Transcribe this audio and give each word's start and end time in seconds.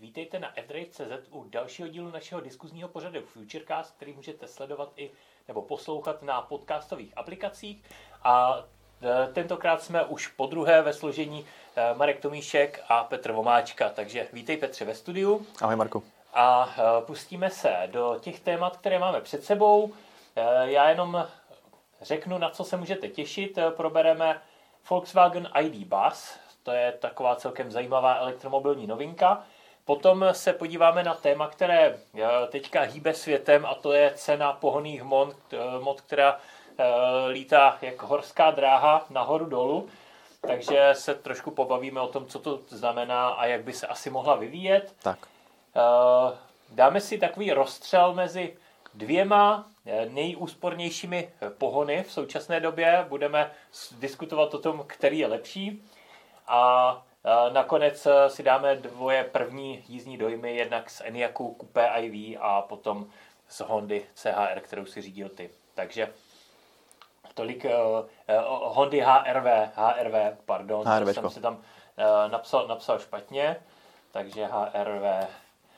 Vítejte 0.00 0.38
na 0.38 0.52
fdrive.cz 0.62 1.28
u 1.30 1.44
dalšího 1.44 1.88
dílu 1.88 2.10
našeho 2.10 2.40
diskuzního 2.40 2.88
pořadu 2.88 3.20
Futurecast, 3.20 3.96
který 3.96 4.12
můžete 4.12 4.48
sledovat 4.48 4.92
i 4.96 5.10
nebo 5.48 5.62
poslouchat 5.62 6.22
na 6.22 6.42
podcastových 6.42 7.12
aplikacích. 7.16 7.82
A 8.24 8.64
e, 9.02 9.32
tentokrát 9.32 9.82
jsme 9.82 10.04
už 10.04 10.28
po 10.28 10.46
druhé 10.46 10.82
ve 10.82 10.92
složení 10.92 11.46
e, 11.76 11.94
Marek 11.94 12.20
Tomíšek 12.20 12.84
a 12.88 13.04
Petr 13.04 13.32
Vomáčka. 13.32 13.88
Takže 13.88 14.28
vítej 14.32 14.56
Petře 14.56 14.84
ve 14.84 14.94
studiu. 14.94 15.46
Ahoj 15.62 15.76
Marku. 15.76 16.02
A 16.34 16.74
e, 16.78 17.04
pustíme 17.04 17.50
se 17.50 17.74
do 17.86 18.16
těch 18.20 18.40
témat, 18.40 18.76
které 18.76 18.98
máme 18.98 19.20
před 19.20 19.44
sebou. 19.44 19.92
Já 20.62 20.88
jenom 20.88 21.26
řeknu, 22.02 22.38
na 22.38 22.50
co 22.50 22.64
se 22.64 22.76
můžete 22.76 23.08
těšit. 23.08 23.58
Probereme 23.76 24.42
Volkswagen 24.90 25.48
ID 25.60 25.88
Bus, 25.88 26.38
to 26.62 26.72
je 26.72 26.92
taková 26.92 27.36
celkem 27.36 27.70
zajímavá 27.70 28.16
elektromobilní 28.16 28.86
novinka. 28.86 29.44
Potom 29.86 30.24
se 30.32 30.52
podíváme 30.52 31.02
na 31.02 31.14
téma, 31.14 31.48
které 31.48 31.98
eh, 32.14 32.26
teďka 32.48 32.80
hýbe 32.80 33.14
světem 33.14 33.66
a 33.66 33.74
to 33.74 33.92
je 33.92 34.12
cena 34.14 34.52
pohoných 34.52 35.02
mod, 35.02 35.36
eh, 35.52 35.80
mod 35.80 36.00
která 36.00 36.38
eh, 36.78 36.84
lítá 37.28 37.78
jako 37.82 38.06
horská 38.06 38.50
dráha 38.50 39.06
nahoru 39.10 39.44
dolů. 39.44 39.88
Takže 40.40 40.90
se 40.92 41.14
trošku 41.14 41.50
pobavíme 41.50 42.00
o 42.00 42.08
tom, 42.08 42.26
co 42.26 42.38
to 42.38 42.60
znamená 42.68 43.28
a 43.28 43.46
jak 43.46 43.64
by 43.64 43.72
se 43.72 43.86
asi 43.86 44.10
mohla 44.10 44.34
vyvíjet. 44.34 44.94
Tak. 45.02 45.18
Dáme 46.72 47.00
si 47.00 47.18
takový 47.18 47.52
rozstřel 47.52 48.14
mezi 48.14 48.56
dvěma 48.94 49.66
nejúspornějšími 50.08 51.30
pohony 51.58 52.02
v 52.02 52.12
současné 52.12 52.60
době. 52.60 53.06
Budeme 53.08 53.50
diskutovat 53.98 54.54
o 54.54 54.58
tom, 54.58 54.84
který 54.86 55.18
je 55.18 55.26
lepší. 55.26 55.82
A 56.46 57.02
nakonec 57.52 58.06
e, 58.06 58.30
si 58.30 58.42
dáme 58.42 58.76
dvoje 58.76 59.24
první 59.24 59.84
jízdní 59.88 60.18
dojmy, 60.18 60.56
jednak 60.56 60.90
z 60.90 61.02
Enyaqu 61.04 61.56
Coupé 61.60 61.92
IV 61.98 62.38
a 62.40 62.62
potom 62.62 63.06
z 63.48 63.60
Hondy 63.60 64.06
CHR, 64.14 64.60
kterou 64.60 64.86
si 64.86 65.02
řídil 65.02 65.28
ty. 65.28 65.50
Takže 65.74 66.12
tolik 67.36 67.64
uh, 67.64 67.70
uh, 67.70 68.06
Hondy 68.74 69.00
HRV, 69.00 69.46
HRV, 69.74 70.38
pardon, 70.44 70.86
HRVčko. 70.86 71.12
jsem 71.12 71.30
si 71.30 71.40
tam 71.40 71.54
uh, 71.54 72.32
napsal, 72.32 72.66
napsal 72.66 72.98
špatně, 72.98 73.56
takže 74.12 74.44
HRV. 74.44 75.28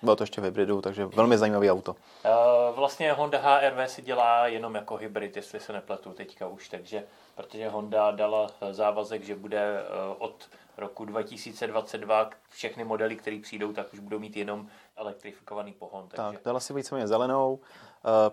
Bylo 0.03 0.17
to 0.17 0.23
ještě 0.23 0.41
v 0.41 0.45
hybridu, 0.45 0.81
takže 0.81 1.07
velmi 1.07 1.39
zajímavý 1.39 1.71
auto. 1.71 1.93
Uh, 1.93 2.77
vlastně 2.77 3.13
Honda 3.13 3.39
HRV 3.39 3.91
si 3.91 4.03
dělá 4.03 4.47
jenom 4.47 4.75
jako 4.75 4.97
hybrid, 4.97 5.37
jestli 5.37 5.61
se 5.61 5.73
nepletu 5.73 6.13
teďka 6.13 6.47
už, 6.49 6.69
takže 6.69 7.05
protože 7.35 7.69
Honda 7.69 8.11
dala 8.11 8.47
závazek, 8.71 9.25
že 9.25 9.35
bude 9.35 9.83
od 10.19 10.49
roku 10.79 11.05
2022 11.05 12.31
všechny 12.49 12.85
modely, 12.85 13.17
které 13.17 13.41
přijdou, 13.43 13.73
tak 13.73 13.93
už 13.93 13.99
budou 13.99 14.19
mít 14.19 14.37
jenom 14.37 14.69
elektrifikovaný 14.97 15.73
pohon. 15.73 16.09
Takže... 16.09 16.37
Tak, 16.37 16.45
dala 16.45 16.61
si 16.61 16.75
víceméně 16.75 17.09
zelenou, 17.09 17.55
uh, 17.55 17.61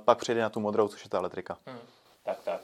pak 0.06 0.18
přijde 0.18 0.42
na 0.42 0.50
tu 0.50 0.60
modrou, 0.60 0.88
což 0.88 1.04
je 1.04 1.10
ta 1.10 1.18
elektrika. 1.18 1.58
Hmm, 1.68 1.80
tak, 2.24 2.38
tak. 2.44 2.62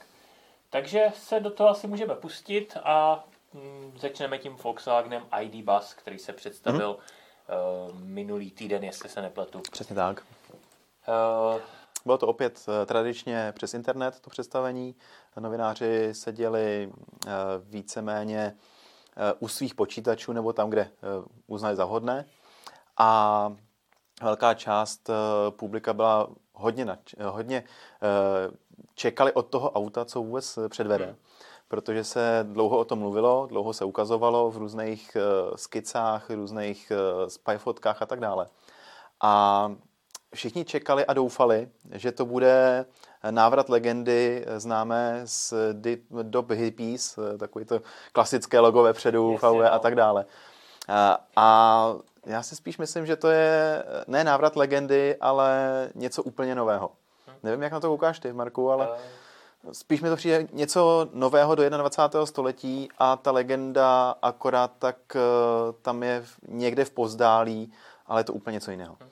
Takže 0.70 1.06
se 1.14 1.40
do 1.40 1.50
toho 1.50 1.70
asi 1.70 1.86
můžeme 1.86 2.14
pustit 2.14 2.76
a 2.84 3.24
hm, 3.54 3.92
začneme 3.96 4.38
tím 4.38 4.56
Volkswagenem 4.56 5.26
ID 5.40 5.64
Bus, 5.64 5.94
který 5.94 6.18
se 6.18 6.32
představil 6.32 6.98
hmm. 7.48 7.90
uh, 7.90 8.00
minulý 8.00 8.50
týden, 8.50 8.84
jestli 8.84 9.08
se 9.08 9.22
nepletu. 9.22 9.60
Přesně 9.72 9.96
tak. 9.96 10.22
Uh, 11.08 11.60
bylo 12.04 12.18
to 12.18 12.26
opět 12.26 12.66
tradičně 12.86 13.52
přes 13.56 13.74
internet, 13.74 14.20
to 14.20 14.30
představení. 14.30 14.94
Novináři 15.40 16.14
seděli 16.14 16.92
víceméně 17.64 18.56
u 19.38 19.48
svých 19.48 19.74
počítačů 19.74 20.32
nebo 20.32 20.52
tam, 20.52 20.70
kde 20.70 20.82
eh, 20.82 20.90
uznali 21.46 21.76
za 21.76 21.84
vhodné. 21.84 22.24
A 22.96 23.52
velká 24.22 24.54
část 24.54 25.10
eh, 25.10 25.14
publika 25.50 25.92
byla 25.92 26.28
hodně, 26.52 26.84
nač- 26.84 27.14
eh, 27.18 27.24
hodně 27.24 27.64
čekali 28.94 29.32
od 29.32 29.42
toho 29.46 29.70
auta, 29.70 30.04
co 30.04 30.22
vůbec 30.22 30.58
předvede. 30.68 31.04
Hmm. 31.04 31.16
Protože 31.68 32.04
se 32.04 32.46
dlouho 32.52 32.78
o 32.78 32.84
tom 32.84 32.98
mluvilo, 32.98 33.46
dlouho 33.46 33.72
se 33.72 33.84
ukazovalo 33.84 34.50
v 34.50 34.56
různých 34.56 35.16
skicách, 35.56 36.30
různých 36.30 36.92
spyfotkách 37.28 38.02
a 38.02 38.06
tak 38.06 38.20
dále. 38.20 38.46
A 39.22 39.74
všichni 40.34 40.64
čekali 40.64 41.06
a 41.06 41.12
doufali, 41.12 41.68
že 41.92 42.12
to 42.12 42.26
bude 42.26 42.84
návrat 43.30 43.68
legendy 43.68 44.46
známé 44.56 45.20
z 45.24 45.54
dob 46.22 46.50
hippies, 46.50 47.18
takový 47.38 47.64
to 47.64 47.80
klasické 48.12 48.60
logo 48.60 48.82
vepředu, 48.82 49.36
VW 49.36 49.44
a 49.44 49.74
no. 49.74 49.78
tak 49.78 49.94
dále. 49.94 50.24
A, 50.88 51.18
a 51.36 51.94
já 52.26 52.42
si 52.42 52.56
spíš 52.56 52.78
myslím, 52.78 53.06
že 53.06 53.16
to 53.16 53.30
je 53.30 53.84
ne 54.06 54.24
návrat 54.24 54.56
legendy, 54.56 55.16
ale 55.20 55.88
něco 55.94 56.22
úplně 56.22 56.54
nového. 56.54 56.90
Hm. 57.28 57.32
Nevím, 57.42 57.62
jak 57.62 57.72
na 57.72 57.80
to 57.80 57.88
koukáš 57.88 58.18
ty, 58.18 58.32
Marku, 58.32 58.70
ale 58.70 58.88
uh. 58.88 59.72
spíš 59.72 60.00
mi 60.00 60.08
to 60.08 60.16
přijde 60.16 60.48
něco 60.52 61.08
nového 61.12 61.54
do 61.54 61.70
21. 61.70 62.26
století 62.26 62.88
a 62.98 63.16
ta 63.16 63.30
legenda 63.30 64.14
akorát 64.22 64.72
tak 64.78 64.96
eh, 65.16 65.20
tam 65.82 66.02
je 66.02 66.24
někde 66.48 66.84
v 66.84 66.90
pozdálí, 66.90 67.72
ale 68.06 68.20
je 68.20 68.24
to 68.24 68.32
úplně 68.32 68.54
něco 68.54 68.70
jiného. 68.70 68.96
Hm. 69.00 69.08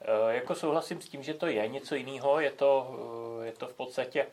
Eh, 0.00 0.34
jako 0.34 0.54
souhlasím 0.54 1.00
s 1.00 1.08
tím, 1.08 1.22
že 1.22 1.34
to 1.34 1.46
je 1.46 1.68
něco 1.68 1.94
jiného, 1.94 2.40
je 2.40 2.50
to, 2.50 2.98
eh, 3.42 3.46
je 3.46 3.52
to 3.52 3.66
v 3.66 3.74
podstatě 3.74 4.26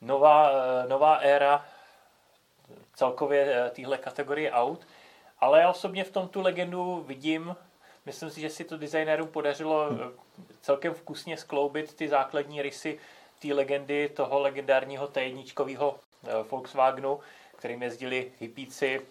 nová, 0.00 0.50
eh, 0.50 0.88
nová 0.88 1.16
éra 1.16 1.66
celkově 2.94 3.70
téhle 3.74 3.98
kategorie 3.98 4.50
aut, 4.50 4.86
ale 5.38 5.60
já 5.60 5.70
osobně 5.70 6.04
v 6.04 6.10
tom 6.10 6.28
tu 6.28 6.40
legendu 6.40 7.04
vidím, 7.06 7.56
myslím 8.06 8.30
si, 8.30 8.40
že 8.40 8.50
si 8.50 8.64
to 8.64 8.76
designérům 8.76 9.28
podařilo 9.28 9.88
celkem 10.60 10.94
vkusně 10.94 11.36
skloubit 11.36 11.94
ty 11.94 12.08
základní 12.08 12.62
rysy 12.62 12.98
té 13.38 13.54
legendy, 13.54 14.08
toho 14.08 14.40
legendárního 14.40 15.06
T1 15.06 15.94
Volkswagenu, 16.50 17.20
kterým 17.56 17.82
jezdili 17.82 18.32
hippíci 18.40 19.06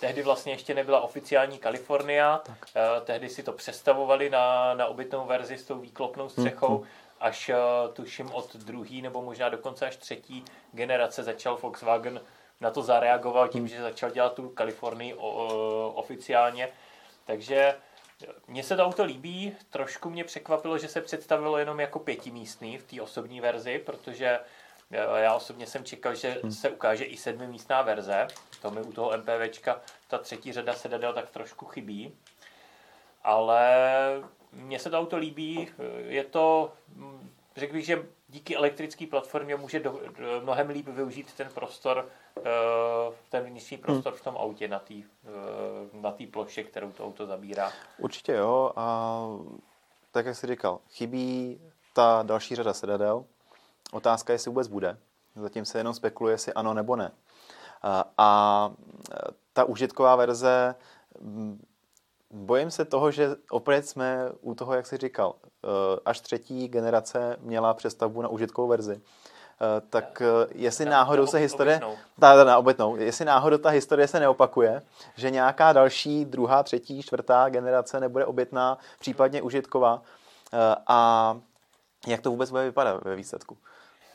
Tehdy 0.00 0.22
vlastně 0.22 0.52
ještě 0.52 0.74
nebyla 0.74 1.00
oficiální 1.00 1.58
Kalifornia, 1.58 2.38
tak. 2.38 2.66
Uh, 2.98 3.04
tehdy 3.04 3.28
si 3.28 3.42
to 3.42 3.52
přestavovali 3.52 4.30
na, 4.30 4.74
na 4.74 4.86
obytnou 4.86 5.26
verzi 5.26 5.58
s 5.58 5.64
tou 5.64 5.78
výklopnou 5.78 6.28
střechou, 6.28 6.78
mm-hmm. 6.78 6.86
až 7.20 7.48
uh, 7.48 7.94
tuším 7.94 8.30
od 8.34 8.56
druhý 8.56 9.02
nebo 9.02 9.22
možná 9.22 9.48
dokonce 9.48 9.86
až 9.86 9.96
třetí 9.96 10.44
generace 10.72 11.22
začal 11.22 11.56
Volkswagen 11.56 12.20
na 12.60 12.70
to 12.70 12.82
zareagoval 12.82 13.48
tím, 13.48 13.62
mm. 13.62 13.68
že 13.68 13.82
začal 13.82 14.10
dělat 14.10 14.34
tu 14.34 14.48
Kalifornii 14.48 15.14
uh, 15.14 15.22
oficiálně. 15.94 16.68
Takže 17.24 17.74
mně 18.48 18.62
se 18.62 18.76
to 18.76 18.84
auto 18.84 19.04
líbí, 19.04 19.56
trošku 19.70 20.10
mě 20.10 20.24
překvapilo, 20.24 20.78
že 20.78 20.88
se 20.88 21.00
představilo 21.00 21.58
jenom 21.58 21.80
jako 21.80 21.98
pětimístný 21.98 22.78
v 22.78 22.84
té 22.84 23.02
osobní 23.02 23.40
verzi, 23.40 23.78
protože 23.78 24.38
já 24.90 25.34
osobně 25.34 25.66
jsem 25.66 25.84
čekal, 25.84 26.14
že 26.14 26.38
hmm. 26.42 26.52
se 26.52 26.70
ukáže 26.70 27.04
i 27.04 27.16
sedmimístná 27.16 27.82
verze. 27.82 28.26
To 28.62 28.70
mi 28.70 28.80
u 28.80 28.92
toho 28.92 29.12
MPVčka 29.16 29.80
ta 30.08 30.18
třetí 30.18 30.52
řada 30.52 30.72
sedadel 30.72 31.12
tak 31.12 31.30
trošku 31.30 31.66
chybí. 31.66 32.14
Ale 33.24 33.62
mně 34.52 34.78
se 34.78 34.90
to 34.90 34.98
auto 34.98 35.16
líbí. 35.16 35.68
Je 36.06 36.24
to, 36.24 36.72
řekl 37.56 37.72
bych, 37.72 37.86
že 37.86 38.06
díky 38.28 38.56
elektrické 38.56 39.06
platformě 39.06 39.56
může 39.56 39.80
do, 39.80 40.00
do, 40.18 40.40
mnohem 40.42 40.68
líp 40.68 40.88
využít 40.88 41.34
ten 41.34 41.48
prostor, 41.54 42.08
eh, 42.36 42.42
ten 43.28 43.44
vnitřní 43.44 43.76
hmm. 43.76 43.82
prostor 43.82 44.12
v 44.12 44.24
tom 44.24 44.36
autě 44.36 44.68
na 44.68 44.78
té 44.78 44.94
eh, 44.94 45.00
na 45.92 46.12
tý 46.12 46.26
ploše, 46.26 46.62
kterou 46.62 46.92
to 46.92 47.06
auto 47.06 47.26
zabírá. 47.26 47.72
Určitě 47.98 48.32
jo. 48.32 48.72
A 48.76 49.26
tak, 50.10 50.26
jak 50.26 50.36
jsi 50.36 50.46
říkal, 50.46 50.80
chybí 50.90 51.60
ta 51.94 52.22
další 52.22 52.54
řada 52.54 52.74
sedadel, 52.74 53.24
Otázka, 53.92 54.32
jestli 54.32 54.48
vůbec 54.48 54.68
bude. 54.68 54.98
Zatím 55.36 55.64
se 55.64 55.78
jenom 55.78 55.94
spekuluje, 55.94 56.34
jestli 56.34 56.52
ano 56.52 56.74
nebo 56.74 56.96
ne. 56.96 57.10
A 58.18 58.70
ta 59.52 59.64
užitková 59.64 60.16
verze, 60.16 60.74
bojím 62.30 62.70
se 62.70 62.84
toho, 62.84 63.10
že 63.10 63.36
opět 63.50 63.88
jsme 63.88 64.28
u 64.40 64.54
toho, 64.54 64.74
jak 64.74 64.86
jsi 64.86 64.96
říkal, 64.96 65.34
e, 65.44 65.68
až 66.04 66.20
třetí 66.20 66.68
generace 66.68 67.36
měla 67.40 67.74
přestavbu 67.74 68.22
na 68.22 68.28
užitkovou 68.28 68.68
verzi. 68.68 68.94
E, 68.94 69.80
tak 69.80 70.22
e, 70.22 70.26
jestli 70.54 70.84
na, 70.84 70.90
náhodou 70.90 71.26
se 71.26 71.38
historie... 71.38 71.80
Ta, 72.20 72.44
na 72.44 72.58
obětnou. 72.58 72.96
Jestli 72.96 73.24
náhodou 73.24 73.58
ta 73.58 73.68
historie 73.68 74.08
se 74.08 74.20
neopakuje, 74.20 74.82
že 75.16 75.30
nějaká 75.30 75.72
další, 75.72 76.24
druhá, 76.24 76.62
třetí, 76.62 77.02
čtvrtá 77.02 77.48
generace 77.48 78.00
nebude 78.00 78.26
obětná, 78.26 78.78
případně 78.98 79.42
užitková. 79.42 80.02
A 80.86 81.40
jak 82.06 82.20
to 82.20 82.30
vůbec 82.30 82.50
bude 82.50 82.64
vypadat 82.64 83.04
ve 83.04 83.16
výsledku? 83.16 83.58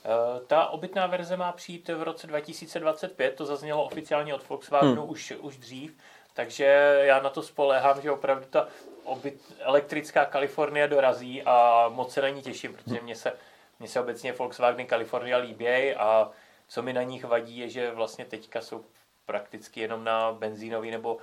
Eh, 0.05 0.45
ta 0.47 0.67
obytná 0.67 1.07
verze 1.07 1.37
má 1.37 1.51
přijít 1.51 1.89
v 1.89 2.03
roce 2.03 2.27
2025, 2.27 3.35
to 3.35 3.45
zaznělo 3.45 3.83
oficiálně 3.83 4.33
od 4.33 4.49
Volkswagenu 4.49 5.01
hmm. 5.01 5.11
už, 5.11 5.33
už 5.39 5.57
dřív, 5.57 5.97
takže 6.33 6.65
já 7.03 7.21
na 7.21 7.29
to 7.29 7.41
spolehám, 7.41 8.01
že 8.01 8.11
opravdu 8.11 8.45
ta 8.49 8.67
obyt, 9.03 9.53
elektrická 9.59 10.25
Kalifornie 10.25 10.87
dorazí 10.87 11.43
a 11.43 11.85
moc 11.89 12.13
se 12.13 12.21
na 12.21 12.29
ní 12.29 12.41
těším, 12.41 12.73
protože 12.73 13.01
mě 13.01 13.15
se, 13.15 13.33
mě 13.79 13.87
se 13.87 14.01
obecně 14.01 14.33
Volkswagen 14.33 14.85
Kalifornia 14.85 15.37
líbí 15.37 15.95
a 15.95 16.31
co 16.67 16.81
mi 16.81 16.93
na 16.93 17.03
nich 17.03 17.25
vadí 17.25 17.57
je, 17.57 17.69
že 17.69 17.91
vlastně 17.91 18.25
teďka 18.25 18.61
jsou 18.61 18.85
prakticky 19.25 19.79
jenom 19.79 20.03
na 20.03 20.31
benzínový 20.31 20.91
nebo 20.91 21.15
uh, 21.15 21.21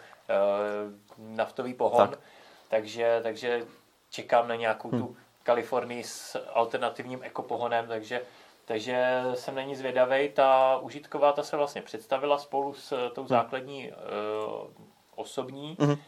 naftový 1.19 1.75
pohon. 1.75 2.09
Tak. 2.09 2.19
takže, 2.69 3.21
takže 3.23 3.63
čekám 4.11 4.49
na 4.49 4.55
nějakou 4.55 4.91
hmm. 4.91 5.01
tu 5.01 5.17
Kalifornii 5.43 6.05
s 6.05 6.47
alternativním 6.53 7.21
ekopohonem, 7.23 7.87
takže 7.87 8.23
takže 8.71 9.23
jsem 9.35 9.55
na 9.55 9.63
ní 9.63 9.77
zvědavý. 9.77 10.29
Ta 10.29 10.79
užitková, 10.79 11.33
ta 11.33 11.43
se 11.43 11.57
vlastně 11.57 11.83
představila 11.83 12.39
spolu 12.39 12.75
s 12.75 13.11
tou 13.11 13.21
hmm. 13.21 13.29
základní 13.29 13.91
uh, 13.91 13.97
osobní 15.15 15.77
mm-hmm. 15.77 15.99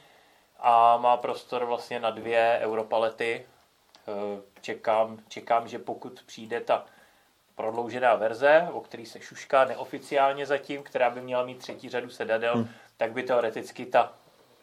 a 0.58 0.96
má 0.96 1.16
prostor 1.16 1.64
vlastně 1.64 2.00
na 2.00 2.10
dvě 2.10 2.58
europalety. 2.62 3.46
Uh, 4.06 4.40
čekám, 4.60 5.18
čekám, 5.28 5.68
že 5.68 5.78
pokud 5.78 6.22
přijde 6.26 6.60
ta 6.60 6.84
prodloužená 7.54 8.14
verze, 8.14 8.68
o 8.72 8.80
který 8.80 9.06
se 9.06 9.20
šušká 9.20 9.64
neoficiálně 9.64 10.46
zatím, 10.46 10.82
která 10.82 11.10
by 11.10 11.20
měla 11.20 11.44
mít 11.44 11.58
třetí 11.58 11.88
řadu 11.88 12.10
sedadel, 12.10 12.56
mm. 12.56 12.68
tak 12.96 13.12
by 13.12 13.22
teoreticky 13.22 13.86
ta 13.86 14.12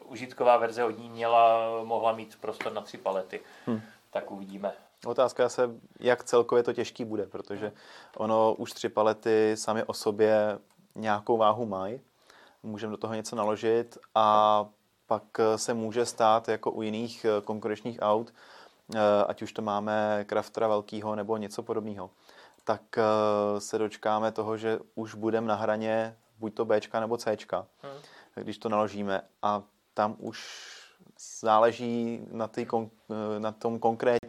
užitková 0.04 0.56
verze 0.56 0.84
od 0.84 0.98
ní 0.98 1.10
měla, 1.10 1.70
mohla 1.84 2.12
mít 2.12 2.38
prostor 2.40 2.72
na 2.72 2.80
tři 2.80 2.98
palety. 2.98 3.40
Mm. 3.66 3.80
Tak 4.10 4.30
uvidíme. 4.30 4.72
Otázka 5.06 5.48
se, 5.48 5.70
jak 6.00 6.24
celkově 6.24 6.62
to 6.62 6.72
těžký 6.72 7.04
bude, 7.04 7.26
protože 7.26 7.72
ono 8.16 8.54
už 8.54 8.72
tři 8.72 8.88
palety 8.88 9.52
sami 9.54 9.84
o 9.84 9.94
sobě 9.94 10.58
nějakou 10.94 11.36
váhu 11.36 11.66
mají, 11.66 12.00
můžeme 12.62 12.90
do 12.90 12.96
toho 12.96 13.14
něco 13.14 13.36
naložit 13.36 13.98
a 14.14 14.66
pak 15.06 15.22
se 15.56 15.74
může 15.74 16.06
stát 16.06 16.48
jako 16.48 16.70
u 16.70 16.82
jiných 16.82 17.24
eh, 17.24 17.40
konkurenčních 17.44 17.98
aut, 18.02 18.34
eh, 18.94 18.98
ať 19.26 19.42
už 19.42 19.52
to 19.52 19.62
máme 19.62 20.24
Craftera 20.28 20.68
velkýho 20.68 21.14
nebo 21.14 21.36
něco 21.36 21.62
podobného, 21.62 22.10
tak 22.64 22.82
eh, 22.98 23.60
se 23.60 23.78
dočkáme 23.78 24.32
toho, 24.32 24.56
že 24.56 24.78
už 24.94 25.14
budeme 25.14 25.46
na 25.46 25.54
hraně 25.54 26.16
buď 26.38 26.54
to 26.54 26.64
B 26.64 26.80
nebo 27.00 27.16
C, 27.16 27.36
hmm. 27.50 27.92
když 28.34 28.58
to 28.58 28.68
naložíme 28.68 29.20
a 29.42 29.62
tam 29.94 30.16
už 30.18 30.66
záleží 31.40 32.20
na, 32.32 32.48
tý, 32.48 32.66
na 33.38 33.52
tom 33.52 33.78
konkrétním 33.78 34.19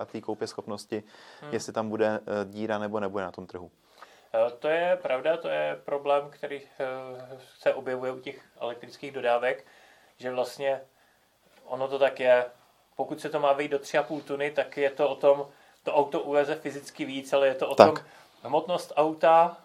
a 0.00 0.04
té 0.04 0.20
koupě 0.20 0.46
schopnosti, 0.46 1.02
hmm. 1.40 1.52
jestli 1.52 1.72
tam 1.72 1.88
bude 1.88 2.06
eh, 2.06 2.44
díra 2.44 2.78
nebo 2.78 3.00
nebude 3.00 3.24
na 3.24 3.32
tom 3.32 3.46
trhu. 3.46 3.70
Eh, 4.34 4.50
to 4.50 4.68
je 4.68 4.98
pravda, 5.02 5.36
to 5.36 5.48
je 5.48 5.80
problém, 5.84 6.30
který 6.30 6.62
eh, 6.62 7.38
se 7.58 7.74
objevuje 7.74 8.12
u 8.12 8.20
těch 8.20 8.44
elektrických 8.60 9.12
dodávek, 9.12 9.66
že 10.16 10.30
vlastně 10.30 10.80
ono 11.64 11.88
to 11.88 11.98
tak 11.98 12.20
je, 12.20 12.44
pokud 12.96 13.20
se 13.20 13.28
to 13.28 13.40
má 13.40 13.52
vejít 13.52 13.70
do 13.70 13.78
3,5 13.78 14.22
tuny, 14.22 14.50
tak 14.50 14.76
je 14.76 14.90
to 14.90 15.08
o 15.08 15.14
tom, 15.14 15.46
to 15.82 15.94
auto 15.94 16.20
uveze 16.20 16.54
fyzicky 16.54 17.04
víc, 17.04 17.32
ale 17.32 17.46
je 17.46 17.54
to 17.54 17.68
o 17.68 17.74
tak. 17.74 17.86
tom 17.86 18.04
hmotnost 18.42 18.92
auta, 18.96 19.56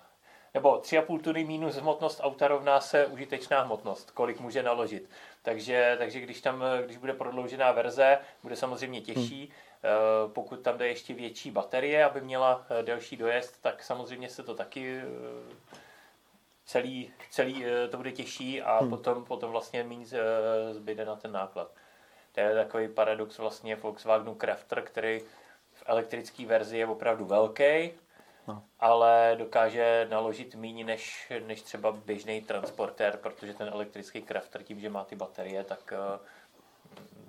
nebo 0.54 0.78
3,5 0.78 1.22
tuny 1.22 1.44
minus 1.44 1.76
hmotnost 1.76 2.20
auta 2.24 2.48
rovná 2.48 2.82
se 2.82 3.06
užitečná 3.06 3.62
hmotnost, 3.62 4.12
kolik 4.12 4.40
může 4.40 4.64
naložit. 4.64 5.10
Takže, 5.42 5.96
takže 5.98 6.20
když 6.20 6.42
tam, 6.42 6.64
když 6.86 6.98
bude 6.98 7.14
prodloužená 7.14 7.72
verze, 7.72 8.18
bude 8.44 8.56
samozřejmě 8.56 9.02
těžší. 9.02 9.42
Hmm. 9.42 9.54
Eh, 9.86 10.30
pokud 10.34 10.60
tam 10.60 10.78
jde 10.78 10.88
ještě 10.88 11.14
větší 11.14 11.52
baterie, 11.52 12.06
aby 12.06 12.22
měla 12.22 12.66
eh, 12.70 12.84
delší 12.84 13.18
dojezd, 13.18 13.62
tak 13.62 13.84
samozřejmě 13.84 14.30
se 14.30 14.44
to 14.44 14.56
taky 14.56 14.98
eh, 14.98 15.66
celý, 16.66 17.14
celý 17.30 17.66
to 17.92 17.98
bude 17.98 18.12
těžší 18.12 18.62
a 18.62 18.80
hmm. 18.80 18.90
potom, 18.90 19.26
potom 19.26 19.52
vlastně 19.52 19.84
méně 19.84 20.06
zbyde 20.72 21.06
na 21.06 21.16
ten 21.16 21.32
náklad. 21.32 21.72
To 22.32 22.40
je 22.40 22.56
takový 22.56 22.88
paradox 22.88 23.38
vlastně 23.38 23.76
Volkswagenu 23.76 24.36
Crafter, 24.36 24.82
který 24.82 25.20
v 25.74 25.84
elektrické 25.86 26.46
verzi 26.46 26.78
je 26.78 26.88
opravdu 26.88 27.26
velký, 27.26 27.92
no. 28.48 28.64
ale 28.80 29.36
dokáže 29.38 30.08
naložit 30.10 30.56
méně 30.56 30.84
než, 30.84 31.32
než 31.46 31.62
třeba 31.62 31.92
běžný 31.92 32.42
transportér, 32.42 33.18
protože 33.18 33.54
ten 33.54 33.68
elektrický 33.68 34.22
Crafter 34.22 34.64
tím, 34.64 34.80
že 34.80 34.90
má 34.90 35.04
ty 35.04 35.16
baterie, 35.16 35.64
tak 35.64 35.94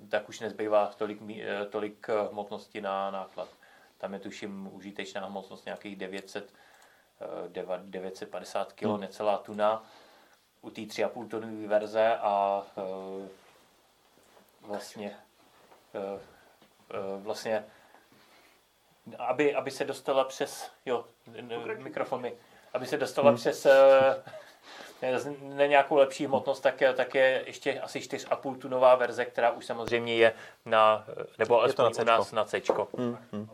tak 0.09 0.29
už 0.29 0.39
nezbývá 0.39 0.87
tolik, 0.97 1.19
eh, 1.29 1.65
tolik 1.65 2.09
eh, 2.09 2.27
hmotnosti 2.31 2.81
na 2.81 3.11
náklad. 3.11 3.49
Tam 3.97 4.13
je 4.13 4.19
tuším 4.19 4.69
užitečná 4.73 5.25
hmotnost 5.25 5.65
nějakých 5.65 5.95
900, 5.95 6.53
950 7.77 8.73
kg, 8.73 8.85
hmm. 8.85 9.01
necelá 9.01 9.37
tuna 9.37 9.83
u 10.61 10.69
té 10.69 10.81
3,5 10.81 11.27
tonové 11.27 11.67
verze 11.67 12.17
a 12.17 12.63
eh, 12.77 13.27
vlastně 14.61 15.15
vlastně 17.17 17.65
aby, 19.17 19.55
aby 19.55 19.71
se 19.71 19.85
dostala 19.85 20.23
přes 20.23 20.71
jo, 20.85 21.05
mikrofon 21.77 22.21
mi, 22.21 22.33
aby 22.73 22.85
se 22.85 22.97
dostala 22.97 23.29
hmm. 23.29 23.37
přes 23.37 23.67
na 25.41 25.65
nějakou 25.65 25.95
lepší 25.95 26.25
hmotnost, 26.25 26.63
tak, 26.63 26.83
tak 26.95 27.15
je 27.15 27.43
ještě 27.45 27.79
asi 27.79 27.99
4,5 27.99 28.57
tunová 28.57 28.95
verze, 28.95 29.25
která 29.25 29.51
už 29.51 29.65
samozřejmě 29.65 30.15
je 30.15 30.33
na, 30.65 31.05
nebo 31.39 31.59
alespoň 31.59 31.85
na 31.85 32.01
u 32.01 32.05
nás 32.05 32.31
na 32.31 32.45
C. 32.45 32.61
Hmm, 32.97 33.17
hmm. 33.31 33.49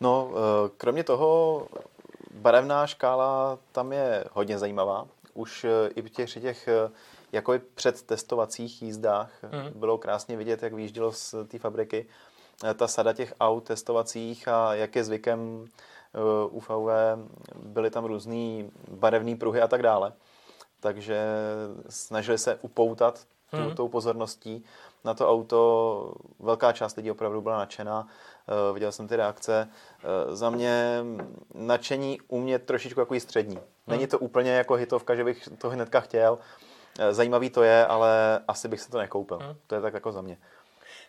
No, 0.00 0.30
eh, 0.34 0.70
kromě 0.76 1.04
toho 1.04 1.66
barevná 2.34 2.86
škála 2.86 3.58
tam 3.72 3.92
je 3.92 4.24
hodně 4.32 4.58
zajímavá. 4.58 5.06
Už 5.34 5.64
eh, 5.64 5.88
i 5.94 6.02
v 6.02 6.10
těch, 6.10 6.32
těch 6.32 6.68
eh, 6.68 6.90
jako 7.32 7.54
před 7.74 8.02
testovacích 8.02 8.82
jízdách 8.82 9.30
hmm. 9.42 9.72
bylo 9.74 9.98
krásně 9.98 10.36
vidět, 10.36 10.62
jak 10.62 10.72
vyjíždělo 10.72 11.12
z 11.12 11.34
té 11.48 11.58
fabriky 11.58 12.06
ta 12.74 12.88
sada 12.88 13.12
těch 13.12 13.34
aut 13.40 13.64
testovacích 13.64 14.48
a 14.48 14.74
jak 14.74 14.96
je 14.96 15.04
zvykem 15.04 15.68
Eh, 16.14 16.48
u 16.50 16.60
VW 16.60 16.90
byly 17.62 17.90
tam 17.90 18.04
různý 18.04 18.70
barevné 18.90 19.36
pruhy 19.36 19.60
a 19.60 19.68
tak 19.68 19.82
dále. 19.82 20.12
Takže 20.80 21.24
snažili 21.88 22.38
se 22.38 22.58
upoutat 22.62 23.26
tu, 23.50 23.56
hmm. 23.56 23.74
tou 23.74 23.88
pozorností 23.88 24.64
na 25.04 25.14
to 25.14 25.30
auto. 25.30 26.14
Velká 26.38 26.72
část 26.72 26.96
lidí 26.96 27.10
opravdu 27.10 27.40
byla 27.40 27.58
nadšená. 27.58 28.00
Uh, 28.00 28.74
viděl 28.74 28.92
jsem 28.92 29.08
ty 29.08 29.16
reakce. 29.16 29.68
Uh, 30.28 30.34
za 30.34 30.50
mě 30.50 31.04
nadšení 31.54 32.20
u 32.28 32.40
mě 32.40 32.58
trošičku 32.58 33.00
jako 33.00 33.20
střední. 33.20 33.58
Není 33.86 34.02
hmm. 34.02 34.10
to 34.10 34.18
úplně 34.18 34.50
jako 34.50 34.74
hitovka, 34.74 35.14
že 35.14 35.24
bych 35.24 35.48
to 35.58 35.70
hnedka 35.70 36.00
chtěl. 36.00 36.32
Uh, 36.32 37.04
zajímavý 37.10 37.50
to 37.50 37.62
je, 37.62 37.86
ale 37.86 38.40
asi 38.48 38.68
bych 38.68 38.80
se 38.80 38.90
to 38.90 38.98
nekoupil. 38.98 39.38
Hmm. 39.38 39.56
To 39.66 39.74
je 39.74 39.80
tak 39.80 39.94
jako 39.94 40.12
za 40.12 40.20
mě. 40.20 40.38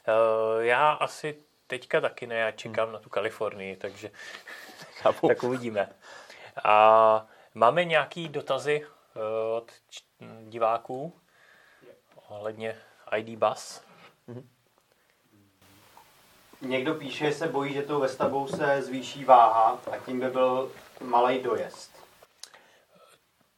Uh, 0.07 0.62
já 0.63 0.92
asi 0.92 1.36
teďka 1.71 2.01
taky 2.01 2.27
ne, 2.27 2.35
já 2.35 2.51
čekám 2.51 2.85
hmm. 2.85 2.94
na 2.94 3.00
tu 3.00 3.09
Kalifornii, 3.09 3.75
takže 3.75 4.12
Chápu. 5.01 5.27
tak 5.27 5.44
uvidíme. 5.44 5.89
A 6.63 7.25
máme 7.53 7.86
nějaký 7.86 8.29
dotazy 8.29 8.86
eh, 8.86 9.19
od 9.55 9.72
diváků 10.41 11.13
ohledně 12.29 12.77
ID 13.17 13.39
Bus? 13.39 13.81
Mm-hmm. 14.29 14.43
Někdo 16.62 16.93
píše, 16.95 17.25
že 17.25 17.31
se 17.31 17.48
bojí, 17.48 17.74
že 17.74 17.81
tou 17.81 18.00
vestavbou 18.00 18.48
se 18.48 18.81
zvýší 18.81 19.25
váha 19.25 19.79
a 19.91 19.98
tím 19.98 20.19
by 20.19 20.29
byl 20.29 20.72
malý 21.01 21.39
dojezd. 21.39 21.91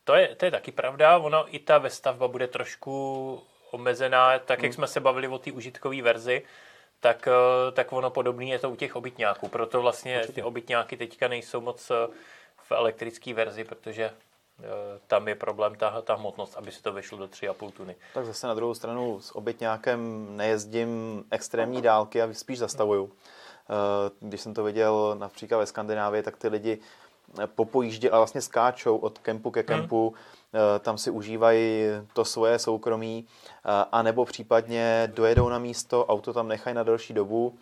To 0.04 0.16
je, 0.16 0.36
to 0.36 0.46
je 0.46 0.52
taky 0.52 0.72
pravda, 0.72 1.18
ono 1.18 1.56
i 1.56 1.60
ta 1.60 1.78
vestavba 1.78 2.28
bude 2.28 2.48
trošku 2.48 3.44
omezená, 3.72 4.40
tak 4.40 4.64
jak 4.64 4.72
hmm. 4.72 4.74
jsme 4.74 4.88
se 4.88 5.00
bavili 5.00 5.28
o 5.28 5.38
té 5.38 5.52
užitkové 5.52 6.02
verzi, 6.02 6.46
tak, 7.04 7.28
eh, 7.28 7.72
tak 7.72 7.94
ono 7.94 8.10
podobné 8.10 8.46
je 8.46 8.60
to 8.60 8.70
u 8.70 8.76
těch 8.76 8.96
obytňáků. 8.96 9.48
Proto 9.48 9.82
vlastně 9.82 10.18
Určitě. 10.18 10.34
ty 10.34 10.44
obytňáky 10.44 10.98
teďka 10.98 11.28
nejsou 11.28 11.62
moc 11.62 11.92
eh, 11.92 12.08
v 12.58 12.72
elektrické 12.72 13.34
verzi, 13.34 13.64
protože 13.64 14.04
eh, 14.04 14.64
tam 15.08 15.28
je 15.28 15.36
problém 15.36 15.76
ta, 15.76 16.02
ta 16.02 16.16
hmotnost, 16.16 16.58
aby 16.58 16.72
se 16.72 16.84
to 16.84 16.94
vešlo 16.94 17.18
do 17.18 17.28
3,5 17.28 17.72
tuny. 17.72 17.96
Tak 18.14 18.26
zase 18.26 18.48
na 18.48 18.54
druhou 18.54 18.74
stranu 18.74 19.20
s 19.20 19.36
obytňákem 19.36 20.28
nejezdím 20.38 21.24
extrémní 21.32 21.82
dálky 21.82 22.22
a 22.22 22.34
spíš 22.34 22.60
zastavuju. 22.60 23.12
Když 24.20 24.42
jsem 24.42 24.54
to 24.54 24.64
viděl 24.64 25.16
například 25.20 25.58
ve 25.58 25.66
Skandinávii, 25.66 26.24
tak 26.24 26.38
ty 26.38 26.48
lidi 26.48 26.80
popojíždě 27.56 28.10
a 28.10 28.18
vlastně 28.18 28.42
skáčou 28.42 28.98
od 28.98 29.20
kempu 29.20 29.52
ke 29.52 29.64
kempu, 29.64 30.10
hmm 30.10 30.43
tam 30.80 30.98
si 30.98 31.12
užívají 31.12 31.84
to 32.14 32.26
svoje 32.26 32.60
soukromí, 32.60 33.26
eh, 33.26 33.86
anebo 33.92 34.26
případně 34.26 35.12
dojedou 35.16 35.50
na 35.50 35.60
místo, 35.60 36.06
auto 36.06 36.34
tam 36.34 36.48
nechají 36.48 36.76
na 36.76 36.84
delší 36.84 37.14
dobu 37.14 37.58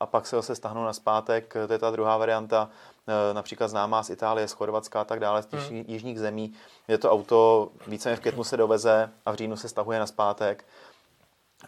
a 0.00 0.06
pak 0.06 0.26
se 0.26 0.36
zase 0.36 0.54
stáhnou 0.54 0.84
na 0.84 0.92
zpátek. 0.92 1.54
To 1.66 1.72
je 1.72 1.78
ta 1.78 1.90
druhá 1.90 2.16
varianta, 2.16 2.70
eh, 3.08 3.34
například 3.34 3.68
známá 3.68 4.02
z 4.02 4.10
Itálie, 4.10 4.48
z 4.48 4.52
Chorvatska 4.52 5.00
a 5.00 5.04
tak 5.04 5.20
dále, 5.20 5.42
z 5.42 5.46
těch 5.46 5.70
hmm. 5.70 5.84
jižních 5.88 6.18
zemí, 6.18 6.52
kde 6.86 6.98
to 6.98 7.10
auto 7.10 7.68
více 7.86 8.16
v 8.16 8.20
květnu 8.20 8.44
se 8.44 8.56
doveze 8.56 9.10
a 9.26 9.32
v 9.32 9.34
říjnu 9.34 9.56
se 9.56 9.68
stahuje 9.68 9.98
na 9.98 10.06
zpátek. 10.06 10.64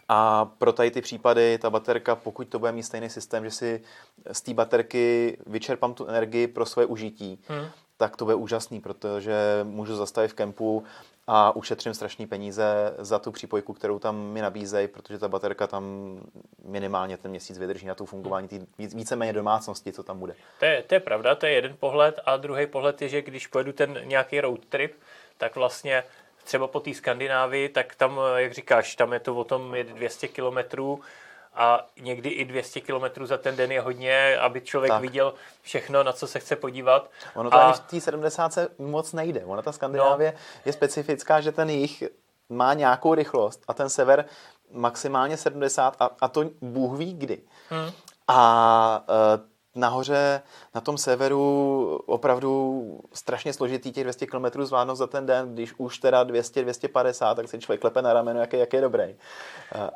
A 0.09 0.45
pro 0.45 0.73
tady 0.73 0.91
ty 0.91 1.01
případy 1.01 1.57
ta 1.57 1.69
baterka, 1.69 2.15
pokud 2.15 2.47
to 2.47 2.59
bude 2.59 2.71
mít 2.71 2.83
stejný 2.83 3.09
systém, 3.09 3.43
že 3.45 3.51
si 3.51 3.81
z 4.31 4.41
té 4.41 4.53
baterky 4.53 5.37
vyčerpám 5.47 5.93
tu 5.93 6.07
energii 6.07 6.47
pro 6.47 6.65
své 6.65 6.85
užití, 6.85 7.39
hmm 7.47 7.65
tak 7.97 8.17
to 8.17 8.25
bude 8.25 8.35
úžasný, 8.35 8.81
protože 8.81 9.35
můžu 9.63 9.95
zastavit 9.95 10.27
v 10.27 10.33
kempu 10.33 10.83
a 11.27 11.55
ušetřím 11.55 11.93
strašné 11.93 12.27
peníze 12.27 12.93
za 12.97 13.19
tu 13.19 13.31
přípojku, 13.31 13.73
kterou 13.73 13.99
tam 13.99 14.15
mi 14.15 14.41
nabízejí, 14.41 14.87
protože 14.87 15.19
ta 15.19 15.27
baterka 15.27 15.67
tam 15.67 15.83
minimálně 16.65 17.17
ten 17.17 17.31
měsíc 17.31 17.57
vydrží 17.57 17.87
na 17.87 17.95
tu 17.95 18.05
fungování 18.05 18.47
té 18.47 18.59
víceméně 18.79 19.33
domácnosti, 19.33 19.91
co 19.91 20.03
tam 20.03 20.19
bude. 20.19 20.35
To 20.59 20.65
je, 20.65 20.83
to 20.83 20.93
je 20.93 20.99
pravda, 20.99 21.35
to 21.35 21.45
je 21.45 21.51
jeden 21.51 21.75
pohled 21.79 22.19
a 22.25 22.37
druhý 22.37 22.67
pohled 22.67 23.01
je, 23.01 23.09
že 23.09 23.21
když 23.21 23.47
pojedu 23.47 23.71
ten 23.73 23.99
nějaký 24.03 24.41
road 24.41 24.65
trip, 24.65 24.93
tak 25.37 25.55
vlastně 25.55 26.03
třeba 26.43 26.67
po 26.67 26.79
té 26.79 26.93
Skandinávii, 26.93 27.69
tak 27.69 27.95
tam, 27.95 28.19
jak 28.35 28.53
říkáš, 28.53 28.95
tam 28.95 29.13
je 29.13 29.19
to 29.19 29.35
o 29.35 29.43
tom 29.43 29.75
je 29.75 29.83
200 29.83 30.27
kilometrů 30.27 31.01
a 31.55 31.87
někdy 32.01 32.29
i 32.29 32.45
200 32.45 32.81
km 32.81 33.25
za 33.25 33.37
ten 33.37 33.55
den 33.55 33.71
je 33.71 33.81
hodně, 33.81 34.37
aby 34.37 34.61
člověk 34.61 34.91
tak. 34.91 35.01
viděl 35.01 35.33
všechno, 35.61 36.03
na 36.03 36.13
co 36.13 36.27
se 36.27 36.39
chce 36.39 36.55
podívat. 36.55 37.09
Ono 37.35 37.49
to 37.49 37.57
a... 37.57 37.63
ani 37.63 37.73
v 37.73 37.79
té 37.79 38.01
70 38.01 38.51
moc 38.77 39.13
nejde. 39.13 39.45
Ona 39.45 39.61
ta 39.61 39.71
Skandinávie 39.71 40.31
no. 40.35 40.61
je 40.65 40.73
specifická, 40.73 41.41
že 41.41 41.51
ten 41.51 41.69
jich 41.69 42.03
má 42.49 42.73
nějakou 42.73 43.13
rychlost 43.13 43.63
a 43.67 43.73
ten 43.73 43.89
sever 43.89 44.25
maximálně 44.71 45.37
70 45.37 45.95
a, 45.99 46.09
a 46.21 46.27
to 46.27 46.43
Bůh 46.61 46.97
ví 46.97 47.13
kdy. 47.13 47.41
Hmm. 47.69 47.91
A 48.27 49.05
uh, 49.09 49.54
nahoře 49.75 50.41
na 50.75 50.81
tom 50.81 50.97
severu 50.97 52.01
opravdu 52.05 52.83
strašně 53.13 53.53
složitý 53.53 53.91
těch 53.91 54.03
200 54.03 54.27
km 54.27 54.45
zvládnout 54.63 54.95
za 54.95 55.07
ten 55.07 55.25
den, 55.25 55.53
když 55.53 55.73
už 55.77 55.97
teda 55.97 56.23
200-250, 56.23 57.35
tak 57.35 57.47
se 57.47 57.59
člověk 57.59 57.81
klepe 57.81 58.01
na 58.01 58.13
rameno, 58.13 58.39
jak 58.39 58.53
je, 58.53 58.59
jak 58.59 58.73
je 58.73 58.81
dobrý. 58.81 59.15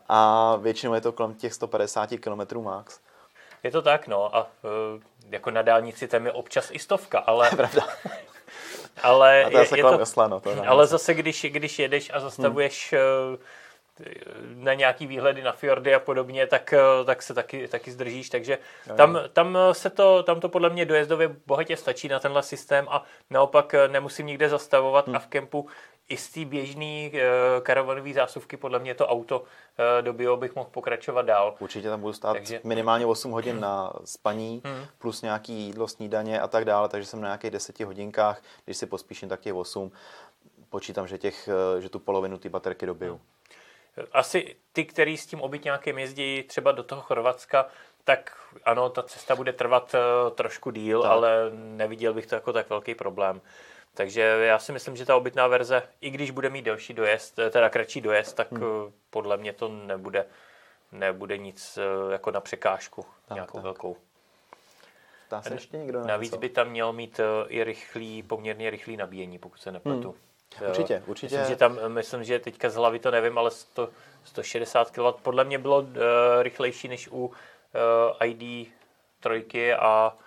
A 0.10 0.56
většinou 0.56 0.94
je 0.94 1.02
to 1.02 1.12
kolem 1.12 1.34
těch 1.34 1.54
150 1.54 2.10
km 2.10 2.62
max. 2.62 3.00
Je 3.64 3.72
to 3.72 3.82
tak, 3.82 4.08
no. 4.08 4.36
A 4.36 4.48
e, 4.64 5.00
jako 5.30 5.52
na 5.52 5.62
dálnici 5.62 6.08
tam 6.08 6.26
je 6.26 6.32
občas 6.32 6.70
i 6.72 6.80
stovka, 6.80 7.20
ale... 7.20 7.50
Pravda. 7.56 7.88
ale 9.04 9.44
a 9.44 9.50
to 9.50 9.58
je, 9.58 9.68
je, 9.76 9.84
to, 9.84 10.00
oslano, 10.00 10.40
to 10.40 10.68
ale 10.68 10.88
zase, 10.88 11.14
když, 11.14 11.46
když 11.50 11.80
jedeš 11.80 12.12
a 12.14 12.20
zastavuješ 12.20 12.94
hmm 12.94 13.38
na 14.56 14.74
nějaký 14.74 15.08
výhledy 15.08 15.44
na 15.44 15.52
fjordy 15.52 15.96
a 15.96 16.00
podobně, 16.00 16.48
tak, 16.48 16.74
eh, 16.74 17.06
tak 17.06 17.22
se 17.22 17.34
taky, 17.34 17.68
taky 17.68 17.92
zdržíš, 17.92 18.30
takže 18.30 18.58
tam, 18.96 19.20
tam, 19.34 19.58
se 19.72 19.90
to, 19.90 20.24
tam 20.24 20.40
to 20.40 20.50
podle 20.50 20.70
mě 20.70 20.86
dojezdově 20.86 21.36
bohatě 21.48 21.78
stačí 21.78 22.08
na 22.08 22.20
tenhle 22.20 22.44
systém 22.44 22.88
a 22.90 23.04
naopak 23.30 23.74
eh, 23.74 23.88
nemusím 23.88 24.26
nikde 24.26 24.50
zastavovat 24.50 25.08
hmm. 25.08 25.16
a 25.16 25.20
v 25.20 25.28
kempu 25.28 25.68
i 26.10 26.18
z 26.18 26.30
té 26.30 26.46
běžné 26.46 27.10
uh, 27.14 27.20
karavanové 27.62 28.14
zásuvky 28.14 28.58
podle 28.58 28.80
mě 28.80 28.96
to 28.96 29.08
auto 29.08 29.44
do 30.02 30.14
bio 30.14 30.38
bych 30.38 30.56
mohl 30.56 30.70
pokračovat 30.70 31.22
dál. 31.22 31.56
Určitě 31.60 31.90
tam 31.90 32.02
budu 32.02 32.14
stát 32.14 32.34
takže... 32.34 32.62
minimálně 32.64 33.06
8 33.06 33.32
hodin 33.32 33.60
na 33.60 33.94
spaní, 34.06 34.62
hmm. 34.66 34.86
plus 34.98 35.22
nějaký 35.22 35.54
jídlo, 35.54 35.88
snídaně 35.88 36.42
a 36.42 36.48
tak 36.48 36.66
dále, 36.66 36.90
takže 36.90 37.08
jsem 37.08 37.22
na 37.22 37.28
nějakých 37.28 37.52
10 37.52 37.80
hodinkách, 37.80 38.42
když 38.66 38.78
si 38.78 38.86
pospíším, 38.86 39.30
tak 39.30 39.40
těch 39.40 39.54
8. 39.54 39.92
Počítám, 40.70 41.08
že, 41.08 41.18
těch, 41.18 41.50
že 41.80 41.90
tu 41.90 42.00
polovinu 42.00 42.38
ty 42.38 42.50
baterky 42.50 42.86
dobiju. 42.86 43.14
Hmm 43.14 43.39
asi 44.12 44.56
ty, 44.74 44.86
který 44.86 45.18
s 45.18 45.26
tím 45.26 45.42
obytňákem 45.42 46.00
jezdí 46.00 46.44
třeba 46.44 46.72
do 46.72 46.84
toho 46.84 47.02
Chorvatska, 47.02 47.66
tak 48.04 48.38
ano, 48.64 48.90
ta 48.90 49.04
cesta 49.04 49.36
bude 49.36 49.54
trvat 49.54 49.96
uh, 49.96 50.32
trošku 50.36 50.72
díl, 50.72 51.02
tak. 51.02 51.12
ale 51.12 51.52
neviděl 51.54 52.14
bych 52.14 52.28
to 52.28 52.36
jako 52.36 52.54
tak 52.54 52.70
velký 52.70 52.96
problém. 52.96 53.42
Takže 53.94 54.22
já 54.22 54.60
si 54.60 54.72
myslím, 54.72 54.96
že 54.96 55.06
ta 55.06 55.16
obytná 55.16 55.48
verze, 55.48 55.84
i 56.02 56.10
když 56.10 56.32
bude 56.32 56.50
mít 56.50 56.62
delší 56.62 56.94
dojezd, 56.94 57.40
eh, 57.40 57.50
teda 57.50 57.70
kratší 57.70 58.02
dojezd, 58.02 58.36
tak 58.36 58.52
hmm. 58.52 58.64
uh, 58.64 58.92
podle 59.10 59.38
mě 59.38 59.54
to 59.54 59.68
nebude, 59.68 60.26
nebude 60.92 61.38
nic 61.38 61.80
jako 62.12 62.32
na 62.32 62.42
překážku 62.42 63.06
tak, 63.26 63.36
nějakou 63.36 63.58
tak. 63.58 63.64
velkou. 63.64 63.98
Dá 65.30 65.42
se 65.42 65.54
ještě 65.54 65.78
někdo 65.78 66.06
Navíc 66.06 66.36
by 66.36 66.50
tam 66.50 66.70
měl 66.70 66.94
mít 66.94 67.20
i 67.48 67.64
rychlý, 67.64 68.24
poměrně 68.24 68.70
rychlý 68.70 68.98
nabíjení, 68.98 69.40
pokud 69.40 69.62
se 69.62 69.72
nepletu. 69.72 70.12
Hmm. 70.12 70.29
Určitě, 70.68 71.04
určitě. 71.06 71.38
Myslím, 71.38 71.54
že 71.54 71.56
tam, 71.56 71.80
myslím, 71.94 72.24
že 72.24 72.40
teďka 72.40 72.70
z 72.70 72.76
hlavy 72.76 73.00
to 73.00 73.12
nevím, 73.12 73.38
ale 73.38 73.52
100, 73.52 73.90
160 74.24 74.92
kW 74.92 75.12
podle 75.22 75.44
mě 75.44 75.58
bylo 75.58 75.82
uh, 75.82 75.88
rychlejší 76.42 76.88
než 76.88 77.08
u 77.08 77.26
uh, 77.26 77.34
ID 78.24 78.70
trojky 79.20 79.74
a 79.74 80.18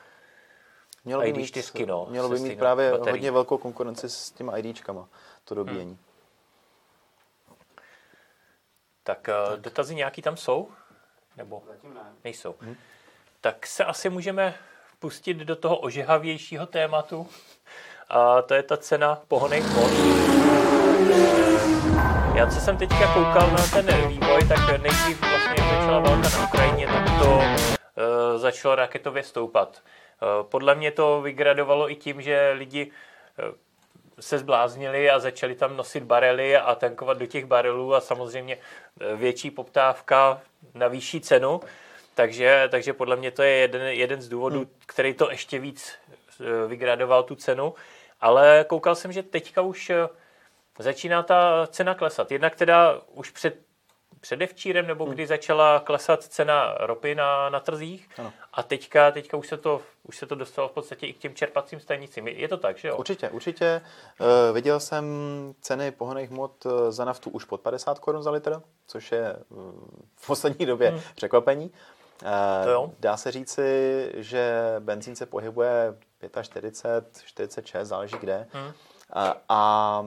mělo 1.05 1.23
by 1.23 1.29
ID 1.29 1.47
4, 1.47 1.87
no, 1.87 2.07
mělo 2.11 2.29
by 2.29 2.38
mít 2.38 2.59
právě 2.59 2.91
baterií. 2.91 3.12
hodně 3.12 3.31
velkou 3.31 3.59
konkurenci 3.59 4.09
s 4.09 4.31
těma 4.31 4.59
IDčkama, 4.59 5.09
to 5.45 5.55
dobíjení. 5.55 5.99
Hmm. 7.49 7.57
Tak, 9.02 9.29
uh, 9.29 9.50
tak 9.50 9.61
dotazy 9.61 9.95
nějaký 9.95 10.23
tam 10.23 10.37
jsou? 10.37 10.71
Nebo 11.37 11.62
Zatím 11.67 11.95
ne. 11.95 12.12
nejsou? 12.25 12.55
Hmm. 12.61 12.76
Tak 13.41 13.67
se 13.67 13.85
asi 13.85 14.11
můžeme 14.11 14.55
pustit 14.99 15.35
do 15.35 15.57
toho 15.57 15.79
ožehavějšího 15.79 16.67
tématu 16.67 17.29
a 18.12 18.42
to 18.42 18.54
je 18.54 18.62
ta 18.62 18.76
cena 18.76 19.23
pohoných 19.28 19.64
hmot. 19.64 19.90
Já 22.35 22.47
co 22.47 22.61
jsem 22.61 22.76
teďka 22.76 23.14
koukal 23.14 23.50
na 23.50 23.66
ten 23.73 24.09
vývoj, 24.09 24.49
tak 24.49 24.83
nejdřív 24.83 25.21
vlastně 25.21 25.64
začala 25.64 25.99
válka 25.99 26.28
na 26.28 26.45
Ukrajině, 26.45 26.87
tak 26.87 27.04
to 27.23 27.35
uh, 27.35 27.42
začalo 28.37 28.75
raketově 28.75 29.23
stoupat. 29.23 29.83
Uh, 30.23 30.49
podle 30.49 30.75
mě 30.75 30.90
to 30.90 31.21
vygradovalo 31.21 31.90
i 31.90 31.95
tím, 31.95 32.23
že 32.23 32.52
lidi 32.52 32.90
uh, 32.90 33.54
se 34.21 34.38
zbláznili 34.38 35.11
a 35.11 35.19
začali 35.19 35.54
tam 35.54 35.76
nosit 35.76 36.02
barely 36.02 36.57
a 36.57 36.75
tankovat 36.75 37.19
do 37.19 37.26
těch 37.26 37.45
barelů 37.45 37.95
a 37.95 38.00
samozřejmě 38.00 38.59
větší 39.16 39.50
poptávka 39.50 40.40
na 40.75 40.88
vyšší 40.88 41.21
cenu. 41.21 41.61
Takže, 42.14 42.69
takže 42.71 42.92
podle 42.92 43.16
mě 43.16 43.31
to 43.31 43.42
je 43.42 43.50
jeden, 43.50 43.83
jeden 43.83 44.23
z 44.23 44.28
důvodů, 44.28 44.59
hmm. 44.59 44.71
který 44.87 45.14
to 45.14 45.31
ještě 45.31 45.59
víc 45.59 45.92
vygradoval 46.66 47.23
tu 47.23 47.35
cenu 47.35 47.75
ale 48.23 48.64
koukal 48.69 48.95
jsem, 48.95 49.12
že 49.12 49.23
teďka 49.23 49.62
už 49.62 49.91
eh, 49.91 50.09
začíná 50.79 51.23
ta 51.23 51.67
cena 51.71 51.95
klesat. 51.95 52.33
Jednak 52.33 52.57
teda 52.57 53.00
už 53.14 53.31
před 53.31 53.55
předevčírem, 54.23 54.87
nebo 54.87 55.05
hmm. 55.05 55.14
kdy 55.14 55.26
začala 55.26 55.81
klesat 55.81 56.25
cena 56.25 56.75
ropy 56.81 57.14
na, 57.14 57.49
na 57.49 57.61
trzích 57.61 58.09
ano. 58.19 58.33
a 58.52 58.62
teďka, 58.62 59.11
teďka 59.11 59.37
už, 59.37 59.49
se 59.49 59.57
to, 59.57 59.83
už 60.02 60.17
se 60.17 60.26
to 60.26 60.35
dostalo 60.35 60.69
v 60.69 60.73
podstatě 60.73 61.07
i 61.07 61.12
k 61.12 61.19
těm 61.19 61.35
čerpacím 61.35 61.81
stanicím. 61.81 62.29
Je 62.29 62.49
to 62.49 62.57
tak, 62.57 62.79
že 62.79 62.88
jo? 62.88 62.97
Určitě, 62.97 63.31
určitě. 63.31 63.81
Uh, 64.21 64.55
viděl 64.55 64.81
jsem 64.81 65.05
ceny 65.61 65.91
pohonných 65.91 66.31
hmot 66.31 66.67
eh, 66.67 66.93
za 66.93 67.05
naftu 67.05 67.31
už 67.31 67.45
pod 67.45 67.61
50 67.61 67.99
korun 67.99 68.23
za 68.23 68.31
litr, 68.31 68.62
což 68.87 69.12
je 69.12 69.37
v 70.17 70.26
poslední 70.26 70.67
době 70.67 70.91
hmm. 70.91 71.00
překvapení. 71.14 71.71
Uh, 72.23 72.64
to 72.64 72.71
jo. 72.71 72.93
Dá 73.00 73.17
se 73.17 73.31
říci, 73.31 73.62
že 74.14 74.75
benzín 74.79 75.17
se 75.17 75.26
pohybuje 75.26 75.95
45, 76.43 77.23
46, 77.25 77.88
záleží 77.88 78.17
kde. 78.21 78.47
Hmm. 78.52 78.73
A, 79.12 79.35
a 79.49 80.05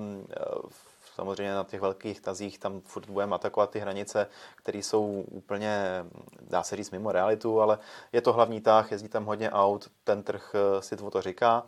samozřejmě 1.15 1.53
na 1.53 1.63
těch 1.63 1.81
velkých 1.81 2.21
tazích 2.21 2.59
tam 2.59 2.81
furt 2.81 3.09
budeme 3.09 3.35
atakovat 3.35 3.69
ty 3.69 3.79
hranice, 3.79 4.27
které 4.55 4.79
jsou 4.79 5.23
úplně, 5.31 6.05
dá 6.41 6.63
se 6.63 6.75
říct, 6.75 6.91
mimo 6.91 7.11
realitu, 7.11 7.61
ale 7.61 7.77
je 8.13 8.21
to 8.21 8.33
hlavní 8.33 8.61
tah, 8.61 8.91
jezdí 8.91 9.07
tam 9.07 9.25
hodně 9.25 9.51
aut, 9.51 9.89
ten 10.03 10.23
trh 10.23 10.55
eh, 10.55 10.81
si 10.81 10.97
to 10.97 11.21
říká. 11.21 11.63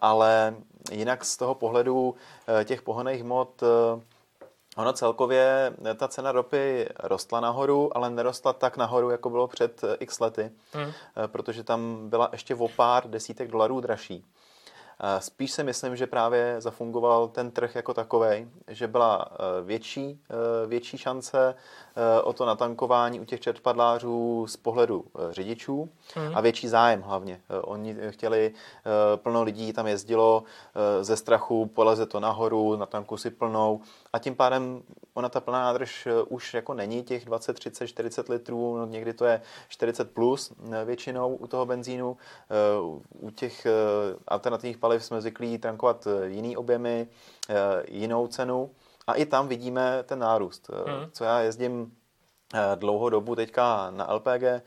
Ale 0.00 0.54
jinak 0.92 1.24
z 1.24 1.36
toho 1.36 1.54
pohledu 1.54 2.14
eh, 2.60 2.64
těch 2.64 2.82
pohoných 2.82 3.22
hmot 3.22 3.62
Ono 4.78 4.92
celkově, 4.92 5.72
eh, 5.84 5.94
ta 5.94 6.08
cena 6.08 6.32
ropy 6.32 6.88
rostla 6.98 7.40
nahoru, 7.40 7.96
ale 7.96 8.10
nerostla 8.10 8.52
tak 8.52 8.76
nahoru, 8.76 9.10
jako 9.10 9.30
bylo 9.30 9.46
před 9.46 9.84
eh, 9.84 9.96
x 10.00 10.20
lety, 10.20 10.50
hmm. 10.72 10.84
Eh, 10.84 11.28
protože 11.28 11.64
tam 11.64 12.08
byla 12.08 12.28
ještě 12.32 12.54
o 12.54 12.68
pár 12.68 13.10
desítek 13.10 13.50
dolarů 13.50 13.80
dražší. 13.80 14.24
Spíš 15.18 15.52
si 15.52 15.64
myslím, 15.64 15.96
že 15.96 16.06
právě 16.06 16.56
zafungoval 16.58 17.28
ten 17.28 17.50
trh 17.50 17.74
jako 17.74 17.94
takový, 17.94 18.50
že 18.68 18.86
byla 18.86 19.28
větší, 19.64 20.20
větší 20.66 20.98
šance 20.98 21.54
o 22.22 22.32
to 22.32 22.46
natankování 22.46 23.20
u 23.20 23.24
těch 23.24 23.40
čerpadlářů 23.40 24.46
z 24.48 24.56
pohledu 24.56 25.04
řidičů 25.30 25.88
mm. 26.16 26.36
a 26.36 26.40
větší 26.40 26.68
zájem 26.68 27.02
hlavně. 27.02 27.40
Oni 27.62 27.96
chtěli, 28.10 28.52
plno 29.16 29.42
lidí 29.42 29.72
tam 29.72 29.86
jezdilo 29.86 30.42
ze 31.00 31.16
strachu, 31.16 31.66
poleze 31.66 32.06
to 32.06 32.20
nahoru, 32.20 32.76
na 32.76 32.86
tanku 32.86 33.16
si 33.16 33.30
plnou 33.30 33.80
a 34.12 34.18
tím 34.18 34.34
pádem 34.34 34.82
ona 35.14 35.28
ta 35.28 35.40
plná 35.40 35.60
nádrž 35.60 36.08
už 36.28 36.54
jako 36.54 36.74
není 36.74 37.02
těch 37.02 37.24
20, 37.24 37.52
30, 37.52 37.86
40 37.86 38.28
litrů, 38.28 38.76
no 38.76 38.86
někdy 38.86 39.12
to 39.12 39.24
je 39.24 39.42
40 39.68 40.10
plus 40.10 40.52
většinou 40.84 41.36
u 41.36 41.46
toho 41.46 41.66
benzínu. 41.66 42.16
U 43.20 43.30
těch 43.30 43.66
alternativních 44.28 44.78
paliv 44.78 45.04
jsme 45.04 45.20
zvyklí 45.20 45.58
tankovat 45.58 46.08
jiný 46.24 46.56
objemy, 46.56 47.08
jinou 47.88 48.26
cenu 48.26 48.70
a 49.08 49.14
i 49.14 49.26
tam 49.26 49.48
vidíme 49.48 50.02
ten 50.02 50.18
nárůst. 50.18 50.70
Hmm. 50.86 51.10
Co 51.12 51.24
já 51.24 51.40
jezdím 51.40 51.92
eh, 52.54 52.76
dlouhou 52.76 53.08
dobu 53.08 53.34
teďka 53.34 53.90
na 53.90 54.12
LPG, 54.12 54.42
eh, 54.42 54.62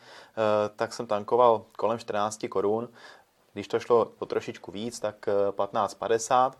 tak 0.76 0.94
jsem 0.94 1.08
tankoval 1.08 1.66
kolem 1.78 2.00
14 2.00 2.48
korun. 2.50 2.90
Když 3.54 3.68
to 3.68 3.80
šlo 3.80 4.06
po 4.06 4.26
trošičku 4.26 4.72
víc, 4.72 5.00
tak 5.00 5.30
15,50. 5.52 6.52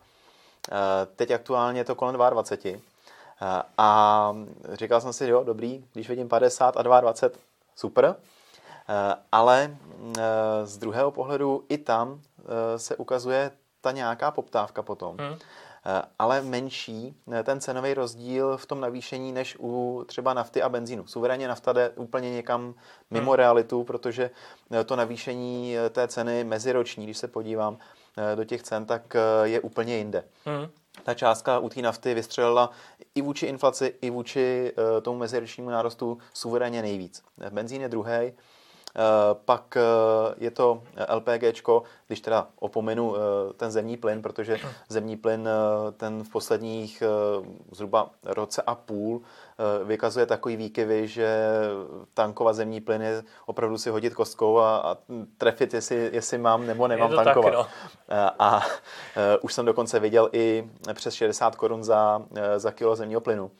Eh, 0.72 1.06
teď 1.16 1.30
aktuálně 1.30 1.80
je 1.80 1.84
to 1.84 1.94
kolem 1.94 2.14
22. 2.14 2.80
A 3.78 4.36
říkal 4.72 5.00
jsem 5.00 5.12
si, 5.12 5.26
jo, 5.26 5.44
dobrý, 5.44 5.84
když 5.92 6.08
vidím 6.08 6.28
50 6.28 6.76
a 6.76 6.82
22, 6.82 7.40
super. 7.76 8.16
Ale 9.32 9.76
z 10.64 10.78
druhého 10.78 11.10
pohledu 11.10 11.64
i 11.68 11.78
tam 11.78 12.20
se 12.76 12.96
ukazuje 12.96 13.50
ta 13.80 13.92
nějaká 13.92 14.30
poptávka 14.30 14.82
potom. 14.82 15.16
Hmm. 15.16 15.38
Eh, 15.86 16.02
ale 16.18 16.42
menší 16.42 17.14
eh, 17.32 17.42
ten 17.42 17.60
cenový 17.60 17.94
rozdíl 17.94 18.56
v 18.56 18.66
tom 18.66 18.80
navýšení 18.80 19.32
než 19.32 19.56
u 19.60 20.04
třeba 20.06 20.34
nafty 20.34 20.62
a 20.62 20.68
benzínu. 20.68 21.06
Suverénně 21.06 21.48
nafta 21.48 21.72
jde 21.72 21.90
úplně 21.90 22.30
někam 22.30 22.74
mimo 23.10 23.30
hmm. 23.30 23.36
realitu, 23.36 23.84
protože 23.84 24.30
eh, 24.70 24.84
to 24.84 24.96
navýšení 24.96 25.74
té 25.90 26.08
ceny 26.08 26.44
meziroční, 26.44 27.04
když 27.04 27.18
se 27.18 27.28
podívám 27.28 27.78
do 28.34 28.44
těch 28.44 28.62
cen, 28.62 28.86
tak 28.86 29.16
je 29.42 29.60
úplně 29.60 29.96
jinde. 29.96 30.24
Hmm. 30.44 30.66
ta 31.02 31.14
částka 31.14 31.58
u 31.58 31.68
té 31.68 31.82
nafty 31.82 32.14
vystřelila 32.14 32.70
i 33.14 33.22
vůči 33.22 33.46
inflaci, 33.46 33.94
i 34.00 34.10
vůči 34.10 34.72
tomu 35.02 35.18
meziročnímu 35.18 35.70
nárostu 35.70 36.18
suverénně 36.32 36.82
nejvíc. 36.82 37.22
Benzín 37.50 37.82
je 37.82 37.88
druhý, 37.88 38.32
pak 39.44 39.76
eh, 39.76 40.34
je 40.38 40.50
to 40.50 40.82
LPG, 41.08 41.62
když 42.06 42.20
teda 42.20 42.48
opomenu 42.58 43.16
eh, 43.16 43.52
ten 43.52 43.70
zemní 43.70 43.96
plyn, 43.96 44.22
protože 44.22 44.58
zemní 44.88 45.16
plyn 45.16 45.48
ten 45.96 46.24
v 46.24 46.28
posledních 46.28 47.02
zhruba 47.70 48.10
roce 48.24 48.62
a 48.62 48.74
půl 48.74 49.22
vykazuje 49.84 50.26
takový 50.26 50.56
výkyvy, 50.56 51.08
že 51.08 51.50
tankovat 52.14 52.56
zemní 52.56 52.80
plyn 52.80 53.02
je 53.02 53.22
opravdu 53.46 53.78
si 53.78 53.90
hodit 53.90 54.14
kostkou 54.14 54.58
a, 54.58 54.76
a 54.76 54.96
trefit, 55.38 55.74
jestli, 55.74 56.10
jestli 56.12 56.38
mám 56.38 56.66
nebo 56.66 56.88
nemám 56.88 57.14
tankovat. 57.14 57.54
Tak, 57.54 57.54
no. 57.54 57.66
A, 58.08 58.34
a 58.38 58.62
už 59.42 59.52
jsem 59.52 59.66
dokonce 59.66 60.00
viděl 60.00 60.28
i 60.32 60.70
přes 60.94 61.14
60 61.14 61.56
korun 61.56 61.84
za, 61.84 62.22
za 62.56 62.70
kilo 62.70 62.96
zemního 62.96 63.20
plynu. 63.20 63.50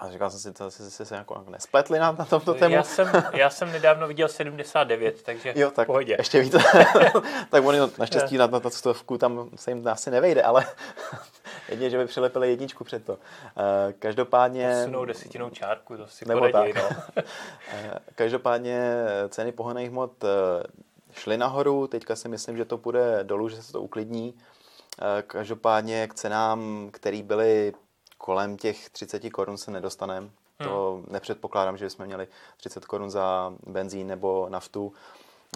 A 0.00 0.10
říkal 0.10 0.30
jsem 0.30 0.40
si, 0.40 0.52
to 0.52 0.70
jsi 0.70 1.06
se 1.06 1.14
jako 1.14 1.44
nespletli 1.48 1.98
na, 1.98 2.12
na 2.12 2.24
tomto 2.24 2.54
tému. 2.54 2.74
Já 2.74 2.82
jsem, 2.82 3.08
já 3.32 3.50
jsem 3.50 3.72
nedávno 3.72 4.08
viděl 4.08 4.28
79, 4.28 5.22
takže 5.22 5.52
jo, 5.56 5.70
tak 5.70 5.86
pohodě. 5.86 6.16
ještě 6.18 6.40
víc. 6.40 6.54
tak 7.50 7.64
oni 7.64 7.78
no, 7.78 7.90
naštěstí 7.98 8.36
na, 8.38 8.46
na 8.46 8.60
to 8.60 8.70
stovku 8.70 9.18
tam 9.18 9.50
se 9.56 9.70
jim 9.70 9.88
asi 9.88 10.10
nevejde, 10.10 10.42
ale 10.42 10.66
jedině, 11.68 11.90
že 11.90 11.98
by 11.98 12.06
přilepili 12.06 12.50
jedničku 12.50 12.84
před 12.84 13.04
to. 13.04 13.12
Uh, 13.12 13.18
každopádně... 13.98 14.76
Posunou 14.78 15.04
desetinou 15.04 15.50
čárku, 15.50 15.96
to 15.96 16.06
si 16.06 16.28
nebo 16.28 16.40
poradí, 16.40 16.72
tak. 16.72 16.82
No. 17.16 17.22
Eh, 17.72 17.98
každopádně 18.14 18.92
ceny 19.28 19.52
pohonných 19.52 19.90
hmot 19.90 20.24
uh, 20.24 20.30
šly 21.12 21.36
nahoru, 21.36 21.86
teďka 21.86 22.16
si 22.16 22.28
myslím, 22.28 22.56
že 22.56 22.64
to 22.64 22.78
půjde 22.78 23.18
dolů, 23.22 23.48
že 23.48 23.62
se 23.62 23.72
to 23.72 23.82
uklidní. 23.82 24.34
Každopádně 25.26 26.08
k 26.08 26.14
cenám, 26.14 26.88
které 26.92 27.22
byly 27.22 27.72
kolem 28.30 28.56
těch 28.56 28.90
30 28.90 29.30
korun 29.30 29.58
se 29.58 29.70
nedostaneme. 29.70 30.26
Hmm. 30.58 30.68
To 30.68 31.02
nepředpokládám, 31.10 31.76
že 31.76 31.84
bychom 31.84 32.06
měli 32.06 32.28
30 32.56 32.84
korun 32.84 33.10
za 33.10 33.52
benzín 33.66 34.06
nebo 34.06 34.46
naftu. 34.48 34.92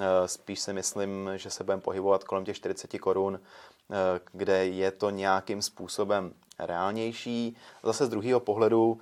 Eh, 0.00 0.28
spíš 0.28 0.60
si 0.60 0.72
myslím, 0.72 1.30
že 1.36 1.50
se 1.50 1.64
budeme 1.64 1.82
pohybovat 1.82 2.24
kolem 2.24 2.44
těch 2.44 2.56
40 2.56 2.98
korun, 2.98 3.40
eh, 3.40 4.20
kde 4.32 4.66
je 4.66 4.90
to 4.90 5.10
nějakým 5.10 5.62
způsobem 5.62 6.34
reálnější. 6.58 7.56
Zase 7.82 8.06
z 8.06 8.08
druhého 8.08 8.40
pohledu, 8.40 8.98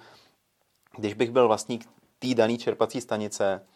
když 0.96 1.14
bych 1.14 1.30
byl 1.30 1.48
vlastník 1.48 1.88
té 2.18 2.34
dané 2.34 2.56
čerpací 2.58 3.00
stanice, 3.00 3.66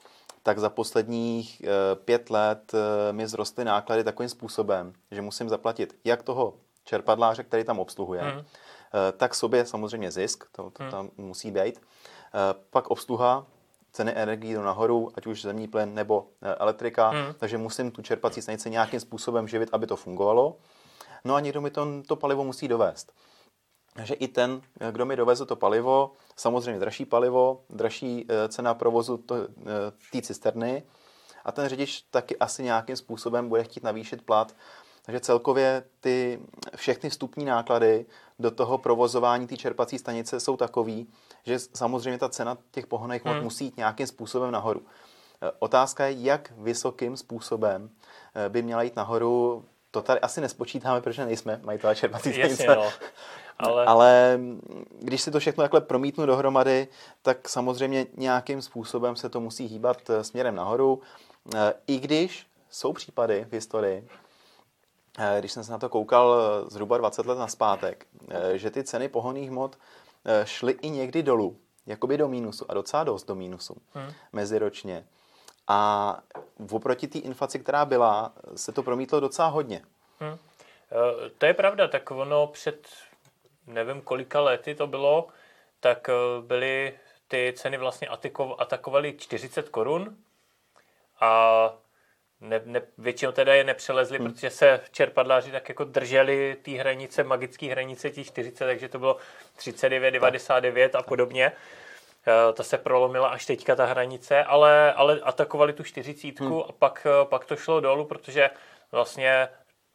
tak 0.42 0.58
za 0.58 0.70
posledních 0.70 1.62
eh, 1.64 1.68
pět 1.94 2.30
let 2.30 2.72
mi 3.12 3.26
zrostly 3.26 3.64
náklady 3.64 4.04
takovým 4.04 4.28
způsobem, 4.28 4.92
že 5.10 5.22
musím 5.22 5.48
zaplatit 5.48 5.96
jak 6.04 6.22
toho 6.22 6.54
čerpadláře, 6.84 7.42
který 7.42 7.64
tam 7.64 7.78
obsluhuje, 7.78 8.22
hmm 8.22 8.44
tak 9.16 9.34
sobě 9.34 9.66
samozřejmě 9.66 10.10
zisk, 10.10 10.44
to, 10.52 10.70
to 10.70 10.82
hmm. 10.82 10.90
tam 10.90 11.10
musí 11.16 11.50
být. 11.50 11.80
Eh, 12.36 12.54
pak 12.70 12.90
obsluha, 12.90 13.46
ceny 13.92 14.12
energií 14.16 14.54
do 14.54 14.62
nahoru, 14.62 15.12
ať 15.14 15.26
už 15.26 15.42
zemní 15.42 15.68
plyn 15.68 15.94
nebo 15.94 16.26
eh, 16.42 16.54
elektrika, 16.54 17.08
hmm. 17.08 17.34
takže 17.38 17.58
musím 17.58 17.90
tu 17.90 18.02
čerpací 18.02 18.42
stanici 18.42 18.70
nějakým 18.70 19.00
způsobem 19.00 19.48
živit, 19.48 19.68
aby 19.72 19.86
to 19.86 19.96
fungovalo. 19.96 20.56
No 21.24 21.34
a 21.34 21.40
někdo 21.40 21.60
mi 21.60 21.70
to, 21.70 21.86
to 22.06 22.16
palivo 22.16 22.44
musí 22.44 22.68
dovést. 22.68 23.12
Takže 23.94 24.14
i 24.14 24.28
ten, 24.28 24.60
kdo 24.90 25.06
mi 25.06 25.16
doveze 25.16 25.46
to 25.46 25.56
palivo, 25.56 26.12
samozřejmě 26.36 26.80
dražší 26.80 27.04
palivo, 27.04 27.64
dražší 27.70 28.26
cena 28.48 28.74
provozu 28.74 29.16
té 30.12 30.22
cisterny 30.22 30.82
a 31.44 31.52
ten 31.52 31.68
řidič 31.68 32.00
taky 32.10 32.36
asi 32.36 32.62
nějakým 32.62 32.96
způsobem 32.96 33.48
bude 33.48 33.64
chtít 33.64 33.82
navýšit 33.82 34.22
plat, 34.22 34.56
takže 35.02 35.20
celkově 35.20 35.84
ty 36.00 36.40
všechny 36.76 37.10
vstupní 37.10 37.44
náklady 37.44 38.06
do 38.38 38.50
toho 38.50 38.78
provozování 38.78 39.46
té 39.46 39.56
čerpací 39.56 39.98
stanice 39.98 40.40
jsou 40.40 40.56
takový, 40.56 41.06
že 41.44 41.58
samozřejmě 41.58 42.18
ta 42.18 42.28
cena 42.28 42.58
těch 42.70 42.86
pohonných 42.86 43.24
hmot 43.24 43.34
hmm. 43.34 43.44
musí 43.44 43.64
jít 43.64 43.76
nějakým 43.76 44.06
způsobem 44.06 44.50
nahoru. 44.50 44.82
E, 45.42 45.52
otázka 45.58 46.06
je, 46.06 46.22
jak 46.22 46.52
vysokým 46.58 47.16
způsobem 47.16 47.90
e, 48.34 48.48
by 48.48 48.62
měla 48.62 48.82
jít 48.82 48.96
nahoru. 48.96 49.64
To 49.90 50.02
tady 50.02 50.20
asi 50.20 50.40
nespočítáme, 50.40 51.00
protože 51.00 51.24
nejsme 51.24 51.60
majitelé 51.64 51.96
čerpací 51.96 52.32
stanice. 52.32 52.66
No. 52.66 52.90
Ale... 53.58 53.84
Ale 53.86 54.40
když 55.00 55.22
si 55.22 55.30
to 55.30 55.40
všechno 55.40 55.64
takhle 55.64 55.80
promítnu 55.80 56.26
dohromady, 56.26 56.88
tak 57.22 57.48
samozřejmě 57.48 58.06
nějakým 58.16 58.62
způsobem 58.62 59.16
se 59.16 59.28
to 59.28 59.40
musí 59.40 59.66
hýbat 59.66 60.10
e, 60.10 60.24
směrem 60.24 60.54
nahoru. 60.54 61.00
I 61.86 61.98
když 61.98 62.46
jsou 62.70 62.92
případy 62.92 63.46
v 63.48 63.52
historii, 63.52 64.08
když 65.38 65.52
jsem 65.52 65.64
se 65.64 65.72
na 65.72 65.78
to 65.78 65.88
koukal 65.88 66.36
eh, 66.38 66.70
zhruba 66.70 66.98
20 66.98 67.26
let 67.26 67.38
naspátek, 67.38 68.06
eh, 68.30 68.58
že 68.58 68.70
ty 68.70 68.84
ceny 68.84 69.08
pohonných 69.08 69.50
hmot 69.50 69.78
šly 70.44 70.72
i 70.72 70.90
někdy 70.90 71.22
dolů, 71.22 71.56
jakoby 71.86 72.18
do 72.18 72.28
mínusu 72.28 72.70
a 72.70 72.74
docela 72.74 73.04
dost 73.04 73.24
do 73.24 73.34
mínusu 73.34 73.76
hmm. 73.94 74.12
meziročně. 74.32 75.06
A 75.68 76.20
oproti 76.72 77.06
té 77.06 77.18
inflaci, 77.18 77.58
která 77.58 77.84
byla, 77.84 78.32
se 78.56 78.72
to 78.72 78.82
promítlo 78.82 79.20
docela 79.20 79.48
hodně. 79.48 79.82
Hmm. 80.20 80.38
To 81.38 81.46
je 81.46 81.54
pravda, 81.54 81.88
tak 81.88 82.10
ono 82.10 82.46
před 82.46 82.88
nevím 83.66 84.00
kolika 84.00 84.40
lety 84.40 84.74
to 84.74 84.86
bylo, 84.86 85.28
tak 85.80 86.10
byly 86.40 86.98
ty 87.28 87.54
ceny 87.56 87.78
vlastně 87.78 88.08
atakovaly 88.58 89.14
40 89.18 89.68
korun 89.68 90.16
a 91.20 91.72
ne, 92.40 92.62
ne, 92.64 92.82
většinou 92.98 93.32
teda 93.32 93.54
je 93.54 93.64
nepřelezli, 93.64 94.18
hmm. 94.18 94.32
protože 94.32 94.50
se 94.50 94.80
čerpadláři 94.92 95.52
tak 95.52 95.68
jako 95.68 95.84
drželi 95.84 96.56
ty 96.62 96.74
hranice, 96.76 97.24
magické 97.24 97.66
hranice 97.70 98.10
těch 98.10 98.26
40, 98.26 98.64
takže 98.64 98.88
to 98.88 98.98
bylo 98.98 99.16
39, 99.56 100.10
99 100.10 100.94
a 100.94 101.02
podobně. 101.02 101.52
Eh, 102.28 102.52
to 102.52 102.64
se 102.64 102.78
prolomila 102.78 103.28
až 103.28 103.46
teďka 103.46 103.76
ta 103.76 103.84
hranice, 103.84 104.44
ale, 104.44 104.92
ale 104.92 105.20
atakovali 105.22 105.72
tu 105.72 105.82
40 105.82 106.40
hmm. 106.40 106.62
a 106.68 106.72
pak, 106.78 107.06
eh, 107.06 107.24
pak 107.24 107.44
to 107.44 107.56
šlo 107.56 107.80
dolů, 107.80 108.04
protože 108.04 108.50
vlastně 108.92 109.48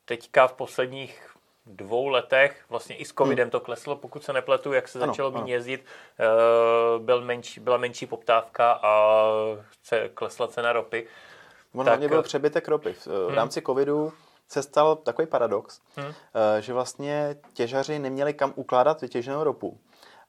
teďka 0.06 0.48
v 0.48 0.54
posledních 0.54 1.28
dvou 1.66 2.08
letech, 2.08 2.66
vlastně 2.70 2.96
i 2.96 3.06
s 3.06 3.14
covidem 3.14 3.46
hmm. 3.46 3.52
to 3.52 3.60
kleslo, 3.60 3.96
pokud 3.96 4.24
se 4.24 4.34
nepletu, 4.34 4.74
jak 4.74 4.88
se 4.88 5.00
ano, 5.00 5.14
začalo 5.14 5.32
méně 5.32 5.54
jezdit, 5.54 5.86
eh, 6.20 6.26
byl 7.00 7.22
menší, 7.22 7.60
byla 7.60 7.78
menší 7.78 8.06
poptávka 8.06 8.80
a 8.84 9.24
klesla 10.14 10.48
cena 10.48 10.74
ropy. 10.74 11.08
On 11.74 11.86
tak... 11.86 11.88
hlavně 11.88 12.08
byl 12.08 12.24
přebytek 12.24 12.68
ropy. 12.68 12.94
V, 12.94 13.08
hmm. 13.08 13.32
v 13.32 13.34
rámci 13.34 13.62
covidu 13.62 14.14
se 14.48 14.64
stal 14.64 14.96
takový 14.96 15.28
paradox, 15.28 15.82
hmm. 15.96 16.14
že 16.60 16.74
vlastně 16.74 17.36
těžaři 17.54 18.00
neměli 18.00 18.34
kam 18.34 18.54
ukládat 18.56 19.02
vytěženou 19.02 19.44
ropu 19.44 19.80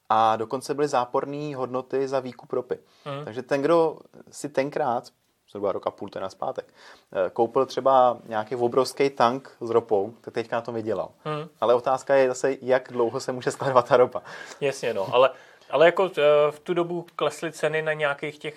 a 0.09 0.35
dokonce 0.35 0.73
byly 0.73 0.87
záporné 0.87 1.55
hodnoty 1.55 2.07
za 2.07 2.19
výkup 2.19 2.53
ropy. 2.53 2.79
Hmm. 3.05 3.25
Takže 3.25 3.41
ten, 3.41 3.61
kdo 3.61 3.97
si 4.31 4.49
tenkrát, 4.49 5.09
zhruba 5.49 5.71
rok 5.71 5.87
a 5.87 5.91
půl 5.91 6.09
ten 6.09 6.29
zpátek, 6.29 6.73
eh, 7.13 7.29
koupil 7.29 7.65
třeba 7.65 8.17
nějaký 8.25 8.55
obrovský 8.55 9.09
tank 9.09 9.55
s 9.61 9.69
ropou, 9.69 10.13
tak 10.21 10.33
teďka 10.33 10.55
na 10.55 10.61
tom 10.61 10.75
vydělal. 10.75 11.09
Hmm. 11.23 11.47
Ale 11.61 11.73
otázka 11.73 12.15
je 12.15 12.27
zase, 12.27 12.57
jak 12.61 12.91
dlouho 12.91 13.19
se 13.19 13.31
může 13.31 13.51
skladovat 13.51 13.87
ta 13.87 13.97
ropa. 13.97 14.21
Jasně, 14.61 14.93
no, 14.93 15.07
ale 15.13 15.29
ale 15.73 15.85
jako 15.85 16.11
eh, 16.17 16.21
v 16.51 16.59
tu 16.59 16.73
dobu 16.73 17.05
klesly 17.15 17.51
ceny 17.51 17.81
na 17.81 17.93
nějakých 17.93 18.37
těch 18.37 18.55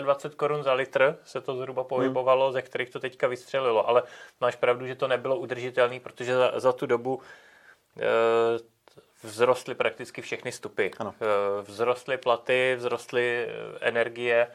25 0.00 0.36
korun 0.36 0.62
za 0.62 0.72
litr, 0.72 1.18
se 1.24 1.40
to 1.40 1.56
zhruba 1.56 1.84
pohybovalo, 1.84 2.46
hmm. 2.46 2.52
ze 2.52 2.62
kterých 2.62 2.90
to 2.90 3.00
teďka 3.00 3.28
vystřelilo. 3.28 3.88
Ale 3.88 4.02
máš 4.40 4.56
pravdu, 4.56 4.86
že 4.86 4.94
to 4.94 5.08
nebylo 5.08 5.36
udržitelné, 5.36 6.00
protože 6.00 6.34
za, 6.34 6.60
za 6.60 6.72
tu 6.72 6.86
dobu 6.86 7.20
e, 8.00 9.28
vzrostly 9.28 9.74
prakticky 9.74 10.22
všechny 10.22 10.52
stupy. 10.52 10.90
Ano. 10.98 11.14
E, 11.20 11.64
vzrostly 11.64 12.16
platy, 12.16 12.74
vzrostly 12.78 13.48
energie 13.80 14.46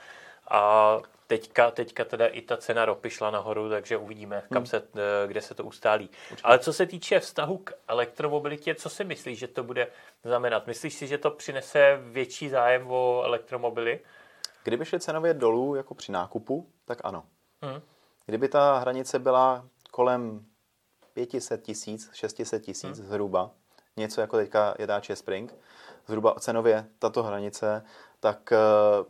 a 0.50 0.98
teďka, 1.30 1.72
teďka 1.72 2.06
teda 2.06 2.28
i 2.28 2.42
ta 2.42 2.58
cena 2.58 2.86
ropy 2.86 3.10
šla 3.10 3.32
nahoru, 3.32 3.70
takže 3.70 3.98
uvidíme, 3.98 4.44
kam 4.50 4.58
hmm. 4.58 4.66
se, 4.66 4.78
eh, 4.78 5.28
kde 5.28 5.42
se 5.42 5.56
to 5.56 5.64
ustálí. 5.64 6.10
Určitě. 6.32 6.48
Ale 6.48 6.60
co 6.60 6.74
se 6.74 6.86
týče 6.86 7.20
vztahu 7.20 7.58
k 7.58 7.74
elektromobilitě, 7.88 8.76
co 8.76 8.90
si 8.90 9.04
myslíš, 9.04 9.40
že 9.40 9.48
to 9.48 9.64
bude 9.64 9.88
znamenat? 10.24 10.68
Myslíš 10.68 10.94
si, 10.94 11.08
že 11.08 11.18
to 11.18 11.32
přinese 11.32 12.00
větší 12.02 12.50
zájem 12.50 12.92
o 12.92 13.22
elektromobily? 13.24 14.00
Kdyby 14.64 14.86
šly 14.86 15.00
cenově 15.00 15.34
dolů 15.34 15.76
jako 15.76 15.94
při 15.94 16.12
nákupu, 16.12 16.70
tak 16.86 16.98
ano. 17.04 17.24
Hmm. 17.62 17.82
Kdyby 18.26 18.50
ta 18.50 18.78
hranice 18.78 19.20
byla 19.20 19.66
kolem 19.92 20.46
500 21.14 21.64
tisíc, 21.64 22.10
600 22.14 22.64
tisíc 22.64 23.00
hmm. 23.00 23.08
zhruba, 23.08 23.52
něco 23.98 24.22
jako 24.22 24.38
teďka 24.38 24.76
je 24.80 24.88
Dacia 24.88 25.16
Spring, 25.16 25.56
zhruba 26.08 26.36
cenově 26.40 26.86
tato 27.00 27.24
hranice, 27.24 27.86
tak 28.20 28.52
eh, 28.52 28.58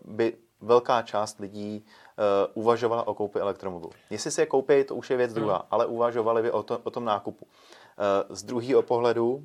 by 0.05 0.37
velká 0.61 1.01
část 1.01 1.39
lidí 1.39 1.85
uh, 1.85 2.63
uvažovala 2.63 3.07
o 3.07 3.13
koupi 3.13 3.39
elektromobilu. 3.39 3.91
Jestli 4.09 4.31
si 4.31 4.41
je 4.41 4.45
koupí, 4.45 4.83
to 4.83 4.95
už 4.95 5.09
je 5.09 5.17
věc 5.17 5.33
druhá, 5.33 5.57
hmm. 5.57 5.67
ale 5.71 5.85
uvažovali 5.85 6.41
by 6.41 6.51
o, 6.51 6.63
to, 6.63 6.79
o 6.83 6.91
tom 6.91 7.05
nákupu. 7.05 7.45
Uh, 7.45 8.35
z 8.35 8.43
druhého 8.43 8.81
pohledu 8.81 9.35
uh, 9.35 9.43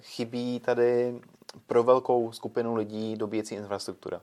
chybí 0.00 0.60
tady 0.60 1.20
pro 1.66 1.82
velkou 1.82 2.32
skupinu 2.32 2.74
lidí 2.74 3.16
dobíjecí 3.16 3.54
infrastruktura. 3.54 4.20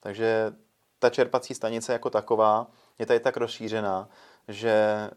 Takže 0.00 0.52
ta 0.98 1.10
čerpací 1.10 1.54
stanice 1.54 1.92
jako 1.92 2.10
taková 2.10 2.66
je 3.00 3.06
tady 3.06 3.20
tak 3.20 3.36
rozšířená, 3.36 4.08
že 4.48 5.10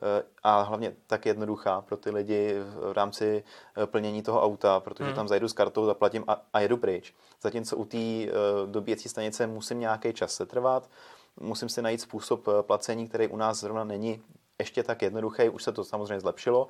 a 0.43 0.61
hlavně 0.61 0.93
tak 1.07 1.25
jednoduchá 1.25 1.81
pro 1.81 1.97
ty 1.97 2.09
lidi 2.09 2.55
v 2.59 2.91
rámci 2.91 3.43
plnění 3.85 4.21
toho 4.23 4.41
auta, 4.41 4.79
protože 4.79 5.03
hmm. 5.03 5.15
tam 5.15 5.27
zajdu 5.27 5.47
s 5.47 5.53
kartou, 5.53 5.85
zaplatím 5.85 6.23
a, 6.27 6.41
a 6.53 6.59
jedu 6.59 6.77
pryč. 6.77 7.13
Zatímco 7.41 7.77
u 7.77 7.85
té 7.85 7.97
dobíjecí 8.65 9.09
stanice 9.09 9.47
musím 9.47 9.79
nějaký 9.79 10.13
čas 10.13 10.33
se 10.33 10.45
trvat, 10.45 10.89
musím 11.39 11.69
si 11.69 11.81
najít 11.81 12.01
způsob 12.01 12.47
placení, 12.61 13.07
který 13.07 13.27
u 13.27 13.37
nás 13.37 13.59
zrovna 13.59 13.83
není 13.83 14.21
ještě 14.59 14.83
tak 14.83 15.01
jednoduchý, 15.01 15.49
už 15.49 15.63
se 15.63 15.71
to 15.71 15.83
samozřejmě 15.83 16.19
zlepšilo, 16.19 16.67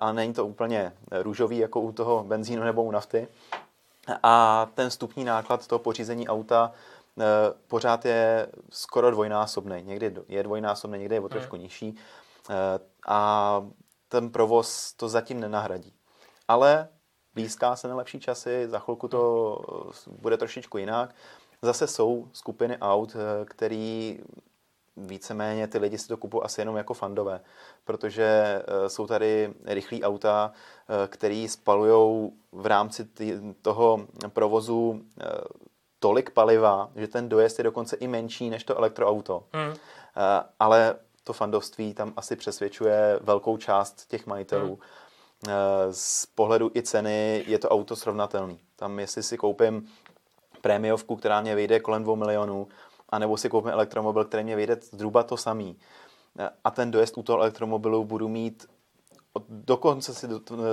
ale 0.00 0.12
není 0.12 0.34
to 0.34 0.46
úplně 0.46 0.92
růžový 1.10 1.58
jako 1.58 1.80
u 1.80 1.92
toho 1.92 2.24
benzínu 2.24 2.62
nebo 2.62 2.84
u 2.84 2.90
nafty. 2.90 3.28
A 4.22 4.66
ten 4.74 4.90
vstupní 4.90 5.24
náklad 5.24 5.66
toho 5.66 5.78
pořízení 5.78 6.28
auta 6.28 6.72
eh, 6.72 6.78
pořád 7.66 8.04
je 8.04 8.46
skoro 8.70 9.10
dvojnásobný. 9.10 9.82
Někdy 9.82 10.14
je 10.28 10.42
dvojnásobný, 10.42 10.98
někdy 10.98 11.14
je 11.14 11.20
o 11.20 11.28
trošku 11.28 11.56
hmm. 11.56 11.62
nižší. 11.62 11.96
Eh, 12.50 12.54
a 13.06 13.62
ten 14.08 14.30
provoz 14.30 14.92
to 14.92 15.08
zatím 15.08 15.40
nenahradí. 15.40 15.92
Ale 16.48 16.88
blízká 17.34 17.76
se 17.76 17.88
nejlepší 17.88 18.20
časy, 18.20 18.68
za 18.68 18.78
chvilku 18.78 19.08
to 19.08 19.58
bude 20.06 20.36
trošičku 20.36 20.78
jinak. 20.78 21.14
Zase 21.62 21.86
jsou 21.86 22.28
skupiny 22.32 22.78
aut, 22.78 23.16
eh, 23.16 23.44
který 23.44 24.18
víceméně 24.96 25.68
ty 25.68 25.78
lidi 25.78 25.98
si 25.98 26.08
to 26.08 26.16
kupují 26.16 26.42
asi 26.42 26.60
jenom 26.60 26.76
jako 26.76 26.94
fandové, 26.94 27.40
protože 27.84 28.24
eh, 28.24 28.88
jsou 28.88 29.06
tady 29.06 29.54
rychlí 29.64 30.02
auta, 30.02 30.52
eh, 30.52 31.08
který 31.08 31.48
spalují 31.48 32.32
v 32.52 32.66
rámci 32.66 33.08
toho 33.62 34.06
provozu 34.28 35.02
eh, 35.20 35.24
tolik 35.98 36.30
paliva, 36.30 36.90
že 36.96 37.08
ten 37.08 37.28
dojezd 37.28 37.58
je 37.58 37.64
dokonce 37.64 37.96
i 37.96 38.08
menší 38.08 38.50
než 38.50 38.64
to 38.64 38.78
elektroauto. 38.78 39.44
Hmm. 39.52 39.74
Ale 40.60 40.96
to 41.24 41.32
fandovství 41.32 41.94
tam 41.94 42.12
asi 42.16 42.36
přesvědčuje 42.36 43.18
velkou 43.22 43.56
část 43.56 44.06
těch 44.08 44.26
majitelů. 44.26 44.68
Hmm. 44.68 45.52
Z 45.90 46.26
pohledu 46.26 46.70
i 46.74 46.82
ceny 46.82 47.44
je 47.46 47.58
to 47.58 47.68
auto 47.68 47.96
srovnatelný. 47.96 48.60
Tam 48.76 48.98
jestli 48.98 49.22
si 49.22 49.36
koupím 49.36 49.88
prémiovku, 50.60 51.16
která 51.16 51.40
mě 51.40 51.54
vyjde 51.54 51.80
kolem 51.80 52.04
2 52.04 52.14
milionů, 52.14 52.68
anebo 53.08 53.36
si 53.36 53.48
koupím 53.48 53.70
elektromobil, 53.70 54.24
který 54.24 54.44
mě 54.44 54.56
vyjde 54.56 54.78
zhruba 54.80 55.22
to 55.22 55.36
samý. 55.36 55.78
A 56.64 56.70
ten 56.70 56.90
dojezd 56.90 57.18
u 57.18 57.22
toho 57.22 57.38
elektromobilu 57.38 58.04
budu 58.04 58.28
mít, 58.28 58.66
dokonce 59.48 60.14
si 60.14 60.28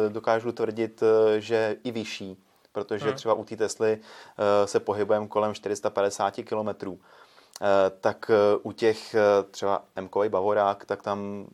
dokážu 0.09 0.51
tvrdit, 0.51 1.03
že 1.37 1.77
i 1.83 1.91
vyšší, 1.91 2.43
protože 2.73 3.05
hmm. 3.05 3.15
třeba 3.15 3.33
u 3.33 3.45
té 3.45 3.57
Tesly 3.57 3.99
eh, 3.99 4.67
se 4.67 4.79
pohybujeme 4.79 5.27
kolem 5.27 5.53
450 5.53 6.33
km. 6.35 6.91
Eh, 6.91 7.89
tak 8.01 8.31
eh, 8.33 8.57
u 8.63 8.71
těch 8.71 9.15
třeba 9.51 9.83
m 9.95 10.09
Bavorák, 10.29 10.85
tak 10.85 11.01
tam 11.01 11.47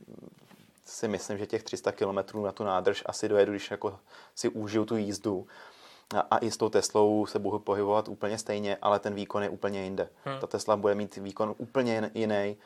si 0.86 1.08
myslím, 1.08 1.38
že 1.38 1.46
těch 1.46 1.64
300 1.64 1.92
km 1.92 2.44
na 2.44 2.52
tu 2.52 2.64
nádrž 2.64 3.04
asi 3.06 3.30
dojedu, 3.30 3.52
když 3.52 3.72
jako 3.72 4.00
si 4.36 4.50
užiju 4.50 4.86
tu 4.86 4.96
jízdu 4.96 5.48
a 6.32 6.38
i 6.38 6.52
s 6.52 6.58
tou 6.58 6.70
Teslou 6.70 7.26
se 7.26 7.40
budu 7.40 7.60
pohybovat 7.60 8.08
úplně 8.08 8.38
stejně, 8.38 8.78
ale 8.82 9.00
ten 9.00 9.16
výkon 9.16 9.44
je 9.44 9.50
úplně 9.50 9.84
jinde. 9.84 10.10
Hmm. 10.26 10.40
Ta 10.40 10.48
Tesla 10.48 10.76
bude 10.76 10.96
mít 10.96 11.16
výkon 11.16 11.56
úplně 11.58 12.12
jiný 12.14 12.58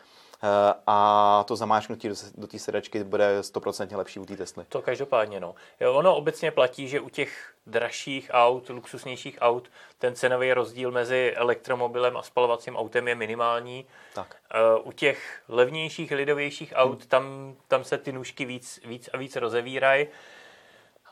a 0.88 1.44
to 1.48 1.56
zamáčknutí 1.56 2.10
do, 2.10 2.16
do 2.36 2.48
té 2.48 2.60
sedačky 2.60 3.04
bude 3.04 3.40
100% 3.42 3.98
lepší 3.98 4.20
u 4.20 4.26
té 4.26 4.38
Tesly. 4.38 4.66
To 4.70 4.82
každopádně, 4.82 5.40
no. 5.40 5.56
Jo, 5.80 5.94
ono 5.94 6.16
obecně 6.16 6.52
platí, 6.52 6.88
že 6.88 7.00
u 7.00 7.10
těch 7.10 7.54
dražších 7.66 8.30
aut, 8.34 8.70
luxusnějších 8.70 9.38
aut, 9.42 9.72
ten 9.98 10.16
cenový 10.16 10.54
rozdíl 10.54 10.92
mezi 10.92 11.34
elektromobilem 11.36 12.18
a 12.18 12.22
spalovacím 12.22 12.76
autem 12.76 13.08
je 13.08 13.16
minimální. 13.16 13.86
Tak. 14.14 14.36
Uh, 14.76 14.88
u 14.88 14.92
těch 14.92 15.42
levnějších, 15.48 16.12
lidovějších 16.12 16.74
aut, 16.76 17.00
hmm. 17.00 17.08
tam, 17.08 17.56
tam 17.68 17.84
se 17.84 17.98
ty 17.98 18.12
nůžky 18.12 18.46
víc, 18.46 18.80
víc 18.86 19.10
a 19.14 19.18
víc 19.18 19.36
rozevírají 19.36 20.08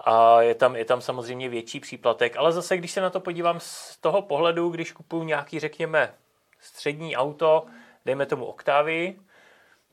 a 0.05 0.41
je 0.41 0.55
tam, 0.55 0.75
je 0.75 0.85
tam 0.85 1.01
samozřejmě 1.01 1.49
větší 1.49 1.79
příplatek, 1.79 2.37
ale 2.37 2.51
zase, 2.51 2.77
když 2.77 2.91
se 2.91 3.01
na 3.01 3.09
to 3.09 3.19
podívám 3.19 3.59
z 3.59 3.97
toho 3.97 4.21
pohledu, 4.21 4.69
když 4.69 4.91
kupuju 4.91 5.23
nějaký, 5.23 5.59
řekněme, 5.59 6.13
střední 6.59 7.15
auto, 7.15 7.65
dejme 8.05 8.25
tomu 8.25 8.45
Octavii, 8.45 9.19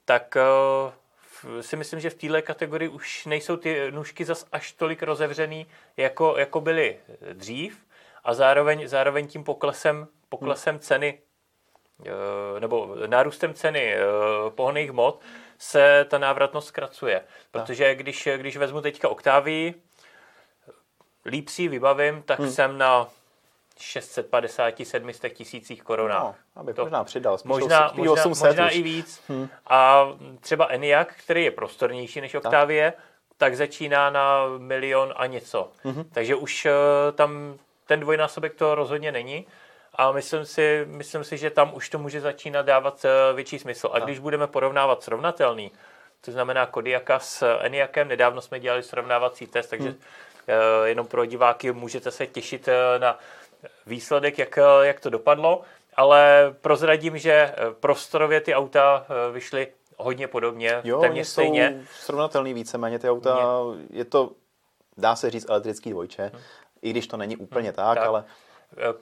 tak 0.04 0.36
uh, 0.36 1.60
si 1.60 1.76
myslím, 1.76 2.00
že 2.00 2.10
v 2.10 2.14
téhle 2.14 2.42
kategorii 2.42 2.88
už 2.88 3.26
nejsou 3.26 3.56
ty 3.56 3.90
nůžky 3.90 4.24
zas 4.24 4.46
až 4.52 4.72
tolik 4.72 5.02
rozevřený, 5.02 5.66
jako, 5.96 6.36
jako 6.38 6.60
byly 6.60 6.98
dřív 7.32 7.86
a 8.24 8.34
zároveň, 8.34 8.88
zároveň 8.88 9.26
tím 9.26 9.44
poklesem, 9.44 10.08
poklesem 10.28 10.74
hmm. 10.74 10.80
ceny 10.80 11.18
uh, 11.98 12.60
nebo 12.60 12.96
nárůstem 13.06 13.54
ceny 13.54 13.94
uh, 13.94 14.50
pohonných 14.50 14.90
hmot 14.90 15.20
se 15.58 16.06
ta 16.08 16.18
návratnost 16.18 16.68
zkracuje. 16.68 17.24
Protože 17.50 17.94
když, 17.94 18.28
když 18.36 18.56
vezmu 18.56 18.80
teďka 18.80 19.08
Octavii, 19.08 19.74
líp 21.24 21.48
si 21.48 21.68
vybavím, 21.68 22.22
tak 22.22 22.38
hmm. 22.38 22.50
jsem 22.50 22.78
na 22.78 23.08
650, 23.80 24.74
700 24.84 25.32
tisících 25.32 25.82
korunách. 25.82 26.22
No, 26.22 26.34
abych 26.56 26.76
to, 26.76 26.82
možná 26.82 27.04
přidal. 27.04 27.38
Možná, 27.44 27.88
spíš 27.88 27.98
možná, 27.98 28.12
800 28.12 28.46
možná 28.46 28.68
i 28.68 28.82
víc. 28.82 29.22
Hmm. 29.28 29.48
A 29.66 30.06
třeba 30.40 30.66
Eniak, 30.66 31.14
který 31.14 31.44
je 31.44 31.50
prostornější 31.50 32.20
než 32.20 32.34
Octavie, 32.34 32.92
tak, 32.92 33.00
tak 33.36 33.56
začíná 33.56 34.10
na 34.10 34.42
milion 34.58 35.14
a 35.16 35.26
něco. 35.26 35.70
Hmm. 35.84 36.04
Takže 36.12 36.34
už 36.34 36.66
uh, 36.66 36.72
tam 37.16 37.58
ten 37.86 38.00
dvojnásobek 38.00 38.54
to 38.54 38.74
rozhodně 38.74 39.12
není. 39.12 39.46
A 39.94 40.12
myslím 40.12 40.44
si, 40.44 40.84
myslím 40.88 41.24
si, 41.24 41.38
že 41.38 41.50
tam 41.50 41.74
už 41.74 41.88
to 41.88 41.98
může 41.98 42.20
začínat 42.20 42.66
dávat 42.66 43.04
uh, 43.04 43.36
větší 43.36 43.58
smysl. 43.58 43.86
A 43.92 43.94
tak. 43.94 44.04
když 44.04 44.18
budeme 44.18 44.46
porovnávat 44.46 45.02
srovnatelný, 45.02 45.72
to 46.20 46.32
znamená 46.32 46.66
Kodiaka 46.66 47.18
s 47.18 47.58
Eniakem, 47.60 48.08
nedávno 48.08 48.40
jsme 48.40 48.60
dělali 48.60 48.82
srovnávací 48.82 49.46
test, 49.46 49.70
takže 49.70 49.88
hmm 49.88 49.98
Eh, 50.48 50.88
jenom 50.88 51.06
pro 51.06 51.24
diváky 51.24 51.72
můžete 51.72 52.10
se 52.10 52.26
těšit 52.26 52.68
eh, 52.68 52.98
na 52.98 53.18
výsledek, 53.86 54.38
jak, 54.38 54.58
eh, 54.58 54.62
jak 54.82 55.00
to 55.00 55.10
dopadlo, 55.10 55.62
ale 55.94 56.54
prozradím, 56.60 57.18
že 57.18 57.54
prostorově 57.80 58.40
ty 58.40 58.54
auta 58.54 59.06
vyšly 59.32 59.68
hodně 59.96 60.28
podobně, 60.28 60.80
jo, 60.84 61.00
téměř 61.00 61.28
stejně. 61.28 61.82
srovnatelný 62.00 62.54
víceméně 62.54 62.98
ty 62.98 63.10
auta, 63.10 63.60
Mě. 63.74 63.86
je 63.90 64.04
to, 64.04 64.32
dá 64.96 65.16
se 65.16 65.30
říct, 65.30 65.46
elektrický 65.48 65.90
dvojče, 65.90 66.22
hmm. 66.22 66.42
i 66.82 66.90
když 66.90 67.06
to 67.06 67.16
není 67.16 67.36
úplně 67.36 67.68
hmm, 67.68 67.76
tak, 67.76 67.98
tak, 67.98 68.06
ale... 68.06 68.24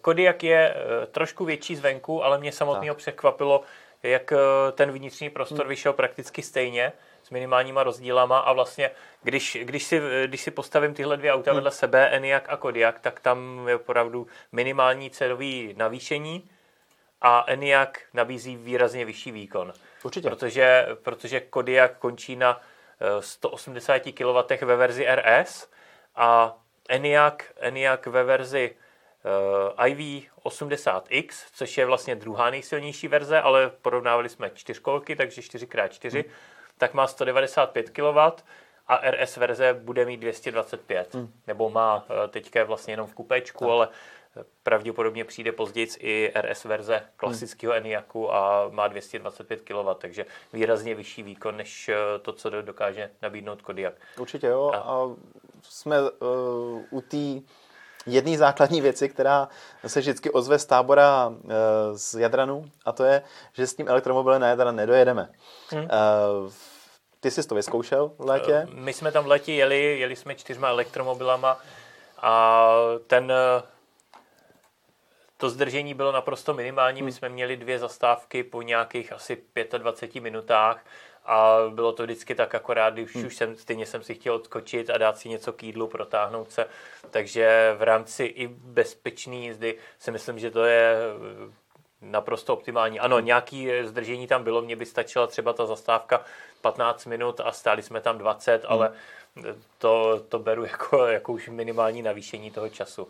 Kodiak 0.01 0.43
je 0.43 0.75
trošku 1.11 1.45
větší 1.45 1.77
zvenku, 1.77 2.25
ale 2.25 2.39
mě 2.39 2.53
samotného 2.53 2.95
překvapilo, 2.95 3.63
jak 4.03 4.33
ten 4.73 4.91
vnitřní 4.93 5.31
prostor 5.31 5.61
hmm. 5.61 5.69
vyšel 5.69 5.93
prakticky 5.93 6.43
stejně 6.43 6.93
s 7.27 7.31
minimálníma 7.31 7.83
rozdílama 7.83 8.39
a 8.39 8.53
vlastně, 8.53 8.91
když, 9.23 9.59
když, 9.63 9.85
si, 9.85 10.01
když 10.27 10.41
si 10.41 10.51
postavím 10.51 10.95
tyhle 10.95 11.17
dvě 11.17 11.33
auta 11.33 11.51
hmm. 11.51 11.57
vedle 11.57 11.71
sebe, 11.71 12.09
Eniak 12.09 12.45
a 12.49 12.57
Kodiak, 12.57 13.01
tak 13.01 13.21
tam 13.21 13.69
je 13.69 13.77
opravdu 13.77 14.27
minimální 14.53 15.11
cenový 15.11 15.75
navýšení 15.77 16.51
a 17.21 17.45
Eniak 17.47 18.01
nabízí 18.15 18.57
výrazně 18.57 19.05
vyšší 19.05 19.31
výkon. 19.31 19.73
Určitě. 20.03 20.29
Protože, 20.29 20.87
protože 21.03 21.41
Kodiak 21.41 21.99
končí 21.99 22.37
na 22.37 22.61
180 23.21 24.07
eh, 24.07 24.13
kW 24.13 24.65
ve 24.65 24.77
verzi 24.77 25.07
RS 25.15 25.71
a 26.17 26.59
Eniak, 26.89 27.45
Eniak 27.57 28.07
ve 28.07 28.25
verzi 28.25 28.77
uh, 29.77 29.85
IV80X, 29.85 31.29
což 31.55 31.79
je 31.79 31.87
vlastně 31.87 32.15
druhá 32.15 32.51
nejsilnější 32.51 33.09
verze, 33.09 33.41
ale 33.41 33.71
porovnávali 33.83 34.29
jsme 34.29 34.51
čtyřkolky, 34.55 35.17
takže 35.17 35.41
4x4. 35.41 36.13
Hmm 36.13 36.33
tak 36.79 36.95
má 36.95 37.07
195 37.07 37.91
kW 37.91 38.19
a 38.89 39.11
RS 39.11 39.37
verze 39.37 39.75
bude 39.75 40.05
mít 40.05 40.17
225. 40.17 41.15
Hmm. 41.15 41.33
Nebo 41.47 41.71
má 41.71 42.07
eh, 42.09 42.29
teďka 42.29 42.65
vlastně 42.65 42.93
jenom 42.93 43.07
v 43.07 43.15
kupečku, 43.15 43.65
tak. 43.65 43.71
ale 43.71 43.89
eh, 44.37 44.45
pravděpodobně 44.63 45.25
přijde 45.25 45.53
později 45.53 45.89
i 45.99 46.33
RS 46.41 46.65
verze 46.65 47.03
klasického 47.17 47.73
hmm. 47.73 47.83
Eniaku 47.83 48.35
a 48.35 48.69
má 48.69 48.89
225 48.89 49.61
kW, 49.61 49.95
takže 49.99 50.27
výrazně 50.53 50.95
vyšší 50.95 51.23
výkon 51.23 51.57
než 51.57 51.89
eh, 51.89 51.97
to, 52.23 52.33
co 52.33 52.51
dokáže 52.51 53.11
nabídnout 53.23 53.63
Kodiak. 53.63 53.95
Určitě 54.19 54.47
jo 54.47 54.71
a, 54.75 54.77
a 54.77 55.11
jsme 55.63 56.11
uh, 56.11 56.85
u 56.91 57.01
té 57.01 57.41
jedné 58.07 58.39
základní 58.39 58.81
věci, 58.81 59.09
která 59.09 59.49
se 59.87 60.01
vždycky 60.01 60.31
ozve 60.31 60.59
z 60.59 60.65
tábora 60.67 61.27
uh, 61.27 61.51
z 61.95 62.15
Jadranu 62.15 62.65
a 62.85 62.93
to 62.93 63.05
je, 63.05 63.23
že 63.53 63.67
s 63.67 63.75
tím 63.75 63.89
elektromobilem 63.89 64.41
na 64.41 64.49
Jadran 64.49 64.77
nedojedeme. 64.77 65.29
Hmm. 65.71 65.83
Uh, 65.83 66.53
ty 67.21 67.31
jsi 67.31 67.49
to 67.49 67.55
vyzkoušel 67.55 68.13
v 68.19 68.25
létě? 68.25 68.53
Eh, 68.53 68.67
my 68.71 68.93
jsme 68.93 69.13
tam 69.13 69.25
v 69.25 69.27
létě 69.27 69.53
jeli, 69.53 69.99
jeli 69.99 70.17
jsme 70.17 70.35
čtyřma 70.35 70.69
elektromobilama 70.69 71.61
a 72.23 72.67
ten 73.07 73.33
to 75.37 75.51
zdržení 75.51 75.95
bylo 75.95 76.13
naprosto 76.13 76.55
minimální. 76.55 77.03
My 77.03 77.11
hmm. 77.11 77.19
jsme 77.19 77.29
měli 77.29 77.57
dvě 77.57 77.79
zastávky 77.79 78.43
po 78.43 78.63
nějakých 78.63 79.13
asi 79.13 79.43
25 79.79 80.21
minutách 80.21 80.85
a 81.27 81.59
bylo 81.71 81.93
to 81.93 82.03
vždycky 82.03 82.35
tak 82.35 82.55
akorát, 82.55 82.95
když 82.95 83.15
hmm. 83.15 83.27
už 83.27 83.37
jsem, 83.37 83.57
stejně 83.57 83.87
jsem 83.87 84.03
si 84.03 84.15
chtěl 84.15 84.35
odskočit 84.35 84.91
a 84.91 84.99
dát 84.99 85.19
si 85.19 85.29
něco 85.29 85.53
k 85.53 85.63
jídlu, 85.63 85.87
protáhnout 85.87 86.53
se. 86.53 86.67
Takže 87.11 87.75
v 87.79 87.83
rámci 87.83 88.25
i 88.25 88.47
bezpečné 88.49 89.37
jízdy 89.37 89.79
si 89.99 90.11
myslím, 90.11 90.39
že 90.39 90.51
to 90.51 90.65
je 90.65 90.97
naprosto 92.01 92.53
optimální. 92.55 93.01
Ano, 93.01 93.21
nějaký 93.21 93.71
zdržení 93.83 94.27
tam 94.27 94.45
bylo, 94.45 94.63
mně 94.63 94.77
by 94.77 94.87
stačila 94.87 95.27
třeba 95.27 95.53
ta 95.53 95.67
zastávka 95.67 96.25
15 96.61 97.07
minut 97.07 97.41
a 97.45 97.53
stáli 97.53 97.83
jsme 97.83 98.01
tam 98.01 98.19
20, 98.19 98.65
hmm. 98.65 98.73
ale 98.73 98.93
to, 99.79 100.21
to 100.29 100.39
beru 100.39 100.65
jako, 100.71 101.07
jako 101.07 101.33
už 101.33 101.49
minimální 101.49 102.03
navýšení 102.03 102.51
toho 102.51 102.69
času. 102.69 103.09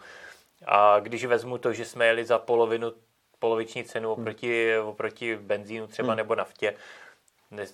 A 0.66 1.00
když 1.00 1.24
vezmu 1.24 1.58
to, 1.58 1.72
že 1.72 1.84
jsme 1.84 2.06
jeli 2.06 2.24
za 2.24 2.38
polovinu, 2.38 2.92
poloviční 3.38 3.84
cenu 3.84 4.14
hmm. 4.14 4.22
oproti, 4.22 4.74
hmm. 4.78 4.88
oproti 4.88 5.36
benzínu 5.36 5.86
třeba 5.86 6.08
hmm. 6.08 6.16
nebo 6.16 6.34
naftě, 6.34 6.74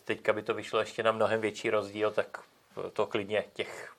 teďka 0.04 0.32
by 0.32 0.42
to 0.42 0.54
vyšlo 0.54 0.80
ještě 0.80 1.02
na 1.02 1.12
mnohem 1.12 1.40
větší 1.40 1.70
rozdíl, 1.70 2.10
tak 2.10 2.40
to 2.92 3.06
klidně 3.06 3.44
těch 3.52 3.92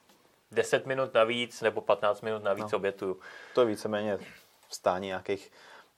10 0.51 0.85
minut 0.85 1.13
navíc 1.13 1.61
nebo 1.61 1.81
15 1.81 2.21
minut 2.21 2.43
navíc 2.43 2.71
no. 2.71 2.77
obětuju. 2.77 3.19
To 3.53 3.61
je 3.61 3.67
víceméně 3.67 4.17
vstání 4.67 5.07
nějakých 5.07 5.51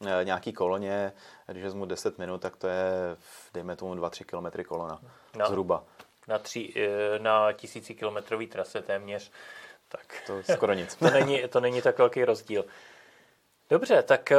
eh, 0.05 0.23
nějaký 0.23 0.53
koloně, 0.53 1.13
když 1.47 1.63
vezmu 1.63 1.85
10 1.85 2.17
minut, 2.17 2.41
tak 2.41 2.55
to 2.55 2.67
je, 2.67 3.17
dejme 3.53 3.75
tomu 3.75 3.95
2-3 3.95 4.25
km 4.25 4.63
kolona. 4.63 4.99
No. 5.37 5.47
Zhruba. 5.47 5.83
Na, 6.27 6.39
tři, 6.39 6.73
eh, 6.75 7.19
na 7.19 7.51
tisícikilometrový 7.51 8.47
trase 8.47 8.81
téměř. 8.81 9.31
Tak. 9.87 10.23
To 10.27 10.43
skoro 10.53 10.73
nic. 10.73 10.95
to, 10.99 11.09
není, 11.09 11.47
to 11.47 11.59
není 11.59 11.81
tak 11.81 11.97
velký 11.97 12.25
rozdíl. 12.25 12.65
Dobře, 13.69 14.03
tak 14.03 14.31
eh, 14.31 14.37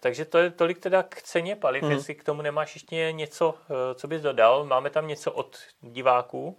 takže 0.00 0.24
to 0.24 0.38
je 0.38 0.50
tolik 0.50 0.78
teda 0.78 1.02
k 1.02 1.22
ceně 1.22 1.56
paliv, 1.56 1.82
hmm. 1.82 1.92
jestli 1.92 2.14
k 2.14 2.24
tomu 2.24 2.42
nemáš 2.42 2.74
ještě 2.74 3.12
něco, 3.12 3.54
co 3.94 4.08
bys 4.08 4.22
dodal. 4.22 4.64
Máme 4.64 4.90
tam 4.90 5.08
něco 5.08 5.32
od 5.32 5.58
diváků? 5.80 6.58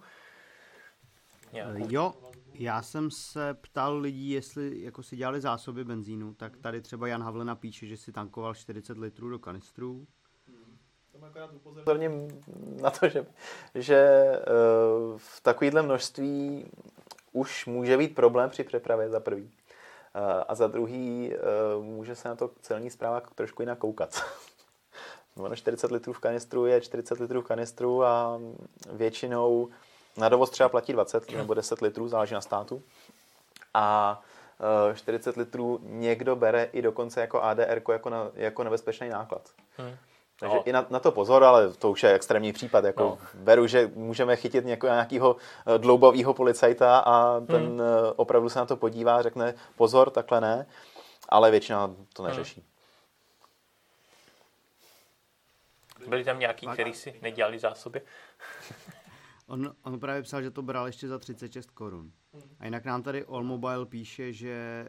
Nějakou? 1.53 1.87
Jo, 1.89 2.13
já 2.53 2.81
jsem 2.81 3.11
se 3.11 3.53
ptal 3.53 3.97
lidí, 3.97 4.29
jestli 4.29 4.81
jako 4.81 5.03
si 5.03 5.15
dělali 5.15 5.41
zásoby 5.41 5.83
benzínu, 5.83 6.33
tak 6.33 6.57
tady 6.57 6.81
třeba 6.81 7.07
Jan 7.07 7.23
Havlena 7.23 7.55
píše, 7.55 7.87
že 7.87 7.97
si 7.97 8.11
tankoval 8.11 8.55
40 8.55 8.97
litrů 8.97 9.29
do 9.29 9.39
kanistrů. 9.39 10.07
Upozorním 11.63 12.41
na 12.81 12.89
to, 12.89 13.09
že, 13.09 13.25
že 13.75 13.95
eh, 13.95 14.43
v 15.17 15.41
takovýhle 15.41 15.81
množství 15.81 16.65
už 17.31 17.65
může 17.65 17.97
být 17.97 18.15
problém 18.15 18.49
při 18.49 18.63
přepravě 18.63 19.09
za 19.09 19.19
prvý. 19.19 19.51
Eh, 20.15 20.43
a 20.47 20.55
za 20.55 20.67
druhý 20.67 21.33
eh, 21.33 21.37
může 21.81 22.15
se 22.15 22.29
na 22.29 22.35
to 22.35 22.51
celní 22.61 22.89
zpráva 22.89 23.21
trošku 23.35 23.61
jinak 23.61 23.77
koukat. 23.77 24.23
Ono 25.37 25.55
40 25.55 25.91
litrů 25.91 26.13
v 26.13 26.19
kanistru 26.19 26.65
je 26.65 26.81
40 26.81 27.19
litrů 27.19 27.41
v 27.41 27.45
kanistru 27.45 28.03
a 28.03 28.39
většinou 28.91 29.69
na 30.17 30.29
dovoz 30.29 30.49
třeba 30.49 30.69
platí 30.69 30.93
20 30.93 31.31
nebo 31.31 31.53
10 31.53 31.81
litrů, 31.81 32.07
záleží 32.07 32.33
na 32.33 32.41
státu. 32.41 32.81
A 33.73 34.21
40 34.95 35.37
eh, 35.37 35.39
litrů 35.39 35.79
někdo 35.83 36.35
bere 36.35 36.63
i 36.63 36.81
dokonce 36.81 37.21
jako 37.21 37.41
ADR 37.41 37.81
jako, 37.91 38.09
na, 38.09 38.31
jako 38.33 38.63
nebezpečný 38.63 39.09
náklad. 39.09 39.49
Hmm. 39.77 39.95
Takže 40.39 40.55
no. 40.55 40.67
i 40.67 40.71
na, 40.71 40.85
na 40.89 40.99
to 40.99 41.11
pozor, 41.11 41.43
ale 41.43 41.73
to 41.73 41.91
už 41.91 42.03
je 42.03 42.13
extrémní 42.13 42.53
případ. 42.53 42.83
Jako 42.83 43.03
no. 43.03 43.17
Beru, 43.33 43.67
že 43.67 43.91
můžeme 43.95 44.35
chytit 44.35 44.65
něko, 44.65 44.87
nějakého 44.87 45.35
eh, 45.67 45.77
dloubavého 45.77 46.33
policajta 46.33 46.99
a 46.99 47.39
ten 47.39 47.65
hmm. 47.65 47.81
Eh, 47.81 48.13
opravdu 48.15 48.49
se 48.49 48.59
na 48.59 48.65
to 48.65 48.77
podívá 48.77 49.15
a 49.15 49.21
řekne 49.21 49.53
pozor, 49.75 50.09
takhle 50.09 50.41
ne, 50.41 50.65
ale 51.29 51.51
většina 51.51 51.87
to 52.13 52.23
hmm. 52.23 52.31
neřeší. 52.31 52.63
Hmm. 55.99 56.09
Byli 56.09 56.23
tam 56.23 56.39
nějaký, 56.39 56.67
kteří 56.67 56.93
si 56.93 57.19
nedělali 57.21 57.59
zásoby? 57.59 58.01
On, 59.47 59.75
on 59.83 59.99
právě 59.99 60.21
psal, 60.21 60.41
že 60.41 60.51
to 60.51 60.61
bral 60.61 60.85
ještě 60.85 61.07
za 61.07 61.19
36 61.19 61.71
korun. 61.71 62.11
A 62.59 62.65
jinak 62.65 62.85
nám 62.85 63.03
tady 63.03 63.25
All 63.25 63.43
Mobile 63.43 63.85
píše, 63.85 64.33
že, 64.33 64.87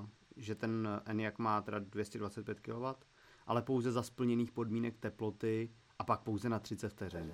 uh, 0.00 0.06
že 0.36 0.54
ten 0.54 1.02
ENIAC 1.06 1.34
má 1.38 1.62
teda 1.62 1.78
225 1.78 2.60
kW, 2.60 2.84
ale 3.46 3.62
pouze 3.62 3.92
za 3.92 4.02
splněných 4.02 4.52
podmínek 4.52 4.94
teploty 5.00 5.70
a 5.98 6.04
pak 6.04 6.20
pouze 6.20 6.48
na 6.48 6.58
30 6.58 6.88
vteřin. 6.88 7.32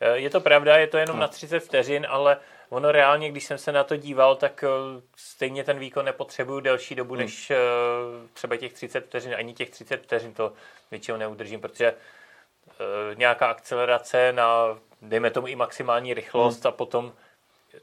Eh, 0.00 0.16
je 0.18 0.30
to 0.30 0.40
pravda, 0.40 0.76
je 0.76 0.86
to 0.86 0.98
jenom 0.98 1.16
no. 1.16 1.20
na 1.20 1.28
30 1.28 1.60
vteřin, 1.60 2.06
ale 2.10 2.36
ono 2.68 2.92
reálně, 2.92 3.30
když 3.30 3.44
jsem 3.44 3.58
se 3.58 3.72
na 3.72 3.84
to 3.84 3.96
díval, 3.96 4.36
tak 4.36 4.64
eh, 4.64 4.68
stejně 5.16 5.64
ten 5.64 5.78
výkon 5.78 6.04
nepotřebuju 6.04 6.60
delší 6.60 6.94
dobu, 6.94 7.14
hmm. 7.14 7.22
než 7.22 7.52
třeba 8.32 8.56
těch 8.56 8.72
30 8.72 9.06
vteřin, 9.06 9.34
ani 9.34 9.54
těch 9.54 9.70
30 9.70 10.02
vteřin 10.02 10.34
to 10.34 10.52
většinou 10.90 11.18
neudržím, 11.18 11.60
protože 11.60 11.94
nějaká 13.14 13.46
akcelerace 13.46 14.32
na 14.32 14.78
dejme 15.02 15.30
tomu 15.30 15.46
i 15.46 15.56
maximální 15.56 16.14
rychlost 16.14 16.64
hmm. 16.64 16.68
a 16.68 16.70
potom 16.70 17.12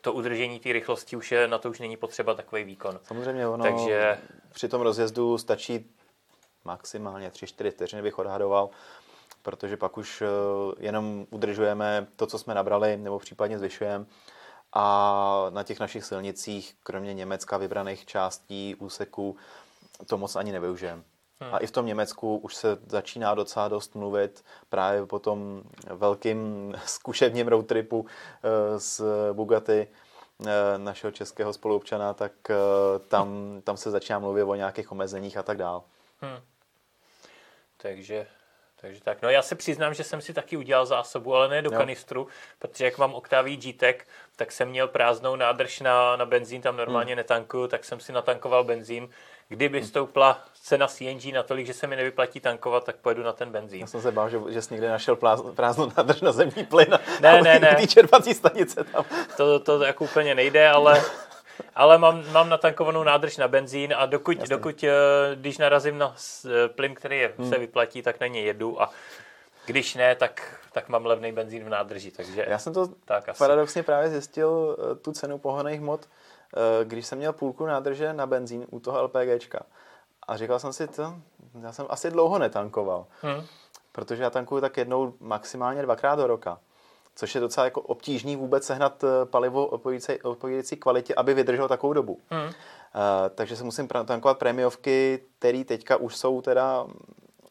to 0.01 0.13
udržení 0.13 0.59
té 0.59 0.73
rychlosti 0.73 1.15
už 1.15 1.31
je, 1.31 1.47
na 1.47 1.57
to 1.57 1.69
už 1.69 1.79
není 1.79 1.97
potřeba 1.97 2.33
takový 2.33 2.63
výkon. 2.63 2.99
Samozřejmě 3.03 3.47
ono 3.47 3.63
Takže... 3.63 4.17
při 4.53 4.67
tom 4.67 4.81
rozjezdu 4.81 5.37
stačí 5.37 5.85
maximálně 6.65 7.29
3-4 7.29 7.71
vteřiny 7.71 8.01
bych 8.01 8.19
odhadoval, 8.19 8.69
protože 9.41 9.77
pak 9.77 9.97
už 9.97 10.21
eh, 10.21 10.27
jenom 10.79 11.25
udržujeme 11.29 12.07
to, 12.15 12.27
co 12.27 12.39
jsme 12.39 12.53
nabrali, 12.53 12.97
nebo 12.97 13.19
případně 13.19 13.59
zvyšujeme. 13.59 14.05
A 14.73 15.47
na 15.49 15.63
těch 15.63 15.79
našich 15.79 16.05
silnicích, 16.05 16.75
kromě 16.83 17.13
Německa 17.13 17.57
vybraných 17.57 18.05
částí, 18.05 18.75
úseků, 18.75 19.37
to 20.07 20.17
moc 20.17 20.35
ani 20.35 20.51
nevyužijeme. 20.51 21.03
Hmm. 21.39 21.53
A 21.53 21.57
i 21.57 21.67
v 21.67 21.71
tom 21.71 21.85
Německu 21.85 22.37
už 22.37 22.55
se 22.55 22.77
začíná 22.87 23.35
docela 23.35 23.67
dost 23.67 23.95
mluvit 23.95 24.45
právě 24.69 25.05
po 25.05 25.19
tom 25.19 25.63
velkým 25.89 26.73
zkušebním 26.85 27.47
roadtripu 27.47 28.05
eh, 28.43 28.79
z 28.79 29.01
Bugatti 29.33 29.87
eh, 30.45 30.77
našeho 30.77 31.11
českého 31.11 31.53
spoluobčana, 31.53 32.13
tak 32.13 32.31
eh, 32.49 32.55
tam, 33.07 33.57
tam 33.63 33.77
se 33.77 33.91
začíná 33.91 34.19
mluvit 34.19 34.43
o 34.43 34.55
nějakých 34.55 34.91
omezeních 34.91 35.37
a 35.37 35.43
tak 35.43 35.57
dál. 35.57 35.83
Hmm. 36.21 36.39
Takže 37.85 38.27
takže 38.81 39.01
tak. 39.01 39.21
No 39.21 39.29
já 39.29 39.41
se 39.41 39.55
přiznám, 39.55 39.93
že 39.93 40.03
jsem 40.03 40.21
si 40.21 40.33
taky 40.33 40.57
udělal 40.57 40.85
zásobu, 40.85 41.35
ale 41.35 41.49
ne 41.49 41.61
do 41.61 41.69
jo. 41.73 41.77
kanistru, 41.77 42.27
protože 42.59 42.85
jak 42.85 42.97
mám 42.97 43.13
Octavii 43.13 43.57
GTEC, 43.57 43.97
tak 44.35 44.51
jsem 44.51 44.69
měl 44.69 44.87
prázdnou 44.87 45.35
nádrž 45.35 45.79
na, 45.79 46.15
na 46.15 46.25
benzín, 46.25 46.61
tam 46.61 46.77
normálně 46.77 47.13
hmm. 47.13 47.17
netankuju, 47.17 47.67
tak 47.67 47.85
jsem 47.85 47.99
si 47.99 48.11
natankoval 48.11 48.63
benzín 48.63 49.09
kdyby 49.49 49.83
stoupla 49.83 50.39
cena 50.61 50.87
CNG 50.87 51.33
natolik, 51.33 51.67
že 51.67 51.73
se 51.73 51.87
mi 51.87 51.95
nevyplatí 51.95 52.39
tankovat, 52.39 52.83
tak 52.83 52.95
pojedu 52.95 53.23
na 53.23 53.33
ten 53.33 53.51
benzín. 53.51 53.81
Já 53.81 53.87
jsem 53.87 54.01
se 54.01 54.11
bál, 54.11 54.29
že, 54.29 54.39
že 54.49 54.61
jsi 54.61 54.73
někde 54.73 54.89
našel 54.89 55.15
prázdnou 55.55 55.91
nádrž 55.97 56.21
na 56.21 56.31
zemní 56.31 56.65
plyn 56.65 56.99
ne, 57.21 57.41
ne, 57.43 57.59
ne. 57.59 57.87
čerpací 57.87 58.33
stanice 58.33 58.83
tam. 58.83 59.05
To, 59.37 59.59
to, 59.59 59.77
to 59.79 59.83
jako 59.83 60.03
úplně 60.03 60.35
nejde, 60.35 60.69
ale, 60.69 61.03
ale 61.75 61.97
mám, 61.97 62.31
mám 62.31 62.49
natankovanou 62.49 63.03
nádrž 63.03 63.37
na 63.37 63.47
benzín 63.47 63.93
a 63.97 64.05
dokud, 64.05 64.37
dokud 64.37 64.83
eh, 64.83 64.91
když 65.35 65.57
narazím 65.57 65.97
na 65.97 66.15
eh, 66.45 66.67
plyn, 66.67 66.95
který 66.95 67.19
je, 67.19 67.33
hmm. 67.37 67.49
se 67.49 67.57
vyplatí, 67.57 68.01
tak 68.01 68.19
na 68.19 68.27
ně 68.27 68.41
jedu 68.41 68.81
a 68.81 68.89
když 69.65 69.95
ne, 69.95 70.15
tak, 70.15 70.59
tak 70.71 70.89
mám 70.89 71.05
levný 71.05 71.31
benzín 71.31 71.63
v 71.63 71.69
nádrži. 71.69 72.11
Takže, 72.11 72.45
Já 72.47 72.59
jsem 72.59 72.73
to 72.73 72.87
tak 73.05 73.37
paradoxně 73.37 73.83
právě 73.83 74.09
zjistil, 74.09 74.77
eh, 74.79 74.95
tu 74.95 75.11
cenu 75.11 75.37
pohonných 75.37 75.79
hmot, 75.79 76.09
když 76.83 77.05
jsem 77.05 77.17
měl 77.17 77.33
půlku 77.33 77.65
nádrže 77.65 78.13
na 78.13 78.25
benzín 78.25 78.65
u 78.71 78.79
toho 78.79 79.03
LPGčka. 79.03 79.65
A 80.27 80.37
říkal 80.37 80.59
jsem 80.59 80.73
si, 80.73 80.87
to, 80.87 81.15
já 81.61 81.71
jsem 81.71 81.85
asi 81.89 82.11
dlouho 82.11 82.39
netankoval. 82.39 83.05
Hmm. 83.21 83.45
Protože 83.91 84.23
já 84.23 84.29
tankuju 84.29 84.61
tak 84.61 84.77
jednou, 84.77 85.13
maximálně 85.19 85.81
dvakrát 85.81 86.15
do 86.15 86.27
roka. 86.27 86.59
Což 87.15 87.35
je 87.35 87.41
docela 87.41 87.63
jako 87.63 87.81
obtížný 87.81 88.35
vůbec 88.35 88.65
sehnat 88.65 89.03
eh, 89.03 89.25
palivo 89.25 89.67
odpovídající 90.23 90.77
kvalitě, 90.77 91.15
aby 91.15 91.33
vydrželo 91.33 91.67
takovou 91.67 91.93
dobu. 91.93 92.19
Hmm. 92.29 92.45
Uh, 92.45 92.51
takže 93.35 93.55
se 93.55 93.63
musím 93.63 93.87
tankovat 93.87 94.37
prémiovky, 94.37 95.19
které 95.39 95.63
teďka 95.63 95.95
už 95.95 96.15
jsou 96.15 96.41
teda 96.41 96.85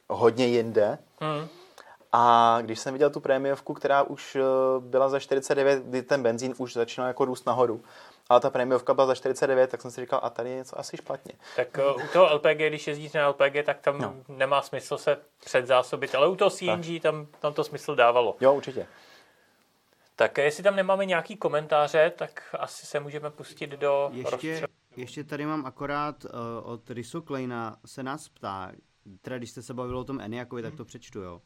hodně 0.09 0.47
jinde. 0.47 0.99
Hmm. 1.21 1.49
A 2.13 2.59
když 2.63 2.79
jsem 2.79 2.93
viděl 2.95 3.11
tu 3.11 3.21
prémiovku, 3.21 3.75
která 3.75 4.03
už 4.03 4.37
byla 4.81 5.09
za 5.09 5.21
49, 5.21 5.83
kdy 5.85 6.03
ten 6.03 6.23
benzín 6.23 6.55
už 6.59 6.73
začínal 6.73 7.09
jako 7.09 7.25
růst 7.25 7.47
nahoru, 7.47 7.83
ale 8.29 8.41
ta 8.41 8.51
prémiovka 8.51 8.95
byla 8.95 9.07
za 9.07 9.15
49, 9.15 9.71
tak 9.71 9.83
jsem 9.83 9.91
si 9.91 10.01
říkal, 10.01 10.21
a 10.23 10.31
tady 10.31 10.51
je 10.51 10.57
něco 10.57 10.79
asi 10.79 10.97
špatně. 10.97 11.33
Tak 11.57 11.79
u 11.97 12.09
toho 12.13 12.35
LPG, 12.35 12.59
když 12.59 12.87
jezdíte 12.87 13.19
na 13.19 13.29
LPG, 13.29 13.65
tak 13.67 13.81
tam 13.81 14.01
no. 14.01 14.15
nemá 14.29 14.63
smysl 14.63 14.99
se 14.99 15.19
předzásobit, 15.45 16.15
ale 16.15 16.29
u 16.29 16.37
toho 16.37 16.51
CNG 16.51 17.03
tam, 17.03 17.27
tam 17.41 17.53
to 17.53 17.65
smysl 17.65 17.95
dávalo. 17.95 18.37
Jo, 18.41 18.55
určitě. 18.55 18.87
Tak 20.17 20.39
jestli 20.39 20.63
tam 20.63 20.77
nemáme 20.77 21.07
nějaký 21.07 21.37
komentáře, 21.37 22.13
tak 22.17 22.55
asi 22.59 22.87
se 22.87 23.01
můžeme 23.01 23.31
pustit 23.31 23.71
do 23.71 24.11
ještě, 24.13 24.67
ještě 24.97 25.25
tady 25.25 25.47
mám 25.47 25.67
akorát 25.67 26.25
uh, 26.25 26.31
od 26.63 26.91
Riso 26.91 27.23
Kleina 27.23 27.77
se 27.87 28.03
nás 28.03 28.29
ptá, 28.29 28.73
teda 29.21 29.39
když 29.39 29.51
jste 29.51 29.63
se 29.63 29.75
bavili 29.75 29.99
o 29.99 30.05
tom 30.05 30.21
Eniakovi, 30.21 30.63
hmm. 30.63 30.71
tak 30.71 30.77
to 30.77 30.85
přečtu, 30.85 31.21
jo 31.21 31.41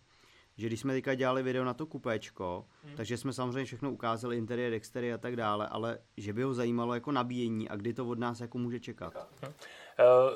že 0.59 0.67
když 0.67 0.81
jsme 0.81 0.93
teďka 0.93 1.15
dělali 1.15 1.43
video 1.43 1.65
na 1.65 1.75
to 1.75 1.87
kupéčko, 1.87 2.65
hmm. 2.85 2.97
takže 2.97 3.17
jsme 3.17 3.33
samozřejmě 3.33 3.65
všechno 3.65 3.91
ukázali, 3.91 4.37
interiér, 4.37 4.73
exteriér 4.73 5.15
a 5.15 5.19
tak 5.19 5.37
dále, 5.37 5.69
ale 5.71 5.99
že 6.17 6.33
by 6.33 6.43
ho 6.43 6.55
zajímalo 6.55 6.95
jako 6.95 7.13
nabíjení 7.13 7.69
a 7.69 7.77
kdy 7.77 7.95
to 7.95 8.07
od 8.07 8.19
nás 8.19 8.41
jako 8.41 8.59
může 8.59 8.81
čekat. 8.81 9.29
Hmm. 9.43 9.53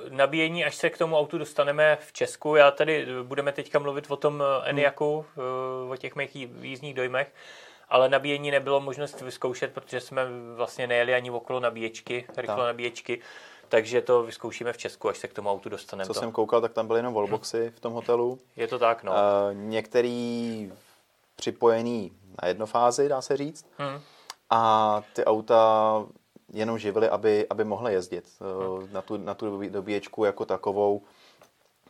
Nabíjení, 0.09 0.65
až 0.65 0.75
se 0.75 0.91
k 0.91 0.99
tomu 0.99 1.17
autu 1.17 1.39
dostaneme 1.39 1.99
v 2.01 2.13
Česku, 2.13 2.57
já 2.57 2.71
tady 2.71 3.03
eh, 3.03 3.23
budeme 3.23 3.53
teďka 3.53 3.79
mluvit 3.79 4.11
o 4.11 4.17
tom 4.17 4.43
Eniaku, 4.65 5.17
uh, 5.85 5.91
o 5.91 5.97
těch 5.97 6.17
mých 6.17 6.37
jízdních 6.63 6.95
dojmech, 6.95 7.35
ale 7.93 8.09
nabíjení 8.09 8.51
nebylo 8.51 8.81
možnost 8.81 9.21
vyzkoušet, 9.21 9.73
protože 9.73 10.01
jsme 10.01 10.23
vlastně 10.55 10.87
nejeli 10.87 11.15
ani 11.15 11.31
okolo 11.31 11.61
nabíječky, 11.61 12.27
rychlo 12.37 12.67
nabíječky, 12.67 13.21
takže 13.69 14.01
to 14.01 14.23
vyzkoušíme 14.23 14.73
v 14.73 14.79
Česku, 14.79 15.09
až 15.09 15.19
se 15.19 15.29
k 15.29 15.33
tomu 15.33 15.51
autu 15.51 15.69
dostaneme. 15.69 16.07
Co 16.07 16.15
to. 16.15 16.21
jsem 16.21 16.33
koukal, 16.33 16.61
tak 16.61 16.73
tam 16.73 16.87
byly 16.87 16.99
jenom 16.99 17.15
wallboxy 17.15 17.73
v 17.77 17.81
tom 17.81 17.93
hotelu. 17.93 18.39
Je 18.57 18.69
to 18.69 18.79
tak, 18.79 19.03
no. 19.03 19.13
Uh, 19.13 19.19
některý 19.55 20.73
připojený 21.37 22.13
na 22.43 22.49
jednofázi, 22.49 23.09
dá 23.09 23.23
se 23.23 23.37
říct. 23.37 23.67
Hmm. 23.79 24.01
A 24.51 25.03
ty 25.13 25.25
auta 25.25 26.05
jenom 26.53 26.79
živily, 26.79 27.09
aby, 27.09 27.47
aby 27.51 27.65
mohly 27.65 27.93
jezdit 27.93 28.25
hmm. 28.41 28.93
na 28.93 29.03
tu, 29.03 29.17
na 29.17 29.35
tu 29.35 29.69
dobíječku 29.69 30.25
jako 30.25 30.45
takovou 30.45 31.03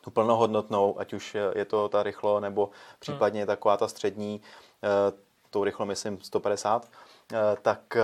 tu 0.01 0.11
plnohodnotnou, 0.11 1.01
ať 1.01 1.13
už 1.13 1.37
je 1.55 1.65
to 1.65 1.89
ta 1.89 2.03
rychlo, 2.03 2.41
nebo 2.41 2.71
případně 2.99 3.41
hmm. 3.41 3.47
taková 3.47 3.77
ta 3.77 3.89
střední, 3.89 4.41
uh, 4.83 5.19
tou 5.53 5.65
rychlo 5.65 5.87
myslím 5.87 6.21
150, 6.21 6.89
Eh, 7.35 7.57
tak 7.63 7.97
eh, 7.97 8.03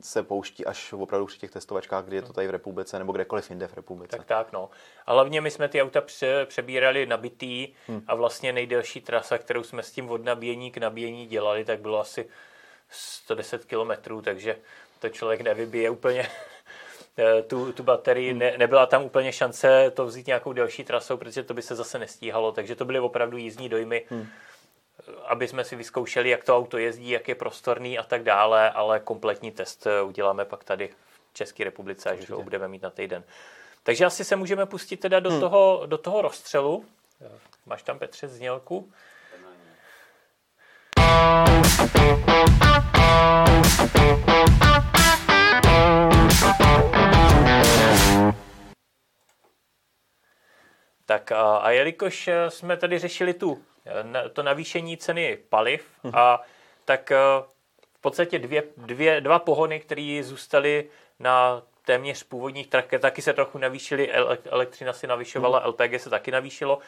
se 0.00 0.22
pouští 0.22 0.66
až 0.66 0.92
opravdu 0.92 1.26
při 1.26 1.38
těch 1.38 1.50
testovačkách, 1.50 2.04
kdy 2.04 2.16
je 2.16 2.22
to 2.22 2.32
tady 2.32 2.46
v 2.46 2.50
republice 2.50 2.98
nebo 2.98 3.12
kdekoliv 3.12 3.50
jinde 3.50 3.66
v 3.66 3.74
republice. 3.74 4.16
Tak 4.16 4.26
tak, 4.26 4.52
no. 4.52 4.70
A 5.06 5.12
hlavně 5.12 5.40
my 5.40 5.50
jsme 5.50 5.68
ty 5.68 5.82
auta 5.82 6.00
pře- 6.00 6.46
přebírali 6.46 7.06
nabitý 7.06 7.68
hmm. 7.88 8.02
a 8.06 8.14
vlastně 8.14 8.52
nejdelší 8.52 9.00
trasa, 9.00 9.38
kterou 9.38 9.62
jsme 9.62 9.82
s 9.82 9.92
tím 9.92 10.10
od 10.10 10.24
nabíjení 10.24 10.70
k 10.70 10.78
nabíjení 10.78 11.26
dělali, 11.26 11.64
tak 11.64 11.80
bylo 11.80 12.00
asi 12.00 12.28
110 12.90 13.64
kilometrů, 13.64 14.22
takže 14.22 14.56
to 15.00 15.08
člověk 15.08 15.40
nevybije 15.40 15.90
úplně 15.90 16.28
eh, 17.18 17.42
tu, 17.42 17.72
tu 17.72 17.82
baterii. 17.82 18.30
Hmm. 18.30 18.38
Ne, 18.38 18.54
nebyla 18.58 18.86
tam 18.86 19.04
úplně 19.04 19.32
šance 19.32 19.90
to 19.90 20.06
vzít 20.06 20.26
nějakou 20.26 20.52
delší 20.52 20.84
trasou, 20.84 21.16
protože 21.16 21.42
to 21.42 21.54
by 21.54 21.62
se 21.62 21.74
zase 21.74 21.98
nestíhalo, 21.98 22.52
takže 22.52 22.76
to 22.76 22.84
byly 22.84 23.00
opravdu 23.00 23.36
jízdní 23.36 23.68
dojmy. 23.68 24.04
Hmm 24.10 24.26
aby 25.26 25.48
jsme 25.48 25.64
si 25.64 25.76
vyzkoušeli, 25.76 26.30
jak 26.30 26.44
to 26.44 26.56
auto 26.56 26.78
jezdí, 26.78 27.10
jak 27.10 27.28
je 27.28 27.34
prostorný 27.34 27.98
a 27.98 28.02
tak 28.02 28.22
dále, 28.22 28.70
ale 28.70 29.00
kompletní 29.00 29.52
test 29.52 29.86
eh, 29.86 30.02
uděláme 30.02 30.44
pak 30.44 30.64
tady 30.64 30.88
v 30.88 31.34
České 31.34 31.64
republice, 31.64 32.10
až 32.10 32.30
ho 32.30 32.42
budeme 32.42 32.68
mít 32.68 32.82
na 32.82 32.90
týden. 32.90 33.24
Takže 33.82 34.04
asi 34.04 34.24
se 34.24 34.36
můžeme 34.36 34.66
pustit 34.66 34.96
teda 34.96 35.20
do, 35.20 35.30
hmm. 35.30 35.40
toho, 35.40 35.82
do 35.86 35.98
toho 35.98 36.22
rozstřelu. 36.22 36.84
Máš 37.66 37.82
tam, 37.82 37.98
Petře, 37.98 38.28
znělku? 38.28 38.92
Tak 51.06 51.32
a, 51.32 51.56
a 51.56 51.70
jelikož 51.70 52.28
eh, 52.28 52.50
jsme 52.50 52.76
tady 52.76 52.98
řešili 52.98 53.34
tu 53.34 53.62
to 54.32 54.42
navýšení 54.42 54.96
ceny 54.96 55.38
paliv 55.48 55.84
mhm. 56.04 56.12
a 56.16 56.40
tak 56.84 57.12
eh, 57.12 57.16
v 57.96 58.00
podstatě 58.00 58.38
dvě, 58.38 58.62
dvě, 58.76 59.20
dva 59.20 59.38
pohony, 59.38 59.80
které 59.80 60.20
zůstaly 60.22 60.88
na 61.18 61.62
téměř 61.84 62.22
původních 62.22 62.66
trakech, 62.66 63.00
taky 63.00 63.22
se 63.22 63.32
trochu 63.32 63.58
navýšily, 63.58 64.12
elektřina 64.50 64.92
si 64.92 65.06
navyšovala, 65.06 65.66
LPG 65.66 65.90
mhm. 65.90 65.98
se 65.98 66.10
taky 66.10 66.30
navýšilo, 66.30 66.78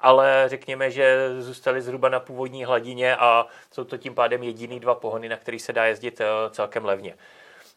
ale 0.00 0.44
řekněme, 0.46 0.90
že 0.90 1.30
zůstaly 1.42 1.82
zhruba 1.82 2.08
na 2.08 2.20
původní 2.20 2.64
hladině 2.64 3.16
a 3.16 3.46
jsou 3.70 3.84
to 3.84 3.96
tím 3.96 4.14
pádem 4.14 4.42
jediný 4.42 4.80
dva 4.80 4.94
pohony, 4.94 5.28
na 5.28 5.36
který 5.36 5.58
se 5.58 5.72
dá 5.72 5.84
jezdit 5.84 6.20
eh, 6.20 6.26
celkem 6.50 6.84
levně. 6.84 7.14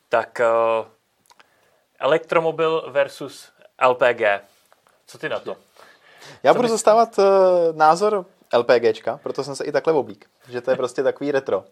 Tak 0.09 0.39
eh, 0.39 0.45
elektromobil 1.99 2.85
versus 2.87 3.51
LPG. 3.87 4.21
Co 5.07 5.17
ty 5.17 5.29
na 5.29 5.39
to? 5.39 5.55
Já 6.43 6.53
Co 6.53 6.57
budu 6.57 6.67
zastávat 6.67 7.19
názor 7.73 8.25
LPGčka, 8.53 9.19
proto 9.23 9.43
jsem 9.43 9.55
se 9.55 9.63
i 9.63 9.71
takhle 9.71 9.93
oblík, 9.93 10.29
že 10.49 10.61
to 10.61 10.71
je 10.71 10.77
prostě 10.77 11.03
takový 11.03 11.31
retro. 11.31 11.63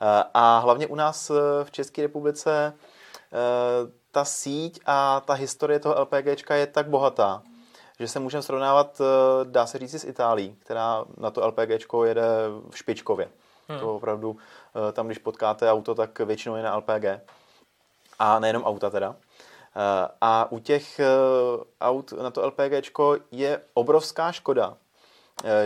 Eh, 0.00 0.24
a 0.34 0.58
hlavně 0.58 0.86
u 0.86 0.94
nás 0.94 1.30
eh, 1.30 1.64
v 1.64 1.70
České 1.70 2.02
republice 2.02 2.72
eh, 2.72 3.90
ta 4.10 4.24
síť 4.24 4.80
a 4.86 5.20
ta 5.20 5.32
historie 5.32 5.80
toho 5.80 6.00
LPGčka 6.00 6.54
je 6.54 6.66
tak 6.66 6.88
bohatá, 6.88 7.42
že 8.00 8.08
se 8.08 8.20
můžeme 8.20 8.42
srovnávat, 8.42 9.00
dá 9.44 9.66
se 9.66 9.78
říct, 9.78 9.94
s 9.94 10.04
Itálií, 10.04 10.56
která 10.58 11.04
na 11.16 11.30
to 11.30 11.46
LPGčko 11.46 12.04
jede 12.04 12.22
v 12.70 12.78
špičkově. 12.78 13.28
Hmm. 13.68 13.80
To 13.80 13.96
opravdu, 13.96 14.36
tam 14.92 15.06
když 15.06 15.18
potkáte 15.18 15.70
auto, 15.70 15.94
tak 15.94 16.18
většinou 16.18 16.56
je 16.56 16.62
na 16.62 16.76
LPG. 16.76 17.04
A 18.18 18.38
nejenom 18.38 18.64
auta 18.64 18.90
teda. 18.90 19.16
A 20.20 20.52
u 20.52 20.58
těch 20.58 21.00
aut 21.80 22.12
na 22.12 22.30
to 22.30 22.46
LPGčko 22.46 23.16
je 23.30 23.60
obrovská 23.74 24.32
škoda, 24.32 24.76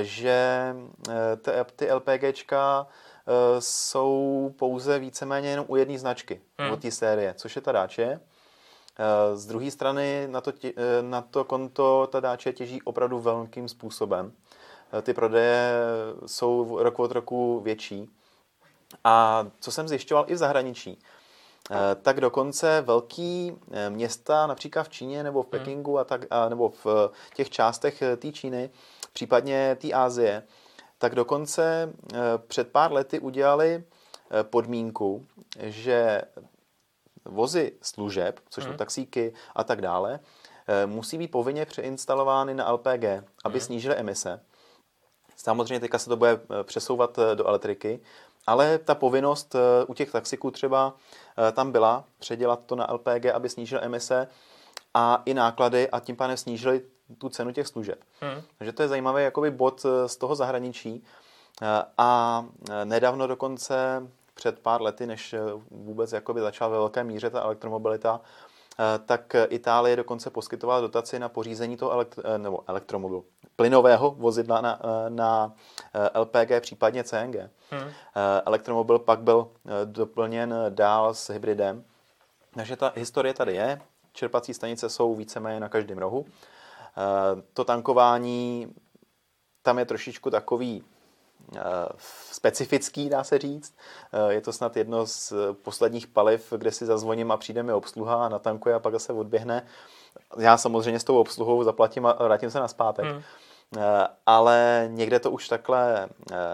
že 0.03 0.75
eh, 1.09 1.65
ty 1.77 1.93
LPGčka 1.93 2.87
eh, 2.87 3.61
jsou 3.61 4.55
pouze 4.59 4.99
víceméně 4.99 5.49
jenom 5.49 5.67
u 5.69 5.77
jedné 5.77 5.99
značky 5.99 6.41
hmm. 6.59 6.73
od 6.73 6.83
té 6.83 6.91
série, 6.91 7.35
což 7.35 7.57
je 7.57 7.63
ta 7.63 7.73
Dacia. 7.73 8.21
Z 9.35 9.47
druhé 9.47 9.71
strany 9.71 10.27
na 10.31 10.41
to, 10.41 10.53
tě, 10.53 10.73
na 11.01 11.23
to 11.23 11.45
konto 11.45 12.09
ta 12.13 12.21
Dacia 12.21 12.53
těží 12.53 12.83
opravdu 12.83 13.19
velkým 13.19 13.69
způsobem. 13.69 14.33
Ty 15.03 15.15
prodeje 15.15 15.73
jsou 16.27 16.79
rok 16.83 16.99
od 16.99 17.13
roku 17.13 17.61
větší. 17.61 18.11
A 19.05 19.47
co 19.61 19.73
jsem 19.73 19.89
zjišťoval 19.89 20.25
i 20.29 20.35
v 20.35 20.37
zahraničí, 20.37 20.99
tak 22.03 22.21
dokonce 22.21 22.81
velký 22.81 23.53
města, 23.89 24.47
například 24.47 24.83
v 24.83 24.89
Číně 24.89 25.23
nebo 25.23 25.43
v 25.43 25.45
hmm. 25.45 25.51
Pekingu 25.51 25.99
a 25.99 26.05
tak, 26.05 26.21
a, 26.31 26.49
nebo 26.49 26.73
v 26.85 27.11
těch 27.35 27.51
částech 27.51 28.03
té 28.17 28.33
Číny, 28.33 28.71
případně 29.13 29.77
té 29.81 29.93
Ázie, 29.93 30.43
tak 30.99 31.15
dokonce 31.15 31.93
eh, 32.15 32.19
před 32.47 32.73
pár 32.73 32.93
lety 32.93 33.19
udělali 33.19 33.85
eh, 34.31 34.45
podmínku, 34.45 35.27
že 35.61 36.23
vozy 37.25 37.73
služeb, 37.83 38.41
což 38.51 38.65
jsou 38.65 38.71
hmm. 38.71 38.79
taxíky 38.79 39.35
a 39.55 39.65
tak 39.65 39.81
dále, 39.81 40.21
eh, 40.69 40.87
musí 40.87 41.19
být 41.19 41.31
povinně 41.31 41.67
přeinstalovány 41.67 42.55
na 42.55 42.73
LPG, 42.73 43.05
aby 43.45 43.59
hmm. 43.59 43.61
snížily 43.61 43.95
emise. 43.95 44.41
Samozřejmě 45.37 45.81
teďka 45.81 45.99
se 45.99 46.09
to 46.09 46.17
bude 46.17 46.41
přesouvat 46.63 47.19
do 47.35 47.47
elektriky, 47.47 48.01
ale 48.49 48.79
ta 48.79 48.95
povinnost 48.95 49.57
u 49.87 49.95
těch 49.95 50.11
taxiků 50.11 50.51
třeba 50.51 50.95
tam 51.53 51.73
byla 51.73 52.05
předělat 52.19 52.61
to 52.67 52.77
na 52.77 52.93
LPG, 52.93 53.27
aby 53.27 53.49
snížil 53.49 53.79
emise 53.83 54.29
a 54.95 55.23
i 55.25 55.35
náklady 55.35 55.91
a 55.91 56.01
tím 56.01 56.17
pádem 56.17 56.37
snížili 56.37 56.83
tu 57.19 57.29
cenu 57.29 57.53
těch 57.53 57.67
služeb. 57.67 57.99
Hmm. 58.21 58.43
Takže 58.59 58.73
to 58.73 58.83
je 58.83 58.89
zajímavý 58.89 59.23
jakoby 59.23 59.51
bod 59.51 59.85
eh, 59.85 60.09
z 60.09 60.17
toho 60.17 60.35
zahraničí. 60.35 61.05
Eh, 61.63 61.85
a 61.99 62.45
eh, 62.71 62.85
nedávno 62.85 63.27
dokonce 63.27 64.03
před 64.35 64.59
pár 64.59 64.83
lety, 64.83 65.07
než 65.07 65.35
vůbec 65.71 66.13
jakoby 66.13 66.41
začala 66.41 66.71
ve 66.71 66.77
velké 66.77 67.05
míře 67.05 67.31
ta 67.31 67.41
elektromobilita, 67.41 68.21
tak 69.07 69.37
Itálie 69.49 69.97
dokonce 69.97 70.31
poskytovala 70.31 70.81
dotaci 70.81 71.19
na 71.19 71.29
pořízení 71.29 71.77
toho 71.77 71.91
elektro, 71.91 72.39
nebo 72.39 72.65
elektromobilu, 72.67 73.25
plynového 73.57 74.11
vozidla 74.11 74.61
na, 74.61 74.81
na 75.09 75.53
LPG, 76.15 76.61
případně 76.61 77.05
CNG. 77.05 77.37
Hmm. 77.71 77.91
Elektromobil 78.47 78.99
pak 78.99 79.21
byl 79.21 79.49
doplněn 79.85 80.55
dál 80.69 81.15
s 81.15 81.31
hybridem. 81.31 81.85
Takže 82.55 82.77
ta 82.77 82.93
historie 82.97 83.35
tady 83.35 83.55
je. 83.55 83.81
Čerpací 84.13 84.55
stanice 84.55 84.89
jsou 84.89 85.15
víceméně 85.15 85.61
na 85.61 85.69
každém 85.69 85.99
rohu. 85.99 86.27
Eh, 86.27 87.43
to 87.53 87.65
tankování 87.65 88.75
tam 89.63 89.79
je 89.79 89.85
trošičku 89.85 90.31
takový 90.31 90.85
eh, 90.85 90.98
specifický, 92.33 93.09
dá 93.09 93.25
se 93.25 93.39
říct. 93.39 93.75
Eh, 94.13 94.33
je 94.33 94.41
to 94.41 94.53
snad 94.53 94.77
jedno 94.77 95.07
z 95.07 95.33
posledních 95.63 96.07
paliv, 96.07 96.53
kde 96.57 96.73
si 96.73 96.87
zazvoním 96.87 97.31
a 97.31 97.37
přijde 97.37 97.63
mi 97.63 97.73
obsluha 97.73 98.27
a 98.27 98.29
natankuje 98.29 98.75
a 98.75 98.79
pak 98.79 99.01
se 99.01 99.13
odběhne. 99.13 99.67
Já 100.39 100.57
samozřejmě 100.57 101.01
s 101.01 101.05
tou 101.05 101.19
obsluhou 101.19 101.65
zaplatím 101.65 102.07
a 102.07 102.13
vrátím 102.13 102.51
se 102.51 102.61
na 102.61 102.69
zpátek. 102.69 103.05
Hmm. 103.05 103.23
Ale 104.27 104.89
někde 104.91 105.21
to 105.21 105.31
už 105.31 105.49
takhle 105.49 106.09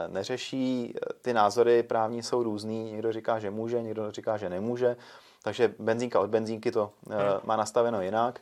neřeší. 0.09 0.95
Ty 1.23 1.33
názory 1.33 1.83
právní 1.83 2.23
jsou 2.23 2.43
různý. 2.43 2.93
Někdo 2.93 3.13
říká, 3.13 3.39
že 3.39 3.51
může, 3.51 3.83
někdo 3.83 4.11
říká, 4.11 4.37
že 4.37 4.49
nemůže. 4.49 4.97
Takže 5.43 5.75
benzínka 5.79 6.21
od 6.21 6.31
benzínky 6.31 6.71
to 6.73 6.91
hmm. 7.11 7.19
má 7.45 7.57
nastaveno 7.57 8.03
jinak. 8.03 8.41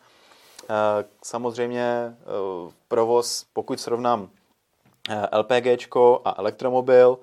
Eh, 0.71 1.05
samozřejmě 1.23 1.83
eh, 1.83 2.73
provoz, 2.89 3.47
pokud 3.53 3.81
srovnám 3.81 4.29
eh, 5.09 5.39
LPG 5.39 5.97
a 6.25 6.35
elektromobil, 6.39 7.19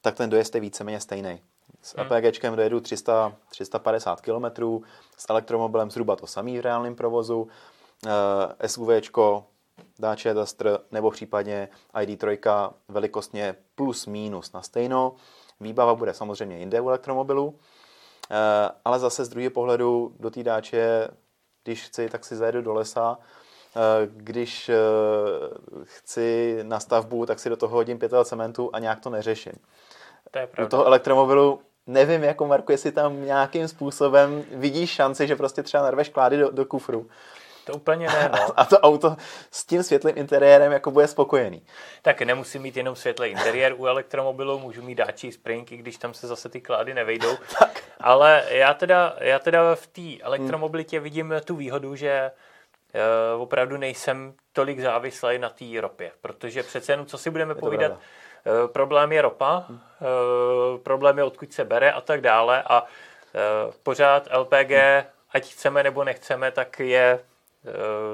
tak 0.00 0.14
ten 0.14 0.30
dojezd 0.30 0.54
je 0.54 0.60
víceméně 0.60 1.00
stejný. 1.00 1.40
S 1.82 1.96
hmm. 1.96 2.06
LPG 2.06 2.42
dojedu 2.54 2.80
300, 2.80 3.36
350 3.50 4.20
km, 4.20 4.44
s 5.16 5.30
elektromobilem 5.30 5.90
zhruba 5.90 6.16
to 6.16 6.26
samý 6.26 6.58
v 6.58 6.60
reálném 6.60 6.94
provozu, 6.94 7.48
SUV, 8.66 8.88
Dacia 9.98 10.34
Duster 10.34 10.78
nebo 10.90 11.10
případně 11.10 11.68
ID3 11.94 12.72
velikostně 12.88 13.54
plus 13.74 14.06
minus 14.06 14.52
na 14.52 14.62
stejno. 14.62 15.14
Výbava 15.60 15.94
bude 15.94 16.14
samozřejmě 16.14 16.58
jinde 16.58 16.80
u 16.80 16.88
elektromobilu, 16.88 17.58
ale 18.84 18.98
zase 18.98 19.24
z 19.24 19.28
druhého 19.28 19.50
pohledu 19.50 20.14
do 20.20 20.30
té 20.30 20.42
Dacia 20.42 21.08
když 21.64 21.82
chci, 21.82 22.08
tak 22.08 22.24
si 22.24 22.36
zajedu 22.36 22.62
do 22.62 22.72
lesa. 22.72 23.18
Eh, 23.76 24.08
když 24.10 24.68
eh, 24.68 24.74
chci 25.82 26.58
na 26.62 26.80
stavbu, 26.80 27.26
tak 27.26 27.38
si 27.38 27.48
do 27.48 27.56
toho 27.56 27.76
hodím 27.76 27.98
pětel 27.98 28.24
cementu 28.24 28.70
a 28.72 28.78
nějak 28.78 29.00
to 29.00 29.10
neřeším. 29.10 29.52
To 30.30 30.38
je 30.38 30.48
U 30.64 30.68
toho 30.68 30.84
elektromobilu 30.84 31.60
nevím, 31.86 32.24
jako 32.24 32.46
Marku, 32.46 32.72
jestli 32.72 32.92
tam 32.92 33.24
nějakým 33.24 33.68
způsobem 33.68 34.44
vidíš 34.52 34.90
šanci, 34.90 35.26
že 35.26 35.36
prostě 35.36 35.62
třeba 35.62 35.82
narveš 35.82 36.08
klády 36.08 36.36
do, 36.36 36.50
do 36.50 36.64
kufru. 36.64 37.06
To 37.64 37.72
úplně 37.72 38.06
ne, 38.06 38.30
no. 38.32 38.46
A 38.60 38.64
to 38.64 38.78
auto 38.78 39.16
s 39.50 39.64
tím 39.64 39.82
světlým 39.82 40.18
interiérem 40.18 40.72
jako 40.72 40.90
bude 40.90 41.08
spokojený. 41.08 41.62
Tak 42.02 42.22
nemusím 42.22 42.62
mít 42.62 42.76
jenom 42.76 42.96
světlý 42.96 43.28
interiér 43.28 43.74
u 43.78 43.86
elektromobilu, 43.86 44.58
můžu 44.58 44.82
mít 44.82 44.94
dáčí 44.94 45.32
sprinky, 45.32 45.76
když 45.76 45.96
tam 45.96 46.14
se 46.14 46.26
zase 46.26 46.48
ty 46.48 46.60
klády 46.60 46.94
nevejdou. 46.94 47.36
tak. 47.58 47.82
Ale 48.00 48.44
já 48.48 48.74
teda, 48.74 49.16
já 49.20 49.38
teda 49.38 49.74
v 49.74 49.86
té 49.86 50.22
elektromobilitě 50.22 51.00
vidím 51.00 51.34
tu 51.44 51.56
výhodu, 51.56 51.96
že 51.96 52.30
opravdu 53.38 53.76
nejsem 53.76 54.34
tolik 54.52 54.80
závislý 54.80 55.38
na 55.38 55.48
té 55.48 55.64
ropě, 55.80 56.10
protože 56.20 56.62
přece 56.62 56.92
jenom, 56.92 57.06
co 57.06 57.18
si 57.18 57.30
budeme 57.30 57.54
povídat, 57.54 57.92
uh, 57.92 57.98
problém 58.72 59.12
je 59.12 59.22
ropa, 59.22 59.64
uh, 59.68 60.78
problém 60.78 61.18
je 61.18 61.24
odkud 61.24 61.52
se 61.52 61.64
bere 61.64 61.92
a 61.92 62.00
tak 62.00 62.20
dále 62.20 62.62
a 62.62 62.84
pořád 63.82 64.28
LPG, 64.36 64.72
ať 65.30 65.52
chceme 65.52 65.82
nebo 65.82 66.04
nechceme, 66.04 66.50
tak 66.50 66.80
je 66.80 67.20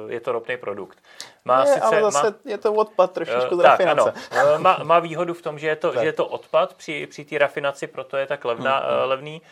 je 0.09 0.20
to 0.20 0.33
ropný 0.33 0.57
produkt. 0.57 0.99
Má 1.45 1.61
je, 1.61 1.66
sice, 1.66 1.81
ale 1.81 2.03
zase 2.03 2.31
má, 2.31 2.37
je 2.45 2.59
to 2.59 2.72
odpad 2.72 3.12
trošičku 3.12 3.57
z 3.57 3.61
rafinace. 3.61 4.12
Ano, 4.31 4.59
má, 4.59 4.81
má 4.83 4.99
výhodu 4.99 5.35
v 5.35 5.43
tom, 5.43 5.59
že 5.59 5.66
je 5.66 5.76
to, 5.76 5.93
že 5.93 6.07
je 6.07 6.12
to 6.12 6.26
odpad 6.26 6.74
při, 6.74 7.07
při 7.07 7.24
té 7.24 7.39
rafinaci, 7.39 7.87
proto 7.87 8.16
je 8.16 8.26
tak 8.26 8.45
levná, 8.45 8.78
hmm, 8.78 8.99
hmm. 8.99 9.09
levný 9.09 9.43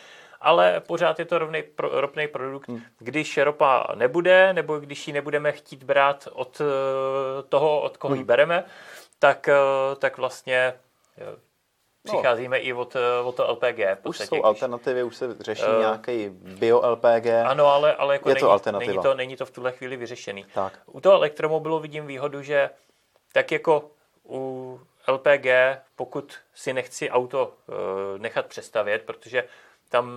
ale 0.41 0.79
pořád 0.79 1.19
je 1.19 1.25
to 1.25 1.39
rovnej, 1.39 1.63
pro, 1.63 2.01
ropný 2.01 2.27
produkt. 2.27 2.67
Hmm. 2.67 2.81
Když 2.99 3.37
ropa 3.37 3.87
nebude, 3.95 4.53
nebo 4.53 4.79
když 4.79 5.07
ji 5.07 5.13
nebudeme 5.13 5.51
chtít 5.51 5.83
brát 5.83 6.27
od 6.33 6.61
eh, 6.61 7.43
toho, 7.49 7.81
od 7.81 7.97
koho 7.97 8.11
hmm. 8.11 8.21
ji 8.21 8.25
bereme, 8.25 8.63
tak, 9.19 9.47
eh, 9.47 9.55
tak 9.99 10.17
vlastně 10.17 10.73
eh, 11.17 11.25
no. 12.05 12.13
přicházíme 12.13 12.57
no. 12.57 12.65
i 12.65 12.73
od, 12.73 12.95
od 13.23 13.35
to 13.35 13.51
LPG. 13.51 13.79
Už 14.05 14.17
jsou 14.17 14.35
když... 14.35 14.43
alternativy, 14.43 15.03
už 15.03 15.15
se 15.15 15.35
řeší 15.39 15.63
uh, 15.63 15.79
nějaký 15.79 16.29
bio-LPG. 16.29 17.45
Ano, 17.45 17.65
ale, 17.65 17.95
ale 17.95 18.15
jako 18.15 18.29
je 18.29 18.35
není, 18.35 18.41
to 18.41 18.51
alternativa. 18.51 18.91
Není 18.91 19.03
to, 19.03 19.13
není 19.13 19.35
to 19.35 19.45
v 19.45 19.51
tuhle 19.51 19.71
chvíli 19.71 19.97
vyřešený. 19.97 20.45
Tak. 20.53 20.79
U 20.85 21.01
toho 21.01 21.15
elektromobilu 21.15 21.79
vidím 21.79 22.07
výhodu, 22.07 22.41
že 22.41 22.69
tak 23.33 23.51
jako 23.51 23.91
u 24.29 24.79
LPG, 25.07 25.47
pokud 25.95 26.35
si 26.53 26.73
nechci 26.73 27.09
auto 27.09 27.53
uh, 27.67 27.75
nechat 28.17 28.45
přestavět, 28.45 29.03
protože 29.03 29.43
tam, 29.89 30.07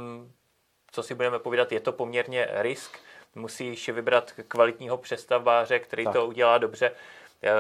co 0.93 1.03
si 1.03 1.15
budeme 1.15 1.39
povídat, 1.39 1.73
je 1.73 1.81
to 1.81 1.93
poměrně 1.93 2.49
risk. 2.53 2.99
Musíš 3.35 3.89
vybrat 3.89 4.33
kvalitního 4.49 4.99
přestavbáře, 4.99 5.79
který 5.79 6.05
tak. 6.05 6.13
to 6.13 6.27
udělá 6.27 6.59
dobře. 6.59 6.93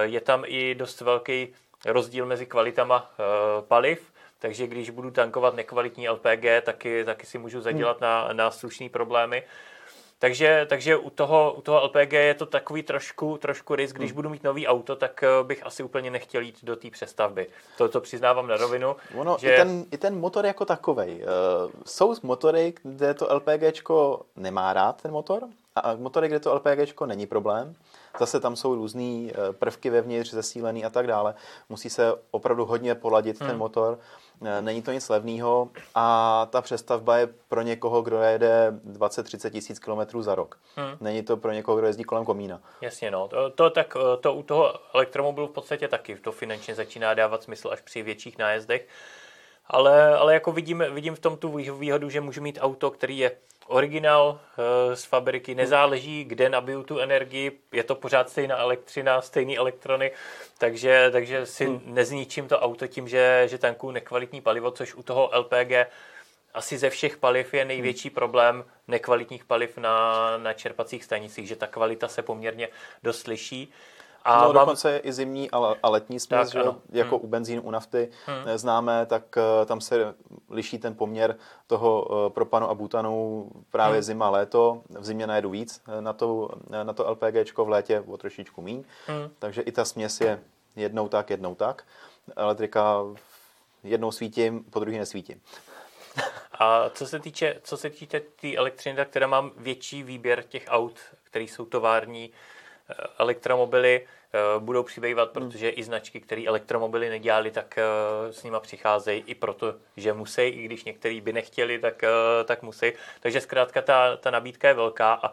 Je 0.02 0.20
tam 0.20 0.44
i 0.46 0.74
dost 0.74 1.00
velký 1.00 1.54
rozdíl 1.86 2.26
mezi 2.26 2.46
kvalitama 2.46 3.10
eh, 3.12 3.22
paliv, 3.62 4.12
takže 4.38 4.66
když 4.66 4.90
budu 4.90 5.10
tankovat 5.10 5.54
nekvalitní 5.54 6.08
LPG, 6.08 6.44
taky, 6.62 7.04
taky 7.04 7.26
si 7.26 7.38
můžu 7.38 7.60
zadělat 7.60 8.00
hmm. 8.00 8.08
na, 8.08 8.28
na 8.32 8.50
slušné 8.50 8.88
problémy. 8.88 9.42
Takže, 10.22 10.66
takže 10.68 10.96
u, 10.96 11.10
toho, 11.10 11.52
u 11.52 11.60
toho 11.60 11.84
LPG 11.84 12.12
je 12.12 12.34
to 12.34 12.46
takový 12.46 12.82
trošku, 12.82 13.38
trošku 13.38 13.74
risk. 13.74 13.96
Když 13.96 14.10
hmm. 14.10 14.14
budu 14.14 14.28
mít 14.28 14.44
nový 14.44 14.66
auto, 14.66 14.96
tak 14.96 15.22
eh, 15.22 15.44
bych 15.44 15.66
asi 15.66 15.82
úplně 15.82 16.10
nechtěl 16.10 16.42
jít 16.42 16.58
do 16.62 16.76
té 16.76 16.90
přestavby. 16.90 17.46
To, 17.78 17.88
to 17.88 18.00
přiznávám 18.00 18.46
na 18.46 18.56
rovinu. 18.56 18.96
Ono, 19.16 19.36
že... 19.40 19.54
i, 19.54 19.56
ten, 19.56 19.84
I 19.90 19.98
ten 19.98 20.20
motor 20.20 20.46
jako 20.46 20.64
takový. 20.64 21.14
Uh, 21.14 21.70
jsou 21.86 22.14
motory, 22.22 22.74
kde 22.82 23.14
to 23.14 23.34
LPGčko 23.34 24.20
nemá 24.36 24.72
rád 24.72 25.02
ten 25.02 25.10
motor 25.10 25.42
a 25.76 25.94
motory, 25.94 26.28
kde 26.28 26.40
to 26.40 26.54
LPGčko 26.54 27.06
není 27.06 27.26
problém. 27.26 27.74
Zase 28.18 28.40
tam 28.40 28.56
jsou 28.56 28.74
různé 28.74 29.02
eh, 29.02 29.52
prvky 29.52 29.90
vevnitř, 29.90 30.30
zesílený 30.30 30.84
a 30.84 30.90
tak 30.90 31.06
dále. 31.06 31.34
Musí 31.68 31.90
se 31.90 32.14
opravdu 32.30 32.64
hodně 32.64 32.94
poladit 32.94 33.40
hmm. 33.40 33.48
ten 33.48 33.58
motor. 33.58 33.98
Eh, 34.44 34.62
není 34.62 34.82
to 34.82 34.92
nic 34.92 35.08
levného 35.08 35.68
a 35.94 36.46
ta 36.50 36.62
přestavba 36.62 37.16
je 37.16 37.28
pro 37.48 37.62
někoho, 37.62 38.02
kdo 38.02 38.22
jede 38.22 38.72
20-30 38.84 39.50
tisíc 39.50 39.78
kilometrů 39.78 40.22
za 40.22 40.34
rok. 40.34 40.58
Hmm. 40.76 40.96
Není 41.00 41.22
to 41.22 41.36
pro 41.36 41.52
někoho, 41.52 41.78
kdo 41.78 41.86
jezdí 41.86 42.04
kolem 42.04 42.24
komína. 42.24 42.60
Jasně, 42.80 43.10
no. 43.10 43.28
To, 43.28 43.50
to, 43.50 43.70
tak, 43.70 43.96
eh, 43.96 44.16
to 44.16 44.34
u 44.34 44.42
toho 44.42 44.74
elektromobilu 44.94 45.46
v 45.46 45.50
podstatě 45.50 45.88
taky 45.88 46.16
to 46.16 46.32
finančně 46.32 46.74
začíná 46.74 47.14
dávat 47.14 47.42
smysl 47.42 47.68
až 47.72 47.80
při 47.80 48.02
větších 48.02 48.38
nájezdech. 48.38 48.88
Ale, 49.66 50.16
ale 50.16 50.34
jako 50.34 50.52
vidím, 50.52 50.84
vidím 50.90 51.14
v 51.14 51.20
tom 51.20 51.36
tu 51.36 51.58
výhodu, 51.78 52.10
že 52.10 52.20
můžu 52.20 52.42
mít 52.42 52.58
auto, 52.62 52.90
který 52.90 53.18
je 53.18 53.30
originál 53.66 54.40
eh, 54.40 54.96
z 54.96 55.04
fabriky, 55.04 55.54
nezáleží, 55.54 56.24
kde 56.24 56.48
nabiju 56.48 56.82
tu 56.82 56.98
energii, 56.98 57.60
je 57.72 57.84
to 57.84 57.94
pořád 57.94 58.30
stejná 58.30 58.56
elektřina, 58.56 59.22
stejný 59.22 59.58
elektrony, 59.58 60.12
takže, 60.58 61.08
takže 61.12 61.46
si 61.46 61.66
hmm. 61.66 61.80
nezničím 61.84 62.48
to 62.48 62.60
auto 62.60 62.86
tím, 62.86 63.08
že, 63.08 63.42
že 63.50 63.58
tankuju 63.58 63.92
nekvalitní 63.92 64.40
palivo, 64.40 64.70
což 64.70 64.94
u 64.94 65.02
toho 65.02 65.30
LPG 65.34 65.72
asi 66.54 66.78
ze 66.78 66.90
všech 66.90 67.16
paliv 67.16 67.54
je 67.54 67.64
největší 67.64 68.08
hmm. 68.08 68.14
problém 68.14 68.64
nekvalitních 68.88 69.44
paliv 69.44 69.78
na, 69.78 70.36
na 70.36 70.52
čerpacích 70.52 71.04
stanicích, 71.04 71.48
že 71.48 71.56
ta 71.56 71.66
kvalita 71.66 72.08
se 72.08 72.22
poměrně 72.22 72.68
dost 73.02 73.26
liší. 73.26 73.72
A 74.24 74.40
no, 74.40 74.44
mám... 74.44 74.54
dokonce 74.54 74.96
i 74.96 75.12
zimní 75.12 75.50
a 75.82 75.88
letní 75.88 76.20
směs, 76.20 76.50
že 76.50 76.62
jako 76.92 77.16
hmm. 77.16 77.24
u 77.24 77.28
benzínu, 77.28 77.62
u 77.62 77.70
nafty 77.70 78.10
hmm. 78.26 78.58
známe, 78.58 79.06
tak 79.06 79.22
uh, 79.36 79.66
tam 79.66 79.80
se 79.80 80.14
liší 80.50 80.78
ten 80.78 80.94
poměr 80.94 81.36
toho 81.66 82.02
uh, 82.02 82.32
propanu 82.32 82.70
a 82.70 82.74
butanu 82.74 83.50
právě 83.70 83.94
hmm. 83.94 84.02
zima, 84.02 84.30
léto. 84.30 84.82
V 84.88 85.04
zimě 85.04 85.26
najedu 85.26 85.50
víc 85.50 85.82
eh, 85.88 86.00
na 86.00 86.12
to, 86.12 86.50
na 86.82 86.92
to 86.92 87.10
LPGčko, 87.10 87.64
v 87.64 87.68
létě 87.68 88.00
o 88.00 88.16
trošičku 88.16 88.62
míň. 88.62 88.84
Hmm. 89.06 89.30
Takže 89.38 89.62
i 89.62 89.72
ta 89.72 89.84
směs 89.84 90.20
je 90.20 90.40
jednou 90.76 91.08
tak, 91.08 91.30
jednou 91.30 91.54
tak. 91.54 91.84
Elektrika 92.36 93.04
jednou 93.84 94.12
svítím, 94.12 94.64
po 94.64 94.80
druhé 94.80 94.98
nesvítím. 94.98 95.40
A 96.52 96.90
co 96.90 97.06
se 97.06 97.18
týče, 97.18 97.60
co 97.62 97.76
se 97.76 97.90
týče 97.90 98.20
té 98.20 98.26
tý 98.40 98.58
elektřiny, 98.58 98.96
tak 98.96 99.08
teda 99.08 99.26
mám 99.26 99.50
větší 99.56 100.02
výběr 100.02 100.42
těch 100.42 100.64
aut, 100.68 100.98
které 101.24 101.44
jsou 101.44 101.64
tovární, 101.64 102.30
elektromobily 103.18 104.00
eh, 104.00 104.38
budou 104.58 104.82
přibývat, 104.82 105.36
hmm. 105.36 105.48
protože 105.48 105.68
i 105.68 105.82
značky, 105.82 106.20
které 106.20 106.44
elektromobily 106.46 107.08
nedělali, 107.08 107.50
tak 107.50 107.78
eh, 107.78 108.32
s 108.32 108.42
nima 108.42 108.60
přicházejí 108.60 109.24
i 109.26 109.34
proto, 109.34 109.74
že 109.96 110.12
musí, 110.12 110.42
i 110.42 110.64
když 110.64 110.84
některý 110.84 111.20
by 111.20 111.32
nechtěli, 111.32 111.78
tak, 111.78 112.04
eh, 112.04 112.44
tak 112.44 112.62
musí. 112.62 112.92
Takže 113.20 113.40
zkrátka 113.40 113.82
ta, 113.82 114.16
ta 114.16 114.30
nabídka 114.30 114.68
je 114.68 114.74
velká 114.74 115.14
a 115.14 115.32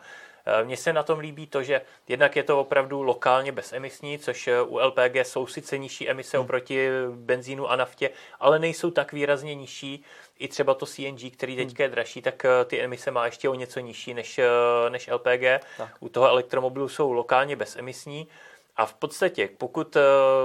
mně 0.64 0.78
se 0.78 0.94
na 0.94 1.04
tom 1.04 1.20
líbí 1.20 1.48
to, 1.48 1.64
že 1.64 1.82
jednak 2.08 2.36
je 2.36 2.44
to 2.44 2.60
opravdu 2.60 3.02
lokálně 3.02 3.52
bezemisní, 3.52 4.20
což 4.20 4.50
u 4.66 4.78
LPG 4.78 5.16
jsou 5.16 5.48
sice 5.48 5.78
nižší 5.78 6.10
emise 6.10 6.38
hmm. 6.38 6.46
oproti 6.46 6.90
benzínu 7.12 7.68
a 7.68 7.76
naftě, 7.76 8.10
ale 8.40 8.60
nejsou 8.60 8.92
tak 8.92 9.14
výrazně 9.14 9.56
nižší. 9.56 10.04
I 10.40 10.48
třeba 10.48 10.74
to 10.74 10.86
CNG, 10.86 11.34
který 11.34 11.56
hmm. 11.56 11.66
teďka 11.66 11.84
je 11.84 11.90
dražší, 11.90 12.22
tak 12.22 12.46
ty 12.66 12.82
emise 12.82 13.12
má 13.12 13.26
ještě 13.26 13.50
o 13.50 13.54
něco 13.54 13.80
nižší 13.80 14.14
než, 14.14 14.40
než 14.90 15.08
LPG. 15.08 15.66
Tak. 15.78 15.96
U 16.00 16.10
toho 16.10 16.28
elektromobilu 16.28 16.90
jsou 16.90 17.12
lokálně 17.12 17.56
bezemisní. 17.56 18.28
A 18.78 18.86
v 18.86 18.94
podstatě, 18.94 19.50
pokud 19.58 19.98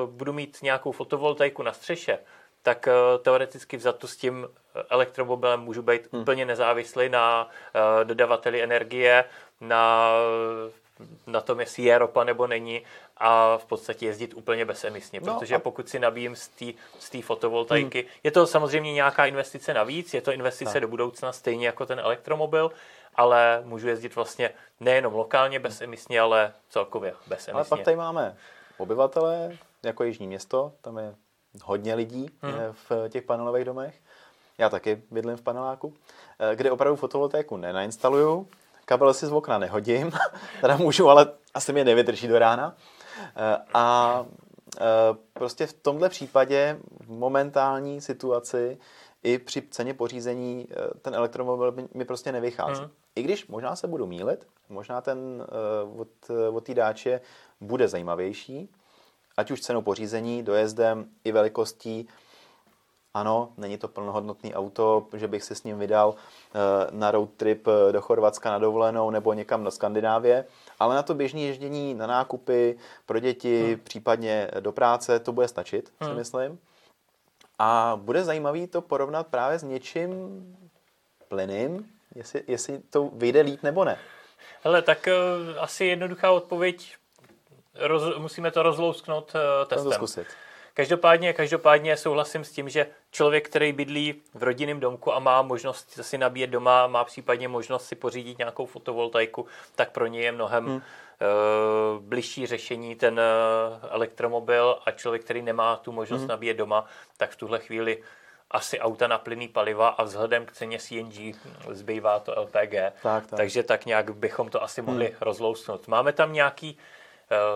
budu 0.07 0.33
mít 0.33 0.59
nějakou 0.63 0.93
fotovoltaiku 0.93 1.63
na 1.63 1.73
střeše, 1.73 2.19
tak 2.63 2.89
teoreticky 3.23 3.77
vzato 3.77 4.09
s 4.09 4.17
tím 4.17 4.49
elektromobilem 4.91 5.61
můžu 5.61 5.83
být 5.83 6.13
hmm. 6.13 6.23
úplně 6.23 6.45
nezávislý 6.45 7.09
na 7.09 7.49
dodavateli 8.05 8.63
energie, 8.63 9.25
na, 9.61 10.11
na 11.27 11.41
tom, 11.41 11.61
jestli 11.61 11.83
je 11.83 11.99
ropa 11.99 12.25
nebo 12.25 12.47
není 12.47 12.83
a 13.17 13.59
v 13.59 13.65
podstatě 13.65 14.07
jezdit 14.07 14.35
úplně 14.35 14.65
bezemisně, 14.65 15.21
no, 15.21 15.35
protože 15.35 15.55
a... 15.55 15.59
pokud 15.59 15.89
si 15.89 15.99
nabíjím 15.99 16.37
z 16.99 17.11
té 17.11 17.23
fotovoltaiky, 17.23 18.01
hmm. 18.01 18.11
je 18.25 18.31
to 18.31 18.47
samozřejmě 18.47 18.93
nějaká 18.93 19.27
investice 19.27 19.75
navíc, 19.75 20.15
je 20.15 20.21
to 20.21 20.33
investice 20.33 20.75
no. 20.75 20.81
do 20.81 20.89
budoucna 20.89 21.33
stejně 21.33 21.67
jako 21.67 21.87
ten 21.87 21.99
elektromobil, 21.99 22.71
ale 23.15 23.63
můžu 23.65 23.89
jezdit 23.89 24.15
vlastně 24.15 24.51
nejenom 24.81 25.15
lokálně 25.15 25.59
bezemisně, 25.59 26.21
ale 26.21 26.53
celkově 26.71 27.15
bezemisně. 27.27 27.53
Ale 27.53 27.65
pak 27.65 27.81
tady 27.81 27.97
máme 27.97 28.37
obyvatele, 28.79 29.57
jako 29.83 30.05
Jižní 30.05 30.27
město, 30.27 30.73
tam 30.81 30.99
je 30.99 31.15
hodně 31.63 31.95
lidí 31.95 32.31
hmm. 32.43 32.55
v 32.73 33.09
těch 33.09 33.25
panelových 33.25 33.65
domech. 33.65 33.95
Já 34.59 34.69
taky 34.69 35.03
bydlím 35.11 35.37
v 35.37 35.43
paneláku, 35.43 35.95
eh, 36.39 36.57
kde 36.57 36.71
opravdu 36.71 36.97
fotovoltaiku 36.97 37.57
nenainstaluju, 37.57 38.49
kabel 38.85 39.15
si 39.15 39.27
z 39.27 39.33
okna 39.33 39.59
nehodím, 39.59 40.13
teda 40.61 40.77
můžu, 40.77 41.09
ale 41.09 41.27
asi 41.55 41.73
mě 41.73 41.85
nevydrží 41.85 42.29
do 42.29 42.39
rána. 42.39 42.77
Eh, 43.37 43.59
a 43.75 44.27
eh, 44.81 44.83
prostě 45.33 45.67
v 45.67 45.73
tomhle 45.73 46.09
případě 46.09 46.79
v 47.01 47.11
momentální 47.11 48.01
situaci 48.01 48.79
i 49.23 49.39
při 49.39 49.63
ceně 49.71 49.95
pořízení 49.95 50.69
eh, 50.71 50.99
ten 51.03 51.15
elektromobil 51.15 51.75
mi 51.95 52.05
prostě 52.05 52.33
nevychází. 52.33 52.83
Mm. 52.83 52.91
I 53.17 53.23
když 53.23 53.47
možná 53.47 53.77
se 53.77 53.87
budu 53.87 54.07
mílit, 54.07 54.47
možná 54.69 55.01
ten 55.01 55.47
od, 55.97 56.09
od 56.53 56.65
té 56.65 56.75
dáče 56.75 57.21
bude 57.61 57.89
zajímavější, 57.89 58.69
ať 59.37 59.51
už 59.51 59.61
cenou 59.61 59.83
pořízení, 59.83 60.43
dojezdem 60.43 61.07
i 61.25 61.33
velikostí, 61.33 62.09
ano, 63.15 63.53
není 63.57 63.79
to 63.79 63.89
plnohodnotný 63.89 64.55
auto, 64.55 65.07
že 65.13 65.29
bych 65.29 65.45
si 65.45 65.55
s 65.55 65.65
ním 65.65 65.79
vydal 65.79 66.15
eh, 66.15 66.59
na 66.91 67.11
road 67.11 67.31
trip 67.37 67.69
eh, 67.69 67.93
do 67.93 68.01
Chorvatska 68.01 68.51
na 68.51 68.59
dovolenou 68.59 69.11
nebo 69.11 69.33
někam 69.33 69.65
do 69.65 69.71
Skandinávie, 69.71 70.45
ale 70.81 70.95
na 70.95 71.03
to 71.03 71.15
běžné 71.15 71.41
ježdění 71.41 71.95
na 71.95 72.07
nákupy 72.07 72.79
pro 73.07 73.19
děti, 73.19 73.67
hmm. 73.67 73.81
případně 73.81 74.51
do 74.61 74.73
práce, 74.73 75.19
to 75.19 75.33
bude 75.33 75.49
stačit, 75.49 75.93
hmm. 76.01 76.11
si 76.11 76.17
myslím. 76.17 76.59
A 77.59 78.01
bude 78.03 78.25
zajímavý 78.25 78.67
to 78.67 78.81
porovnat 78.81 79.27
právě 79.27 79.59
s 79.59 79.63
něčím 79.63 80.11
plyným, 81.29 81.87
jestli, 82.15 82.43
jestli 82.47 82.79
to 82.79 83.11
vyjde 83.13 83.41
líp 83.41 83.63
nebo 83.63 83.85
ne. 83.85 83.99
Hele, 84.65 84.83
tak 84.83 85.09
uh, 85.09 85.63
asi 85.63 85.85
jednoduchá 85.85 86.31
odpověď, 86.31 86.97
roz, 87.75 88.19
musíme 88.19 88.51
to 88.51 88.63
rozlousknout 88.63 89.33
uh, 89.35 89.69
testem. 89.69 89.93
Zkusit. 89.93 90.27
Každopádně, 90.75 91.33
každopádně 91.33 91.97
souhlasím 91.97 92.45
s 92.45 92.53
tím, 92.53 92.69
že 92.69 92.87
člověk, 93.11 93.49
který 93.49 93.73
bydlí 93.73 94.23
v 94.35 94.43
rodinném 94.43 94.81
domku 94.81 95.15
a 95.15 95.19
má 95.19 95.43
možnost 95.43 95.99
si 96.03 96.19
nabíjet 96.19 96.51
doma, 96.51 96.87
má 96.87 97.05
případně 97.05 97.49
možnost 97.49 97.87
si 97.87 97.95
pořídit 97.95 98.39
nějakou 98.39 98.67
fotovoltaiku, 98.67 99.47
tak 99.75 99.91
pro 99.91 100.07
něj 100.07 100.23
je 100.23 100.33
mnohem 100.33 100.67
hmm. 100.67 100.75
uh, 100.75 100.83
bližší 102.03 102.47
řešení 102.47 102.97
ten 102.97 103.15
uh, 103.15 103.89
elektromobil 103.91 104.79
a 104.87 104.91
člověk, 104.91 105.25
který 105.25 105.43
nemá 105.43 105.77
tu 105.77 105.93
možnost 105.93 106.21
hmm. 106.21 106.29
nabíjet 106.29 106.57
doma, 106.57 106.87
tak 107.17 107.31
v 107.31 107.37
tuhle 107.37 107.59
chvíli 107.59 108.03
asi 108.51 108.81
auta 108.81 109.07
na 109.07 109.19
plynný 109.19 109.49
paliva 109.49 109.89
a 109.89 110.03
vzhledem 110.03 110.47
k 110.47 110.53
ceně 110.53 110.79
CNG 110.79 111.37
zbývá 111.71 112.19
to 112.19 112.41
LPG. 112.41 112.73
Tak, 112.73 112.93
tak. 113.03 113.37
Takže 113.37 113.63
tak 113.63 113.87
nějak 113.87 114.11
bychom 114.11 114.51
to 114.51 114.63
asi 114.63 114.83
mohli 114.83 115.07
hmm. 115.07 115.17
rozlousnout. 115.21 115.89
Máme 115.89 116.13
tam 116.13 116.33
nějaký 116.33 116.79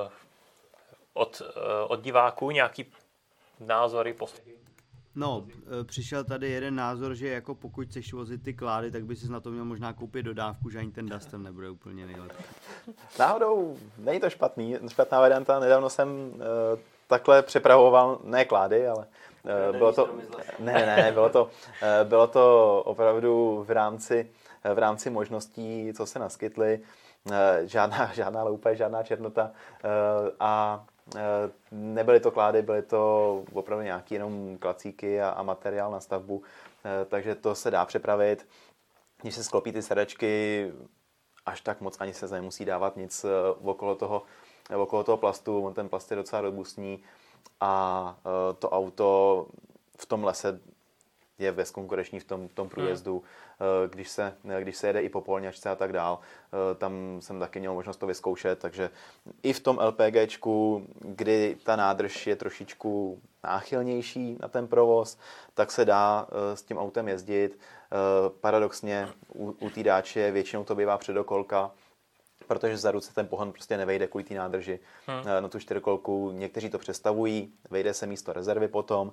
uh, 0.03 0.11
od, 1.15 1.41
uh, 1.41 1.47
od 1.89 2.01
diváků 2.01 2.51
nějaký 2.51 2.93
názory, 3.61 4.15
postihy? 4.15 4.59
No, 5.15 5.47
e, 5.81 5.85
přišel 5.85 6.25
tady 6.25 6.51
jeden 6.51 6.75
názor, 6.75 7.15
že 7.15 7.29
jako 7.29 7.55
pokud 7.55 7.89
chceš 7.89 8.13
vozit 8.13 8.43
ty 8.43 8.55
klády, 8.55 8.91
tak 8.91 9.05
by 9.05 9.17
si 9.17 9.31
na 9.31 9.41
to 9.41 9.51
měl 9.51 9.65
možná 9.65 9.93
koupit 9.93 10.23
dodávku, 10.23 10.71
že 10.71 10.79
ani 10.79 10.91
ten 10.91 11.07
Duster 11.07 11.41
nebude 11.41 11.71
úplně 11.71 12.07
nejlepší. 12.07 12.45
Náhodou 13.19 13.77
není 13.99 14.21
to 14.21 14.31
špatný, 14.31 14.77
špatná 14.89 15.21
varianta. 15.21 15.61
Nedávno 15.61 15.91
jsem 15.91 16.09
uh, 16.09 16.41
takhle 17.07 17.43
přepravoval, 17.43 18.21
ne 18.25 18.45
klády, 18.45 18.89
ale 18.89 19.07
uh, 19.71 19.77
bylo 19.77 19.93
to, 19.93 20.09
ne, 20.59 20.73
ne, 20.73 20.97
ne, 20.97 21.13
bylo 21.13 21.29
to, 21.29 21.45
uh, 21.45 22.09
bylo 22.09 22.27
to 22.27 22.83
opravdu 22.87 23.65
v 23.69 23.71
rámci, 23.71 24.31
v 24.75 24.79
rámci 24.79 25.11
možností, 25.11 25.93
co 25.97 26.07
se 26.07 26.19
naskytly. 26.19 26.81
Uh, 27.25 27.35
žádná, 27.65 28.13
žádná 28.15 28.43
loupe, 28.43 28.77
žádná 28.77 29.03
černota 29.03 29.45
uh, 29.45 30.31
a 30.41 30.85
nebyly 31.71 32.21
to 32.21 32.31
klády, 32.31 32.63
byly 32.63 32.83
to 32.83 33.45
opravdu 33.53 33.85
nějaký 33.85 34.15
jenom 34.15 34.59
klacíky 34.59 35.23
a, 35.23 35.29
a 35.29 35.43
materiál 35.43 35.91
na 35.91 36.01
stavbu, 36.01 36.43
eh, 36.85 37.05
takže 37.05 37.35
to 37.35 37.55
se 37.55 37.71
dá 37.71 37.85
připravit. 37.85 38.47
Když 39.23 39.35
se 39.35 39.45
sklopí 39.45 39.73
ty 39.73 39.83
sedačky, 39.83 40.73
až 41.47 41.61
tak 41.61 41.81
moc 41.81 42.01
ani 42.01 42.15
se 42.15 42.29
nemusí 42.29 42.65
dávat 42.65 42.97
nic 42.97 43.25
eh, 43.25 43.29
okolo 43.63 43.95
toho, 43.95 44.23
okolo 44.77 45.05
toho 45.05 45.17
plastu, 45.17 45.65
on 45.65 45.75
ten 45.75 45.89
plast 45.89 46.11
je 46.11 46.17
docela 46.17 46.43
robustní 46.43 47.03
a 47.61 48.17
to 48.59 48.71
auto 48.71 49.47
v 49.99 50.07
tom 50.07 50.25
lese 50.25 50.61
je 51.39 51.53
bezkonkurenční 51.53 52.21
v 52.21 52.25
tom, 52.25 52.49
v 52.49 52.53
tom 52.53 52.69
průjezdu. 52.69 53.13
Hmm. 53.13 53.29
Eh, 53.85 53.89
když 53.89 54.09
se, 54.09 54.35
když 54.61 54.77
se 54.77 54.87
jede 54.87 55.03
i 55.03 55.09
po 55.09 55.21
polňačce 55.21 55.71
a 55.71 55.75
tak 55.75 55.93
dál. 55.93 56.19
Eh, 56.19 56.75
tam 56.75 57.19
jsem 57.21 57.41
taky 57.41 57.59
měl 57.61 57.75
možnost 57.75 57.97
to 57.97 58.07
vyzkoušet, 58.07 58.59
takže 58.59 58.91
i 59.43 59.53
v 59.53 59.61
tom 59.61 59.79
LPGčku, 59.79 60.87
kdy 61.01 61.57
ta 61.65 61.77
nádrž 61.77 62.27
je 62.27 62.37
trošičku 62.37 63.21
náchylnější 63.45 64.37
na 64.41 64.49
ten 64.49 64.69
provoz, 64.69 65.19
tak 65.55 65.71
se 65.71 65.85
dá 65.85 66.27
eh, 66.31 66.57
s 66.57 66.63
tím 66.63 66.79
autem 66.79 67.09
jezdit. 67.09 67.59
Paradoxně 68.41 69.09
u, 69.35 69.57
u 69.61 69.71
týdáče 69.71 70.31
většinou 70.31 70.65
to 70.65 70.75
bývá 70.75 70.99
předokolka, 70.99 71.71
protože 72.47 72.77
za 72.77 72.91
ruce 72.91 73.15
ten 73.15 73.27
pohon 73.27 73.53
prostě 73.53 73.77
nevejde 73.77 74.07
kvůli 74.07 74.25
té 74.25 74.35
nádrži 74.35 74.81
hmm. 75.07 75.25
na 75.41 75.49
tu 75.49 75.59
čtyřkolku. 75.59 76.31
Někteří 76.31 76.71
to 76.71 76.79
přestavují, 76.79 77.53
vejde 77.71 77.95
se 77.95 78.07
místo 78.07 78.33
rezervy 78.33 78.69
potom 78.69 79.13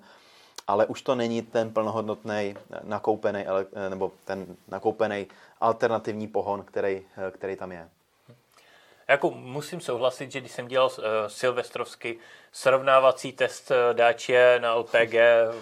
ale 0.68 0.86
už 0.86 1.02
to 1.02 1.16
není 1.16 1.42
ten 1.42 1.74
plnohodnotný 1.74 2.56
nakoupený, 2.84 3.46
nebo 3.90 4.12
ten 4.26 4.56
nakoupený 4.68 5.28
alternativní 5.62 6.28
pohon, 6.28 6.64
který, 6.64 7.02
který 7.32 7.56
tam 7.56 7.72
je. 7.72 7.90
Jako 9.08 9.32
musím 9.32 9.82
souhlasit, 9.82 10.32
že 10.32 10.40
když 10.40 10.52
jsem 10.52 10.68
dělal 10.68 10.88
uh, 10.98 11.04
silvestrovský 11.28 12.20
srovnávací 12.52 13.32
test 13.32 13.72
uh, 13.72 13.94
dáče 13.94 14.60
na 14.62 14.74
LPG 14.74 15.16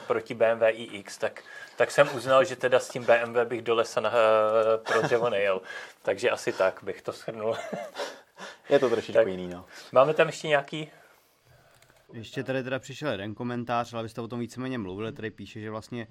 proti 0.08 0.34
BMW 0.34 0.64
iX, 0.70 1.18
tak, 1.18 1.44
tak 1.76 1.92
jsem 1.92 2.16
uznal, 2.16 2.44
že 2.44 2.56
teda 2.56 2.80
s 2.80 2.90
tím 2.90 3.04
BMW 3.04 3.46
bych 3.46 3.62
do 3.62 3.76
lesa 3.76 4.02
na, 4.02 4.10
uh, 4.10 4.16
pro 4.84 5.02
dřevo 5.02 5.30
nejel. 5.30 5.62
Takže 6.02 6.30
asi 6.30 6.54
tak 6.54 6.80
bych 6.84 7.02
to 7.02 7.12
shrnul. 7.12 7.58
Je 8.70 8.80
to 8.80 8.90
trošičku 8.90 9.14
tak, 9.14 9.28
jiný, 9.28 9.48
no. 9.48 9.66
Máme 9.92 10.14
tam 10.14 10.28
ještě 10.28 10.48
nějaký 10.48 10.92
ještě 12.14 12.44
tady 12.44 12.64
teda 12.64 12.80
přišel 12.80 13.12
jeden 13.12 13.36
komentář, 13.36 13.94
ale 13.94 14.04
byste 14.04 14.22
o 14.22 14.28
tom 14.28 14.40
víceméně 14.40 14.78
mluvili, 14.78 15.12
tady 15.12 15.32
píše, 15.32 15.60
že 15.60 15.72
vlastně 15.72 16.08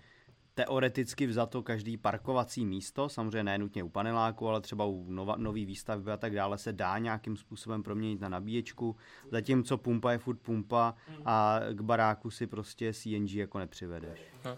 teoreticky 0.54 1.26
vzato 1.26 1.62
každý 1.62 1.96
parkovací 1.96 2.66
místo, 2.66 3.08
samozřejmě 3.08 3.44
ne 3.44 3.58
nutně 3.58 3.82
u 3.82 3.88
paneláku, 3.88 4.48
ale 4.48 4.60
třeba 4.60 4.84
u 4.84 5.04
nova, 5.08 5.34
nový 5.36 5.66
výstavby 5.66 6.12
a 6.12 6.16
tak 6.16 6.34
dále, 6.34 6.58
se 6.58 6.72
dá 6.72 6.98
nějakým 6.98 7.36
způsobem 7.36 7.82
proměnit 7.82 8.20
na 8.20 8.28
nabíječku, 8.28 8.96
zatímco 9.30 9.78
pumpa 9.78 10.12
je 10.12 10.18
furt 10.18 10.36
pumpa 10.36 10.94
a 11.24 11.60
k 11.72 11.80
baráku 11.80 12.30
si 12.30 12.46
prostě 12.46 12.92
CNG 12.94 13.32
jako 13.32 13.58
nepřivedeš. 13.58 14.20
Hm. 14.44 14.56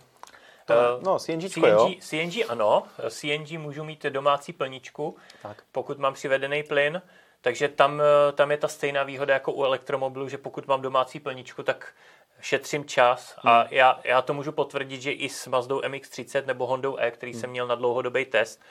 To, 0.66 1.00
no, 1.02 1.18
CNG, 1.18 1.50
CNG, 1.50 1.64
jo. 1.64 1.94
CNG 2.00 2.34
ano, 2.48 2.82
CNG 3.10 3.50
můžu 3.58 3.84
mít 3.84 4.02
domácí 4.04 4.52
plničku, 4.52 5.16
tak. 5.42 5.62
pokud 5.72 5.98
mám 5.98 6.14
přivedený 6.14 6.62
plyn, 6.62 7.02
takže 7.44 7.68
tam, 7.68 8.00
eh, 8.00 8.32
tam 8.32 8.50
je 8.50 8.56
ta 8.56 8.68
stejná 8.68 9.02
výhoda 9.02 9.34
jako 9.34 9.52
u 9.52 9.64
elektromobilu, 9.64 10.28
že 10.28 10.38
pokud 10.38 10.66
mám 10.66 10.82
domácí 10.82 11.20
plničku, 11.20 11.62
tak 11.62 11.92
šetřím 12.40 12.84
čas 12.84 13.34
a 13.38 13.60
hmm. 13.60 13.68
já, 13.70 14.00
já 14.04 14.22
to 14.22 14.34
můžu 14.34 14.52
potvrdit, 14.52 15.02
že 15.02 15.12
i 15.12 15.28
s 15.28 15.46
Mazdou 15.46 15.80
MX-30 15.80 16.46
nebo 16.46 16.66
Hondou 16.66 16.96
E, 16.96 17.10
který 17.10 17.32
hmm. 17.32 17.40
jsem 17.40 17.50
měl 17.50 17.66
na 17.66 17.74
dlouhodobý 17.74 18.24
test 18.24 18.62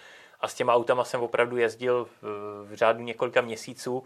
a 0.41 0.47
s 0.47 0.53
těma 0.53 0.74
autama 0.74 1.03
jsem 1.03 1.21
opravdu 1.21 1.57
jezdil 1.57 2.07
v, 2.21 2.24
v 2.63 2.74
řádu 2.74 3.03
několika 3.03 3.41
měsíců, 3.41 4.03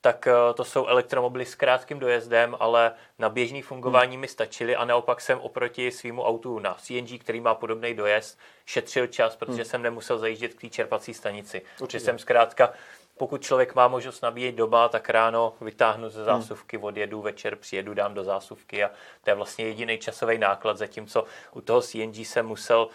tak 0.00 0.26
eh, 0.26 0.54
to 0.54 0.64
jsou 0.64 0.86
elektromobily 0.86 1.46
s 1.46 1.54
krátkým 1.54 1.98
dojezdem, 1.98 2.56
ale 2.60 2.92
na 3.18 3.28
běžný 3.28 3.62
fungování 3.62 4.12
hmm. 4.12 4.20
mi 4.20 4.28
stačily 4.28 4.76
a 4.76 4.84
naopak 4.84 5.20
jsem 5.20 5.40
oproti 5.40 5.90
svýmu 5.90 6.22
autu 6.22 6.58
na 6.58 6.74
CNG, 6.74 7.20
který 7.20 7.40
má 7.40 7.54
podobný 7.54 7.94
dojezd, 7.94 8.38
šetřil 8.66 9.06
čas, 9.06 9.36
protože 9.36 9.62
hmm. 9.62 9.64
jsem 9.64 9.82
nemusel 9.82 10.18
zajíždět 10.18 10.54
k 10.54 10.60
té 10.60 10.68
čerpací 10.68 11.14
stanici. 11.14 11.60
Určitě. 11.60 11.78
Protože 11.78 12.00
jsem 12.00 12.18
zkrátka 12.18 12.72
pokud 13.20 13.42
člověk 13.42 13.74
má 13.74 13.88
možnost 13.88 14.22
nabíjet 14.22 14.54
doma, 14.54 14.88
tak 14.88 15.10
ráno 15.10 15.54
vytáhnu 15.60 16.08
ze 16.10 16.18
hmm. 16.18 16.26
zásuvky, 16.26 16.78
odjedu, 16.78 17.20
večer 17.22 17.56
přijedu, 17.56 17.94
dám 17.94 18.14
do 18.14 18.24
zásuvky 18.24 18.84
a 18.84 18.90
to 19.24 19.30
je 19.30 19.34
vlastně 19.34 19.64
jediný 19.66 19.98
časový 19.98 20.38
náklad, 20.38 20.78
zatímco 20.78 21.24
u 21.52 21.60
toho 21.60 21.80
CNG 21.80 22.16
jsem 22.16 22.46
musel 22.46 22.88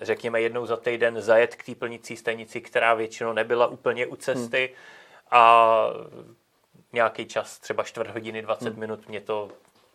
řekněme 0.00 0.40
jednou 0.40 0.66
za 0.66 0.76
týden 0.76 1.20
zajet 1.20 1.56
k 1.56 1.64
té 1.64 1.74
plnicí 1.74 2.16
stanici, 2.16 2.60
která 2.60 2.94
většinou 2.94 3.32
nebyla 3.32 3.66
úplně 3.66 4.06
u 4.06 4.16
cesty 4.16 4.66
hmm. 4.66 4.76
a 5.30 5.86
nějaký 6.92 7.26
čas, 7.26 7.58
třeba 7.58 7.82
čtvrt 7.82 8.10
hodiny, 8.10 8.42
20 8.42 8.68
hmm. 8.68 8.80
minut 8.80 9.08
mě 9.08 9.20
to 9.20 9.48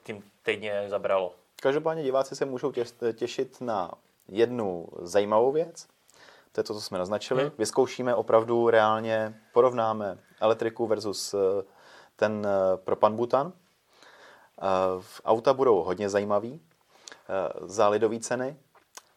tím 0.03 0.23
týdně 0.43 0.83
zabralo. 0.87 1.33
Každopádně 1.61 2.03
diváci 2.03 2.35
se 2.35 2.45
můžou 2.45 2.73
těšit 3.15 3.61
na 3.61 3.91
jednu 4.27 4.87
zajímavou 5.01 5.51
věc, 5.51 5.87
to 6.57 6.61
je 6.61 6.63
to, 6.63 6.73
co 6.73 6.81
jsme 6.81 6.97
naznačili. 6.97 7.41
Hmm. 7.41 7.51
Vyzkoušíme 7.57 8.15
opravdu 8.15 8.69
reálně, 8.69 9.33
porovnáme 9.53 10.17
elektriku 10.39 10.87
versus 10.87 11.33
eh, 11.33 11.37
ten 12.15 12.47
eh, 12.47 12.77
propan 12.77 13.15
butan. 13.15 13.53
Eh, 14.61 15.03
auta 15.25 15.53
budou 15.53 15.83
hodně 15.83 16.09
zajímavý, 16.09 16.61
za 17.61 17.89
lidové 17.89 18.19
ceny 18.19 18.57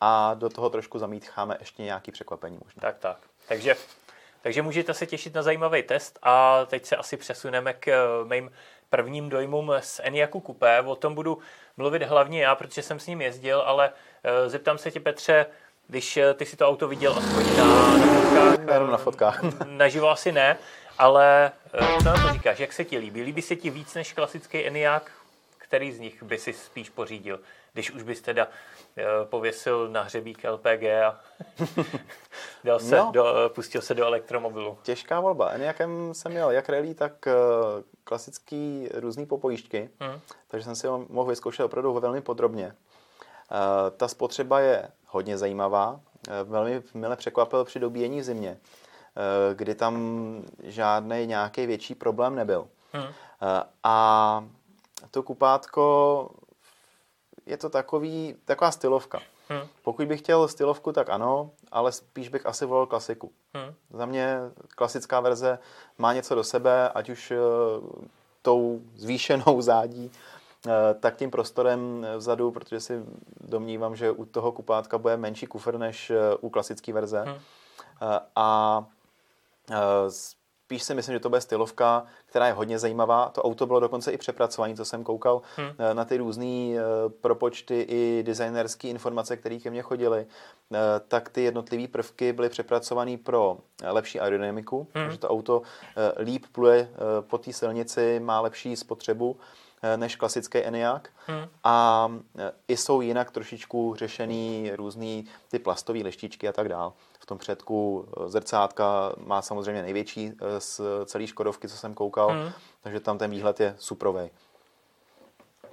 a 0.00 0.34
do 0.34 0.48
toho 0.48 0.70
trošku 0.70 0.98
zamítcháme 0.98 1.56
ještě 1.60 1.82
nějaký 1.82 2.12
překvapení 2.12 2.58
možná. 2.64 2.80
Tak, 2.80 2.98
tak. 2.98 3.18
Takže, 3.48 3.76
takže 4.42 4.62
můžete 4.62 4.94
se 4.94 5.06
těšit 5.06 5.34
na 5.34 5.42
zajímavý 5.42 5.82
test 5.82 6.18
a 6.22 6.64
teď 6.64 6.86
se 6.86 6.96
asi 6.96 7.16
přesuneme 7.16 7.72
k 7.74 7.90
mým 8.24 8.50
prvním 8.90 9.28
dojmům 9.28 9.72
z 9.80 10.00
Eniaku 10.02 10.42
Coupé. 10.46 10.82
O 10.82 10.96
tom 10.96 11.14
budu 11.14 11.38
mluvit 11.76 12.02
hlavně 12.02 12.42
já, 12.42 12.54
protože 12.54 12.82
jsem 12.82 13.00
s 13.00 13.06
ním 13.06 13.20
jezdil, 13.20 13.60
ale 13.60 13.92
zeptám 14.46 14.78
se 14.78 14.90
tě, 14.90 15.00
Petře, 15.00 15.46
když 15.90 16.16
eh, 16.16 16.34
ty 16.34 16.46
si 16.46 16.56
to 16.56 16.68
auto 16.68 16.88
viděl 16.88 17.12
aspoň 17.12 17.56
na, 17.56 17.96
na 17.96 18.06
fotkách. 18.06 18.72
Jenom 18.72 18.90
na 18.90 18.96
fotkách. 18.96 19.42
Naživo 19.64 20.10
asi 20.10 20.32
ne, 20.32 20.58
ale 20.98 21.52
eh, 21.72 21.98
co 21.98 22.04
na 22.04 22.12
to 22.12 22.32
říkáš? 22.32 22.58
Jak 22.58 22.72
se 22.72 22.84
ti 22.84 22.98
líbí? 22.98 23.22
Líbí 23.22 23.42
se 23.42 23.56
ti 23.56 23.70
víc 23.70 23.94
než 23.94 24.12
klasický 24.12 24.66
Enyaq? 24.66 25.02
Který 25.58 25.92
z 25.92 26.00
nich 26.00 26.22
by 26.22 26.38
si 26.38 26.52
spíš 26.52 26.90
pořídil? 26.90 27.40
Když 27.72 27.90
už 27.90 28.02
bys 28.02 28.20
teda 28.20 28.48
eh, 28.96 29.04
pověsil 29.24 29.88
na 29.88 30.02
hřebík 30.02 30.44
LPG 30.44 30.84
a 30.84 31.20
dal 32.64 32.78
se 32.80 32.96
no, 32.96 33.10
do, 33.12 33.50
pustil 33.54 33.82
se 33.82 33.94
do 33.94 34.04
elektromobilu. 34.04 34.78
Těžká 34.82 35.20
volba. 35.20 35.50
Enyaqem 35.50 36.14
jsem 36.14 36.32
měl 36.32 36.50
jak 36.50 36.68
rally, 36.68 36.94
tak 36.94 37.12
klasický 38.04 38.88
různý 38.94 39.26
popojížďky, 39.26 39.90
hmm. 40.00 40.20
takže 40.48 40.64
jsem 40.64 40.76
si 40.76 40.86
ho 40.86 41.06
mohl 41.08 41.28
vyzkoušet 41.28 41.64
opravdu 41.64 41.92
velmi 41.92 42.20
podrobně. 42.20 42.74
Ta 43.96 44.08
spotřeba 44.08 44.60
je 44.60 44.88
hodně 45.10 45.38
zajímavá. 45.38 46.00
Eh, 46.28 46.44
velmi 46.44 46.82
mile 46.94 47.16
překvapil 47.16 47.64
při 47.64 47.78
dobíjení 47.78 48.20
v 48.20 48.24
zimě, 48.24 48.58
eh, 48.60 49.54
kdy 49.54 49.74
tam 49.74 49.96
žádný 50.62 51.26
nějaký 51.26 51.66
větší 51.66 51.94
problém 51.94 52.34
nebyl. 52.34 52.68
Hmm. 52.92 53.04
Eh, 53.04 53.62
a 53.84 54.44
to 55.10 55.22
kupátko 55.22 56.30
je 57.46 57.56
to 57.56 57.70
takový, 57.70 58.36
taková 58.44 58.70
stylovka. 58.70 59.20
Hmm. 59.48 59.68
Pokud 59.82 60.06
bych 60.06 60.20
chtěl 60.20 60.48
stylovku, 60.48 60.92
tak 60.92 61.10
ano, 61.10 61.50
ale 61.72 61.92
spíš 61.92 62.28
bych 62.28 62.46
asi 62.46 62.66
volil 62.66 62.86
klasiku. 62.86 63.32
Hmm. 63.54 63.74
Za 63.90 64.06
mě 64.06 64.38
klasická 64.68 65.20
verze 65.20 65.58
má 65.98 66.12
něco 66.12 66.34
do 66.34 66.44
sebe, 66.44 66.88
ať 66.88 67.08
už 67.08 67.32
tou 68.42 68.80
zvýšenou 68.96 69.60
zádí, 69.60 70.12
tak 71.00 71.16
tím 71.16 71.30
prostorem 71.30 72.06
vzadu, 72.16 72.50
protože 72.50 72.80
si 72.80 73.02
domnívám, 73.40 73.96
že 73.96 74.10
u 74.10 74.24
toho 74.24 74.52
kupátka 74.52 74.98
bude 74.98 75.16
menší 75.16 75.46
kufr 75.46 75.78
než 75.78 76.10
uh, 76.10 76.16
u 76.40 76.50
klasické 76.50 76.92
verze. 76.92 77.22
Hmm. 77.22 77.38
A 78.36 78.84
Spíš 80.70 80.82
si 80.82 80.94
myslím, 80.94 81.12
že 81.14 81.20
to 81.20 81.28
bude 81.28 81.40
stylovka, 81.40 82.06
která 82.26 82.46
je 82.46 82.52
hodně 82.52 82.78
zajímavá. 82.78 83.28
To 83.28 83.42
auto 83.42 83.66
bylo 83.66 83.80
dokonce 83.80 84.12
i 84.12 84.16
přepracování, 84.16 84.76
co 84.76 84.84
jsem 84.84 85.04
koukal 85.04 85.42
hmm. 85.56 85.70
Eh, 85.78 85.94
na 85.94 86.04
ty 86.04 86.16
různé 86.16 86.46
eh, 86.46 86.80
propočty 87.20 87.86
i 87.88 88.22
designerské 88.22 88.88
informace, 88.88 89.36
které 89.36 89.58
ke 89.58 89.70
mně 89.70 89.82
chodily. 89.82 90.26
Eh, 90.74 90.78
tak 91.08 91.28
ty 91.28 91.42
jednotlivé 91.42 91.88
prvky 91.88 92.32
byly 92.32 92.48
přepracované 92.48 93.16
pro 93.16 93.58
lepší 93.84 94.20
aerodynamiku, 94.20 94.86
hmm. 94.94 95.10
že 95.10 95.18
to 95.18 95.28
auto 95.28 95.62
líp 96.18 96.46
pluje 96.52 96.88
po 97.20 97.38
té 97.38 97.52
silnici, 97.52 98.20
má 98.20 98.40
lepší 98.40 98.76
spotřebu 98.76 99.36
než 99.96 100.16
klasický 100.16 100.58
Enyaq 100.58 101.02
hmm. 101.26 101.48
a 101.64 102.08
i 102.68 102.76
jsou 102.76 103.00
jinak 103.00 103.30
trošičku 103.30 103.94
řešený 103.94 104.70
různý 104.74 105.24
ty 105.50 105.58
plastové 105.58 105.98
lištičky 105.98 106.48
a 106.48 106.52
tak 106.52 106.68
dále 106.68 106.92
tom 107.30 107.38
předku 107.38 108.08
eh, 108.08 108.28
zrcátka 108.28 109.12
má 109.16 109.42
samozřejmě 109.42 109.82
největší 109.82 110.32
eh, 110.32 110.60
z 110.60 110.80
celé 111.04 111.26
Škodovky, 111.26 111.68
co 111.68 111.76
jsem 111.76 111.94
koukal, 111.94 112.28
hmm. 112.28 112.52
takže 112.82 113.00
tam 113.00 113.18
ten 113.18 113.30
výhled 113.30 113.60
je 113.60 113.74
suprovej. 113.78 114.30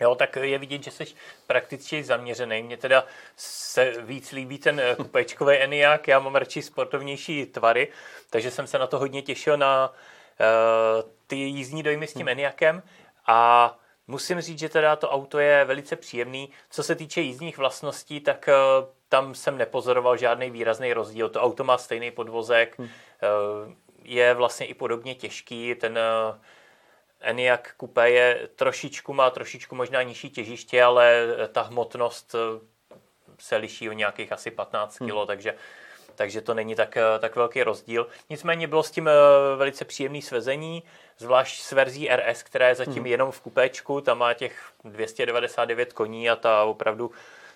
Jo, 0.02 0.16
tak 0.16 0.36
je 0.36 0.58
vidět, 0.58 0.84
že 0.84 0.92
jsi 0.92 1.06
prakticky 1.48 2.04
zaměřený. 2.04 2.64
Mně 2.64 2.78
teda 2.78 3.06
se 3.36 3.94
víc 4.02 4.32
líbí 4.32 4.58
ten 4.58 4.80
eh, 4.80 4.96
kupečkový 4.96 5.58
Eniak, 5.58 6.08
já 6.08 6.20
mám 6.20 6.36
radši 6.36 6.62
sportovnější 6.62 7.46
tvary, 7.46 7.92
takže 8.30 8.52
jsem 8.52 8.68
se 8.68 8.80
na 8.80 8.88
to 8.88 9.00
hodně 9.00 9.22
těšil 9.22 9.58
na 9.58 9.90
uh, 9.90 11.10
ty 11.28 11.36
jízdní 11.36 11.84
dojmy 11.84 12.08
s 12.08 12.14
tím 12.14 12.22
hmm. 12.22 12.30
Eniakem 12.30 12.84
a 13.28 13.80
musím 14.08 14.42
říct, 14.42 14.60
že 14.60 14.70
teda 14.70 14.96
to 14.96 15.10
auto 15.10 15.40
je 15.40 15.66
velice 15.66 15.96
příjemný. 15.96 16.50
Co 16.70 16.84
se 16.84 16.96
týče 16.96 17.22
jízdních 17.22 17.58
vlastností, 17.58 18.20
tak 18.20 18.50
uh, 18.50 18.88
tam 19.10 19.36
jsem 19.36 19.58
nepozoroval 19.58 20.18
žádný 20.18 20.50
výrazný 20.50 20.94
rozdíl. 20.94 21.30
To 21.30 21.42
auto 21.42 21.64
má 21.64 21.78
stejný 21.78 22.12
podvozek, 22.12 22.80
hmm. 22.80 22.90
je 24.04 24.34
vlastně 24.34 24.66
i 24.66 24.74
podobně 24.74 25.16
těžký. 25.16 25.76
Ten 25.76 25.98
eh, 25.98 26.40
Enyaq 27.22 27.76
Coupé 27.80 28.10
je 28.10 28.50
trošičku, 28.56 29.14
má 29.14 29.30
trošičku 29.30 29.76
možná 29.76 30.02
nižší 30.02 30.30
těžiště, 30.30 30.84
ale 30.84 31.28
ta 31.52 31.62
hmotnost 31.62 32.36
se 33.40 33.56
liší 33.56 33.90
o 33.90 33.94
nějakých 33.94 34.32
asi 34.32 34.52
15 34.52 34.98
kg, 34.98 35.02
hmm. 35.02 35.28
takže 35.28 35.56
takže 36.18 36.42
to 36.42 36.54
není 36.54 36.76
tak, 36.76 36.98
tak 37.20 37.36
velký 37.36 37.64
rozdíl. 37.64 38.08
Nicméně 38.30 38.68
bylo 38.68 38.84
s 38.84 38.92
tím 38.92 39.10
velice 39.58 39.86
příjemný 39.86 40.22
svezení, 40.22 40.84
zvlášť 41.18 41.62
s 41.62 41.72
verzí 41.72 42.10
RS, 42.16 42.44
která 42.44 42.68
je 42.68 42.76
zatím 42.76 42.94
hmm. 42.94 43.06
jenom 43.06 43.32
v 43.32 43.42
kupéčku, 43.42 44.02
tam 44.02 44.18
má 44.18 44.34
těch 44.34 44.72
299 44.84 45.94
koní 45.94 46.30
a 46.30 46.36
ta 46.36 46.64
opravdu 46.64 47.12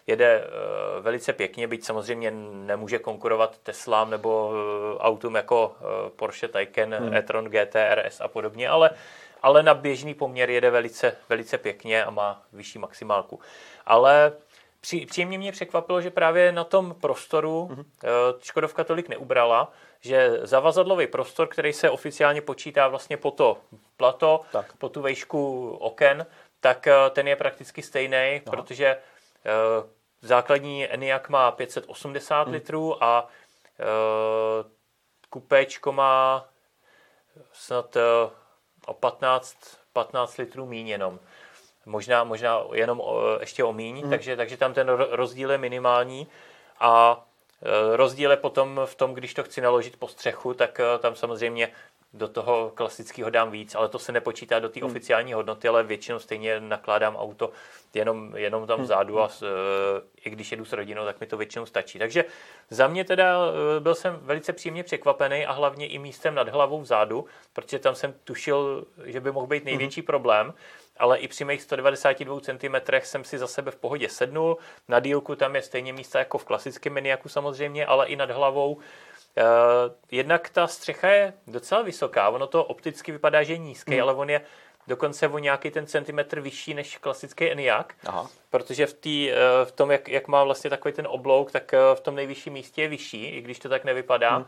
jede 0.07 0.43
eh, 0.43 1.01
velice 1.01 1.33
pěkně, 1.33 1.67
byť 1.67 1.85
samozřejmě 1.85 2.31
nemůže 2.31 2.99
konkurovat 2.99 3.57
Teslám 3.57 4.09
nebo 4.09 4.53
eh, 4.53 4.97
autům 4.99 5.35
jako 5.35 5.75
eh, 5.75 6.09
Porsche 6.15 6.47
Taycan, 6.47 6.93
hmm. 6.93 7.13
e-tron 7.13 7.45
GT, 7.45 7.75
RS 7.95 8.21
a 8.21 8.27
podobně, 8.27 8.69
ale, 8.69 8.89
ale 9.41 9.63
na 9.63 9.73
běžný 9.73 10.13
poměr 10.13 10.49
jede 10.49 10.69
velice, 10.69 11.17
velice 11.29 11.57
pěkně 11.57 12.05
a 12.05 12.09
má 12.09 12.41
vyšší 12.53 12.79
maximálku. 12.79 13.39
Ale 13.85 14.31
při, 14.81 15.05
příjemně 15.05 15.37
mě 15.37 15.51
překvapilo, 15.51 16.01
že 16.01 16.09
právě 16.09 16.51
na 16.51 16.63
tom 16.63 16.95
prostoru 17.01 17.65
hmm. 17.65 17.85
Škodovka 18.41 18.83
tolik 18.83 19.09
neubrala, 19.09 19.71
že 19.99 20.39
zavazadlový 20.41 21.07
prostor, 21.07 21.47
který 21.47 21.73
se 21.73 21.89
oficiálně 21.89 22.41
počítá 22.41 22.87
vlastně 22.87 23.17
po 23.17 23.31
to 23.31 23.57
plato, 23.97 24.41
tak. 24.51 24.73
po 24.77 24.89
tu 24.89 25.01
vejšku 25.01 25.69
oken, 25.69 26.25
tak 26.59 26.87
ten 27.09 27.27
je 27.27 27.35
prakticky 27.35 27.81
stejný, 27.81 28.17
Aha. 28.17 28.41
protože 28.45 28.97
Eh, 29.45 29.89
základní 30.21 30.87
Eniak 30.87 31.29
má 31.29 31.51
580 31.51 32.43
hmm. 32.43 32.53
litrů 32.53 33.03
a 33.03 33.27
eh, 33.79 33.83
kupéčko 35.29 35.91
má 35.91 36.45
snad 37.53 37.95
eh, 37.95 38.01
o 38.85 38.93
15, 38.93 39.57
15 39.93 40.37
litrů 40.37 40.65
míň 40.65 40.87
jenom. 40.87 41.19
Možná, 41.91 42.23
možná 42.23 42.63
jenom 42.73 43.01
ještě 43.39 43.63
o 43.63 43.73
míň, 43.73 44.01
hmm. 44.01 44.09
takže, 44.09 44.37
takže 44.37 44.57
tam 44.57 44.73
ten 44.73 44.89
rozdíl 44.89 45.51
je 45.51 45.57
minimální 45.57 46.27
a 46.79 47.23
rozdíl 47.95 48.31
je 48.31 48.37
potom 48.37 48.81
v 48.85 48.95
tom, 48.95 49.13
když 49.13 49.33
to 49.33 49.43
chci 49.43 49.61
naložit 49.61 49.99
po 49.99 50.07
střechu, 50.07 50.53
tak 50.53 50.81
tam 50.99 51.15
samozřejmě 51.15 51.71
do 52.13 52.27
toho 52.27 52.71
klasického 52.75 53.29
dám 53.29 53.51
víc, 53.51 53.75
ale 53.75 53.89
to 53.89 53.99
se 53.99 54.11
nepočítá 54.11 54.59
do 54.59 54.69
té 54.69 54.79
hmm. 54.79 54.89
oficiální 54.89 55.33
hodnoty, 55.33 55.67
ale 55.67 55.83
většinou 55.83 56.19
stejně 56.19 56.59
nakládám 56.59 57.15
auto 57.15 57.51
jenom, 57.93 58.35
jenom 58.35 58.67
tam 58.67 58.77
hmm. 58.77 58.85
vzadu 58.85 59.19
a 59.19 59.29
s, 59.29 59.43
i 60.25 60.29
když 60.29 60.51
jedu 60.51 60.65
s 60.65 60.73
rodinou, 60.73 61.05
tak 61.05 61.19
mi 61.19 61.27
to 61.27 61.37
většinou 61.37 61.65
stačí. 61.65 61.99
Takže 61.99 62.25
za 62.69 62.87
mě 62.87 63.03
teda 63.03 63.37
e, 63.77 63.79
byl 63.79 63.95
jsem 63.95 64.19
velice 64.21 64.53
příjemně 64.53 64.83
překvapený 64.83 65.45
a 65.45 65.51
hlavně 65.51 65.87
i 65.87 65.99
místem 65.99 66.35
nad 66.35 66.49
hlavou 66.49 66.81
vzadu, 66.81 67.25
protože 67.53 67.79
tam 67.79 67.95
jsem 67.95 68.13
tušil, 68.23 68.85
že 69.05 69.19
by 69.19 69.31
mohl 69.31 69.47
být 69.47 69.65
největší 69.65 70.01
hmm. 70.01 70.05
problém, 70.05 70.53
ale 70.97 71.17
i 71.17 71.27
při 71.27 71.45
mých 71.45 71.61
192 71.61 72.39
cm 72.39 72.75
jsem 73.03 73.23
si 73.23 73.37
za 73.37 73.47
sebe 73.47 73.71
v 73.71 73.75
pohodě 73.75 74.09
sednul. 74.09 74.57
Na 74.87 74.99
dílku 74.99 75.35
tam 75.35 75.55
je 75.55 75.61
stejně 75.61 75.93
místa 75.93 76.19
jako 76.19 76.37
v 76.37 76.45
klasickém 76.45 76.93
miniaku 76.93 77.29
samozřejmě, 77.29 77.85
ale 77.85 78.07
i 78.07 78.15
nad 78.15 78.31
hlavou 78.31 78.77
jednak 80.11 80.49
ta 80.49 80.67
střecha 80.67 81.07
je 81.07 81.33
docela 81.47 81.81
vysoká, 81.81 82.29
ono 82.29 82.47
to 82.47 82.63
opticky 82.63 83.11
vypadá, 83.11 83.43
že 83.43 83.53
je 83.53 83.57
nízký, 83.57 83.91
hmm. 83.91 84.01
ale 84.01 84.13
on 84.13 84.29
je 84.29 84.41
dokonce 84.87 85.27
o 85.27 85.37
nějaký 85.37 85.71
ten 85.71 85.87
centimetr 85.87 86.39
vyšší 86.39 86.73
než 86.73 86.97
klasický 86.97 87.51
Enyaq, 87.51 87.93
Aha. 88.05 88.29
protože 88.49 88.87
v, 88.87 88.93
tý, 88.93 89.31
uh, 89.31 89.67
v 89.67 89.71
tom, 89.71 89.91
jak, 89.91 90.09
jak 90.09 90.27
má 90.27 90.43
vlastně 90.43 90.69
takový 90.69 90.93
ten 90.93 91.07
oblouk, 91.09 91.51
tak 91.51 91.73
uh, 91.73 91.95
v 91.95 91.99
tom 91.99 92.15
nejvyšším 92.15 92.53
místě 92.53 92.81
je 92.81 92.87
vyšší, 92.87 93.25
i 93.25 93.41
když 93.41 93.59
to 93.59 93.69
tak 93.69 93.83
nevypadá. 93.83 94.35
Hmm. 94.35 94.45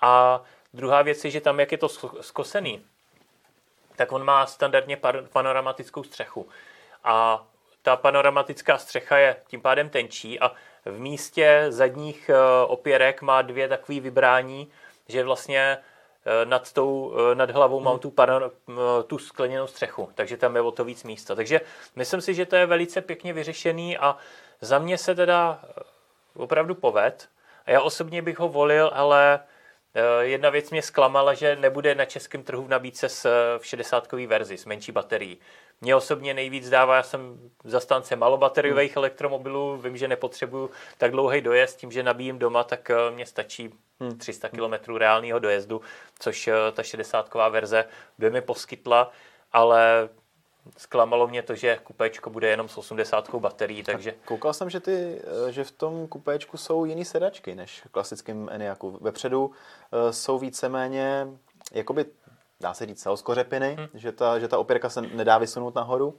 A 0.00 0.42
druhá 0.74 1.02
věc 1.02 1.24
je, 1.24 1.30
že 1.30 1.40
tam, 1.40 1.60
jak 1.60 1.72
je 1.72 1.78
to 1.78 1.88
skosený, 2.20 2.84
tak 3.96 4.12
on 4.12 4.24
má 4.24 4.46
standardně 4.46 4.98
panoramatickou 5.32 6.02
střechu. 6.02 6.48
A 7.04 7.46
ta 7.82 7.96
panoramatická 7.96 8.78
střecha 8.78 9.18
je 9.18 9.36
tím 9.46 9.60
pádem 9.60 9.88
tenčí 9.90 10.40
a 10.40 10.52
v 10.84 10.98
místě 10.98 11.66
zadních 11.68 12.28
eh, 12.28 12.36
opěrek 12.66 13.22
má 13.22 13.42
dvě 13.42 13.68
takové 13.68 14.00
vybrání, 14.00 14.68
že 15.08 15.24
vlastně 15.24 15.78
eh, 16.24 16.44
nad, 16.44 16.72
tou, 16.72 17.14
eh, 17.32 17.34
nad 17.34 17.50
hlavou 17.50 17.80
mám 17.80 17.98
tu, 17.98 18.10
panor, 18.10 18.52
tu 19.06 19.18
skleněnou 19.18 19.66
střechu, 19.66 20.08
takže 20.14 20.36
tam 20.36 20.56
je 20.56 20.62
o 20.62 20.70
to 20.70 20.84
víc 20.84 21.04
místa. 21.04 21.34
Takže 21.34 21.60
myslím 21.96 22.20
si, 22.20 22.34
že 22.34 22.46
to 22.46 22.56
je 22.56 22.66
velice 22.66 23.00
pěkně 23.00 23.32
vyřešený 23.32 23.98
a 23.98 24.16
za 24.60 24.78
mě 24.78 24.98
se 24.98 25.14
teda 25.14 25.60
opravdu 26.36 26.74
poved. 26.74 27.28
A 27.66 27.70
já 27.70 27.80
osobně 27.80 28.22
bych 28.22 28.38
ho 28.38 28.48
volil, 28.48 28.90
ale 28.94 29.40
jedna 30.20 30.50
věc 30.50 30.70
mě 30.70 30.82
zklamala, 30.82 31.34
že 31.34 31.56
nebude 31.56 31.94
na 31.94 32.04
českém 32.04 32.42
trhu 32.42 32.64
v 32.64 32.68
nabídce 32.68 33.08
s, 33.08 33.28
v 33.58 33.66
60 33.66 34.12
verzi 34.12 34.58
s 34.58 34.64
menší 34.64 34.92
baterií. 34.92 35.38
Mě 35.80 35.96
osobně 35.96 36.34
nejvíc 36.34 36.70
dává, 36.70 36.96
já 36.96 37.02
jsem 37.02 37.50
zastánce 37.64 38.16
malobateriových 38.16 38.96
hmm. 38.96 39.00
elektromobilů, 39.00 39.76
vím, 39.76 39.96
že 39.96 40.08
nepotřebuju 40.08 40.70
tak 40.98 41.10
dlouhý 41.10 41.40
dojezd, 41.40 41.78
tím, 41.78 41.92
že 41.92 42.02
nabíjím 42.02 42.38
doma, 42.38 42.64
tak 42.64 42.90
eh, 42.90 43.10
mě 43.10 43.26
stačí 43.26 43.74
300 44.18 44.48
hmm. 44.52 44.78
km 44.78 44.96
reálného 44.96 45.38
dojezdu, 45.38 45.80
což 46.18 46.48
eh, 46.48 46.54
ta 46.72 46.82
60 46.82 47.34
verze 47.50 47.84
by 48.18 48.30
mi 48.30 48.40
poskytla, 48.40 49.10
ale 49.52 50.08
zklamalo 50.76 51.28
mě 51.28 51.42
to, 51.42 51.54
že 51.54 51.78
kupéčko 51.84 52.30
bude 52.30 52.48
jenom 52.48 52.68
s 52.68 52.78
80 52.78 53.34
baterií, 53.34 53.82
takže... 53.82 54.14
Koukal 54.24 54.52
jsem, 54.52 54.70
že, 54.70 54.80
ty, 54.80 55.22
eh, 55.48 55.52
že 55.52 55.64
v 55.64 55.72
tom 55.72 56.08
kupéčku 56.08 56.56
jsou 56.56 56.84
jiný 56.84 57.04
sedačky 57.04 57.54
než 57.54 57.82
v 57.86 57.88
klasickém 57.88 58.48
Eniaku. 58.52 58.98
Vepředu 59.00 59.50
jsou 60.10 60.38
víceméně 60.38 61.26
jakoby 61.72 62.04
dá 62.62 62.74
se 62.74 62.86
říct, 62.86 63.02
celskořepiny, 63.02 63.76
hmm. 63.78 63.88
že, 63.94 64.12
ta, 64.12 64.38
že 64.38 64.48
ta 64.48 64.58
opěrka 64.58 64.88
se 64.88 65.02
nedá 65.02 65.38
vysunout 65.38 65.74
nahoru. 65.74 66.18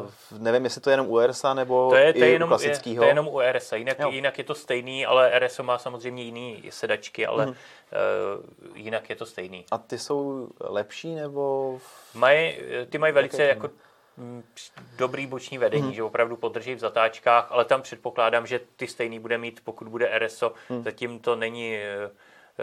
Uh, 0.00 0.10
nevím, 0.38 0.64
jestli 0.64 0.80
to 0.80 0.90
je 0.90 0.92
jenom 0.92 1.10
u 1.10 1.26
RSA 1.26 1.54
nebo 1.54 1.90
to 1.90 1.96
je, 1.96 2.12
to 2.12 2.18
je 2.18 2.30
jenom, 2.30 2.48
u 2.48 2.50
klasického. 2.50 2.94
Je, 2.94 2.98
to 2.98 3.04
je 3.04 3.10
jenom 3.10 3.28
u 3.28 3.40
RSA, 3.52 3.76
jinak, 3.76 3.98
jinak 4.10 4.38
je 4.38 4.44
to 4.44 4.54
stejný, 4.54 5.06
ale 5.06 5.38
RSO 5.38 5.62
má 5.62 5.78
samozřejmě 5.78 6.22
jiný 6.22 6.62
sedačky, 6.70 7.26
ale 7.26 7.44
hmm. 7.44 7.54
uh, 7.54 8.76
jinak 8.76 9.10
je 9.10 9.16
to 9.16 9.26
stejný. 9.26 9.64
A 9.70 9.78
ty 9.78 9.98
jsou 9.98 10.48
lepší 10.60 11.14
nebo? 11.14 11.78
Maj, 12.14 12.58
ty 12.90 12.98
mají 12.98 13.12
velice 13.12 13.42
jako 13.42 13.70
mm, 14.16 14.44
dobrý 14.96 15.26
boční 15.26 15.58
vedení, 15.58 15.82
hmm. 15.82 15.92
že 15.92 16.02
opravdu 16.02 16.36
podrží 16.36 16.74
v 16.74 16.78
zatáčkách, 16.78 17.46
ale 17.50 17.64
tam 17.64 17.82
předpokládám, 17.82 18.46
že 18.46 18.60
ty 18.76 18.86
stejný 18.86 19.18
bude 19.18 19.38
mít, 19.38 19.60
pokud 19.64 19.88
bude 19.88 20.18
RSO. 20.18 20.52
Hmm. 20.68 20.84
Zatím 20.84 21.18
to 21.18 21.36
není 21.36 21.78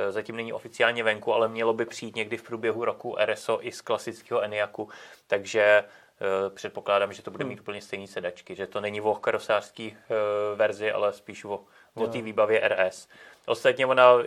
zatím 0.09 0.35
není 0.35 0.53
oficiálně 0.53 1.03
venku, 1.03 1.33
ale 1.33 1.47
mělo 1.47 1.73
by 1.73 1.85
přijít 1.85 2.15
někdy 2.15 2.37
v 2.37 2.43
průběhu 2.43 2.85
roku 2.85 3.15
RSO 3.25 3.67
i 3.67 3.71
z 3.71 3.81
klasického 3.81 4.41
Eniaku, 4.41 4.89
takže 5.27 5.83
předpokládám, 6.49 7.13
že 7.13 7.21
to 7.21 7.31
bude 7.31 7.45
mít 7.45 7.59
úplně 7.59 7.81
stejné 7.81 8.07
sedačky, 8.07 8.55
že 8.55 8.67
to 8.67 8.81
není 8.81 9.01
o 9.01 9.15
karosářský 9.15 9.97
verzi, 10.55 10.91
ale 10.91 11.13
spíš 11.13 11.45
o, 11.45 11.59
o 11.93 12.07
té 12.07 12.21
výbavě 12.21 12.69
RS. 12.69 13.07
Ostatně 13.45 13.85
ona 13.85 14.17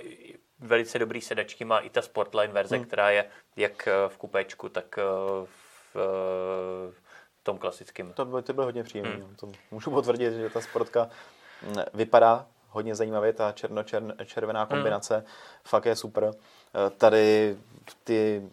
velice 0.58 0.98
dobrý 0.98 1.20
sedačky 1.20 1.64
má 1.64 1.78
i 1.78 1.90
ta 1.90 2.02
Sportline 2.02 2.52
verze, 2.52 2.76
hmm. 2.76 2.84
která 2.84 3.10
je 3.10 3.24
jak 3.56 3.88
v 4.08 4.18
kupečku, 4.18 4.68
tak 4.68 4.96
v, 5.44 5.48
v 6.90 7.00
tom 7.42 7.58
klasickém. 7.58 8.12
To 8.12 8.24
by, 8.24 8.42
to 8.42 8.52
bylo 8.52 8.66
hodně 8.66 8.84
příjemné. 8.84 9.14
Hmm. 9.14 9.36
To 9.36 9.52
můžu 9.70 9.90
potvrdit, 9.90 10.32
že 10.32 10.50
ta 10.50 10.60
sportka 10.60 11.10
mm, 11.62 11.74
vypadá 11.94 12.46
hodně 12.68 12.94
zajímavě, 12.94 13.32
ta 13.32 13.52
černo-červená 13.52 14.60
hmm. 14.60 14.68
kombinace 14.68 15.14
hmm. 15.16 15.26
fakt 15.64 15.86
je 15.86 15.96
super. 15.96 16.30
Eh, 16.34 16.90
tady 16.90 17.56
ty 18.04 18.48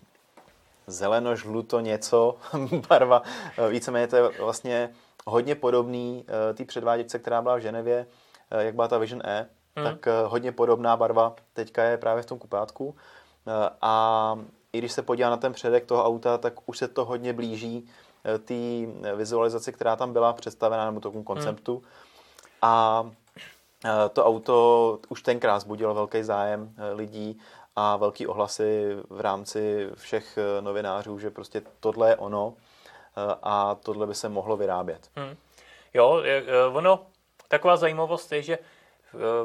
zeleno, 0.88 1.36
žluto, 1.36 1.80
něco, 1.80 2.36
barva, 2.90 3.22
eh, 3.58 3.70
víceméně 3.70 4.08
to 4.08 4.16
je 4.16 4.22
vlastně 4.40 4.90
hodně 5.26 5.56
podobný 5.56 6.26
eh, 6.28 6.54
té 6.54 6.66
předváděčce, 6.66 7.20
která 7.20 7.42
byla 7.42 7.56
v 7.56 7.60
Ženevě, 7.60 8.06
jak 8.52 8.76
byla 8.76 8.88
ta 8.88 8.98
Vision 8.98 9.22
E, 9.26 9.50
hmm. 9.76 9.86
tak 9.86 10.08
hodně 10.26 10.52
podobná 10.52 10.98
barva 10.98 11.36
teďka 11.54 11.84
je 11.84 11.98
právě 11.98 12.24
v 12.24 12.26
tom 12.26 12.40
kupátku. 12.40 12.96
A 13.82 14.36
i 14.74 14.78
když 14.78 14.92
se 14.92 15.02
podívá 15.02 15.30
na 15.30 15.38
ten 15.38 15.54
předek 15.54 15.86
toho 15.86 16.06
auta, 16.06 16.38
tak 16.38 16.54
už 16.66 16.78
se 16.78 16.88
to 16.88 17.06
hodně 17.06 17.34
blíží 17.34 17.90
té 18.46 18.54
vizualizaci, 19.16 19.74
která 19.74 19.96
tam 19.96 20.14
byla 20.14 20.34
představená, 20.34 20.86
nebo 20.86 21.00
tomu 21.00 21.24
konceptu. 21.24 21.74
Hmm. 21.74 21.84
A 22.62 23.06
to 24.14 24.26
auto 24.26 25.00
už 25.10 25.22
tenkrát 25.22 25.60
zbudilo 25.60 25.94
velký 25.94 26.24
zájem 26.24 26.74
lidí 26.94 27.40
a 27.76 27.98
velký 27.98 28.28
ohlasy 28.28 28.96
v 29.10 29.20
rámci 29.22 29.90
všech 29.96 30.38
eh, 30.38 30.62
novinářů, 30.62 31.20
že 31.20 31.30
prostě 31.30 31.62
tohle 31.80 32.10
je 32.10 32.16
ono 32.16 32.54
eh, 32.58 33.36
a 33.44 33.76
tohle 33.76 34.08
by 34.08 34.16
se 34.16 34.30
mohlo 34.30 34.58
vyrábět. 34.58 35.10
Hmm. 35.16 35.36
Jo, 35.94 36.22
eh, 36.26 36.66
ono, 36.74 37.06
taková 37.48 37.78
zajímavost 37.78 38.32
je, 38.32 38.42
že 38.42 38.58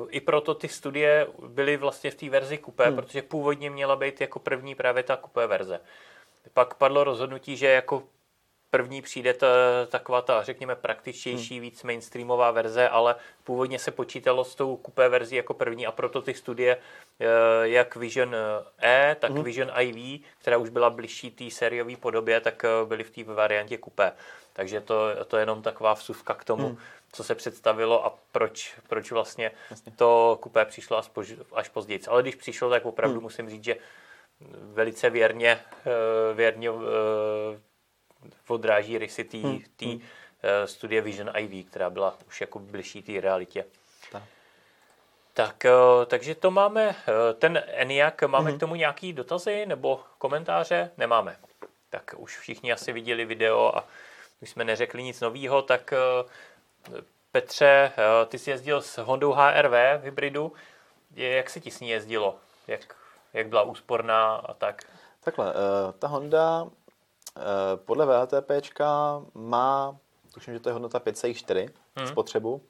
i 0.08 0.20
proto 0.20 0.54
ty 0.54 0.68
studie 0.68 1.26
byly 1.48 1.76
vlastně 1.76 2.10
v 2.10 2.14
té 2.14 2.30
verzi 2.30 2.58
kupé, 2.58 2.86
hmm. 2.86 2.96
protože 2.96 3.22
původně 3.22 3.70
měla 3.70 3.96
být 3.96 4.20
jako 4.20 4.38
první 4.38 4.74
právě 4.74 5.02
ta 5.02 5.16
kupé 5.16 5.46
verze. 5.46 5.80
Pak 6.54 6.74
padlo 6.74 7.04
rozhodnutí, 7.04 7.56
že 7.56 7.66
jako 7.66 8.02
první 8.70 9.02
přijde 9.02 9.34
ta, 9.34 9.46
taková 9.88 10.22
ta, 10.22 10.42
řekněme, 10.42 10.74
praktičtější, 10.74 11.54
hmm. 11.54 11.62
víc 11.62 11.82
mainstreamová 11.82 12.50
verze, 12.50 12.88
ale 12.88 13.14
původně 13.44 13.78
se 13.78 13.90
počítalo 13.90 14.44
s 14.44 14.54
tou 14.54 14.76
kupé 14.76 15.08
verzí 15.08 15.36
jako 15.36 15.54
první 15.54 15.86
a 15.86 15.92
proto 15.92 16.22
ty 16.22 16.34
studie 16.34 16.76
eh, 17.20 17.26
jak 17.62 17.96
Vision 17.96 18.36
E, 18.82 19.16
tak 19.20 19.30
hmm. 19.30 19.44
Vision 19.44 19.70
IV, 19.80 20.26
která 20.38 20.56
už 20.56 20.68
byla 20.68 20.90
bližší 20.90 21.30
té 21.30 21.50
sériové 21.50 21.96
podobě, 21.96 22.40
tak 22.40 22.64
eh, 22.64 22.86
byly 22.86 23.04
v 23.04 23.10
té 23.10 23.24
variantě 23.24 23.78
kupé. 23.78 24.12
Takže 24.52 24.80
to, 24.80 25.24
to 25.26 25.36
je 25.36 25.42
jenom 25.42 25.62
taková 25.62 25.94
vsuvka 25.94 26.34
k 26.34 26.44
tomu, 26.44 26.66
hmm. 26.66 26.78
co 27.12 27.24
se 27.24 27.34
představilo 27.34 28.06
a 28.06 28.18
proč, 28.32 28.74
proč 28.88 29.12
vlastně 29.12 29.50
Jasně. 29.70 29.92
to 29.96 30.38
kupé 30.42 30.64
přišlo 30.64 30.98
až, 30.98 31.08
pož, 31.08 31.34
až 31.52 31.68
později. 31.68 32.00
Ale 32.08 32.22
když 32.22 32.34
přišlo, 32.34 32.70
tak 32.70 32.86
opravdu 32.86 33.14
hmm. 33.14 33.22
musím 33.22 33.50
říct, 33.50 33.64
že 33.64 33.76
velice 34.72 35.10
věrně, 35.10 35.60
věrně 36.34 36.70
odráží 38.48 38.98
rysy 38.98 39.24
té 39.24 39.38
hmm. 39.38 39.62
hmm. 39.82 40.00
Eh, 40.42 40.66
studie 40.66 41.02
Vision 41.02 41.30
IV, 41.36 41.66
která 41.66 41.90
byla 41.90 42.18
už 42.26 42.40
jako 42.40 42.58
bližší 42.58 43.02
té 43.02 43.20
realitě. 43.20 43.64
Tak. 44.12 44.22
Tak, 45.34 45.64
eh, 45.64 45.70
takže 46.06 46.34
to 46.34 46.50
máme, 46.50 46.96
eh, 47.08 47.34
ten 47.34 47.62
ENIAC, 47.66 48.14
máme 48.26 48.50
hmm. 48.50 48.56
k 48.56 48.60
tomu 48.60 48.74
nějaký 48.74 49.12
dotazy 49.12 49.66
nebo 49.66 50.00
komentáře? 50.18 50.90
Nemáme. 50.96 51.36
Tak 51.90 52.14
už 52.16 52.38
všichni 52.38 52.72
asi 52.72 52.92
viděli 52.92 53.24
video 53.24 53.76
a 53.76 53.84
už 54.42 54.50
jsme 54.50 54.64
neřekli 54.64 55.02
nic 55.02 55.20
nového, 55.20 55.62
tak 55.62 55.94
Petře, 57.32 57.92
ty 58.28 58.38
jsi 58.38 58.50
jezdil 58.50 58.82
s 58.82 58.98
Hondou 58.98 59.32
HRV 59.32 59.72
v 59.72 60.02
hybridu. 60.02 60.52
Jak 61.14 61.50
se 61.50 61.60
ti 61.60 61.70
s 61.70 61.80
ní 61.80 61.88
jezdilo? 61.88 62.36
Jak, 62.66 62.96
jak 63.32 63.48
byla 63.48 63.62
úsporná 63.62 64.34
a 64.34 64.54
tak? 64.54 64.82
Takhle, 65.24 65.54
ta 65.98 66.06
Honda 66.06 66.66
podle 67.76 68.06
VLTP 68.06 68.50
má, 69.34 69.96
tuším, 70.34 70.54
že 70.54 70.60
to 70.60 70.68
je 70.68 70.72
hodnota 70.72 70.98
5,4 70.98 71.68
hmm. 71.96 72.06
spotřebu. 72.06 72.62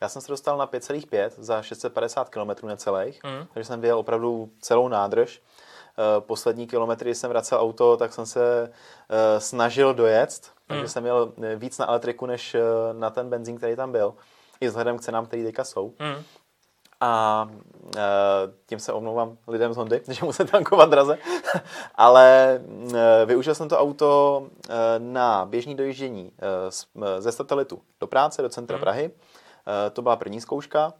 Já 0.00 0.08
jsem 0.08 0.22
se 0.22 0.32
dostal 0.32 0.58
na 0.58 0.66
5,5 0.66 1.30
za 1.36 1.62
650 1.62 2.28
km 2.28 2.66
necelých, 2.66 3.20
hmm. 3.24 3.46
takže 3.54 3.66
jsem 3.66 3.80
vyjel 3.80 3.98
opravdu 3.98 4.50
celou 4.60 4.88
nádrž. 4.88 5.42
Eh, 5.98 6.20
poslední 6.20 6.66
kilometry, 6.66 7.10
když 7.10 7.18
jsem 7.18 7.30
vracel 7.30 7.60
auto, 7.60 7.96
tak 7.96 8.12
jsem 8.12 8.26
se 8.26 8.72
eh, 9.10 9.40
snažil 9.40 9.94
dojet, 9.94 10.50
takže 10.66 10.80
hmm. 10.80 10.88
jsem 10.88 11.02
měl 11.02 11.32
víc 11.56 11.78
na 11.78 11.88
elektriku, 11.88 12.26
než 12.26 12.56
na 12.92 13.10
ten 13.10 13.30
benzín, 13.30 13.56
který 13.56 13.76
tam 13.76 13.92
byl. 13.92 14.14
I 14.60 14.68
vzhledem 14.68 14.98
k 14.98 15.00
cenám, 15.00 15.26
které 15.26 15.44
teďka 15.44 15.64
jsou. 15.64 15.94
Hmm. 15.98 16.22
A 17.04 17.48
e, 17.96 18.00
tím 18.66 18.78
se 18.78 18.92
omlouvám 18.92 19.36
lidem 19.48 19.72
z 19.72 19.76
Hondy, 19.76 20.02
že 20.08 20.24
musím 20.24 20.46
tankovat 20.46 20.90
draze. 20.90 21.18
Ale 21.94 22.60
e, 22.94 23.26
využil 23.26 23.54
jsem 23.54 23.68
to 23.68 23.78
auto 23.78 24.42
e, 24.68 24.74
na 24.98 25.44
běžný 25.44 25.74
dojíždění 25.74 26.32
ze 27.18 27.32
satelitu 27.32 27.82
do 28.00 28.06
práce, 28.06 28.42
do 28.42 28.48
centra 28.48 28.76
hmm. 28.76 28.82
Prahy. 28.82 29.10
To 29.92 30.02
byla 30.02 30.16
první 30.16 30.40
zkouška. 30.40 30.92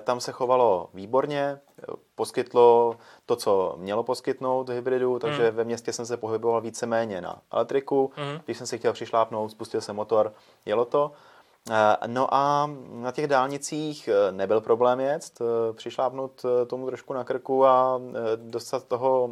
Tam 0.00 0.20
se 0.20 0.32
chovalo 0.32 0.90
výborně, 0.94 1.60
poskytlo 2.14 2.96
to, 3.26 3.36
co 3.36 3.74
mělo 3.78 4.02
poskytnout 4.02 4.68
hybridu, 4.68 5.18
takže 5.18 5.46
hmm. 5.46 5.56
ve 5.56 5.64
městě 5.64 5.92
jsem 5.92 6.06
se 6.06 6.16
pohyboval 6.16 6.60
víceméně 6.60 7.20
na 7.20 7.40
elektriku. 7.52 8.12
Hmm. 8.16 8.40
Když 8.44 8.58
jsem 8.58 8.66
si 8.66 8.78
chtěl 8.78 8.92
přišlápnout, 8.92 9.50
spustil 9.50 9.80
jsem 9.80 9.96
motor, 9.96 10.32
jelo 10.66 10.84
to. 10.84 11.12
Eh, 11.70 11.96
no 12.06 12.34
a 12.34 12.70
na 12.90 13.12
těch 13.12 13.26
dálnicích 13.26 14.08
eh, 14.08 14.32
nebyl 14.32 14.60
problém 14.60 15.00
jet, 15.00 15.40
eh, 15.40 15.72
přišlápnout 15.72 16.42
tomu 16.66 16.86
trošku 16.86 17.12
na 17.12 17.24
krku 17.24 17.66
a 17.66 18.00
dostat 18.36 18.84
toho, 18.84 19.30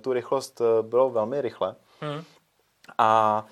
tu 0.00 0.12
rychlost 0.12 0.62
bylo 0.82 1.10
velmi 1.10 1.40
rychle. 1.40 1.76
Hmm. 2.00 2.22
A 2.98 3.44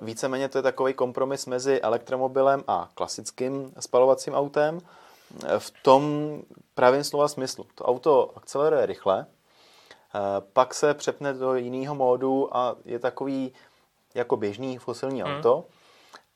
víceméně 0.00 0.48
to 0.48 0.58
je 0.58 0.62
takový 0.62 0.94
kompromis 0.94 1.46
mezi 1.46 1.80
elektromobilem 1.80 2.64
a 2.68 2.88
klasickým 2.94 3.72
spalovacím 3.80 4.34
autem. 4.34 4.80
V 5.58 5.72
tom 5.82 6.02
pravém 6.74 7.04
slova 7.04 7.28
smyslu. 7.28 7.66
To 7.74 7.84
auto 7.84 8.30
akceleruje 8.36 8.86
rychle, 8.86 9.26
pak 10.52 10.74
se 10.74 10.94
přepne 10.94 11.32
do 11.32 11.54
jiného 11.54 11.94
módu 11.94 12.56
a 12.56 12.76
je 12.84 12.98
takový 12.98 13.52
jako 14.14 14.36
běžný 14.36 14.78
fosilní 14.78 15.22
hmm. 15.22 15.36
auto. 15.36 15.64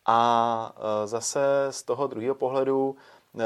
A 0.07 0.75
e, 0.77 1.07
zase 1.07 1.41
z 1.71 1.83
toho 1.83 2.07
druhého 2.07 2.35
pohledu 2.35 2.97
e, 2.97 3.45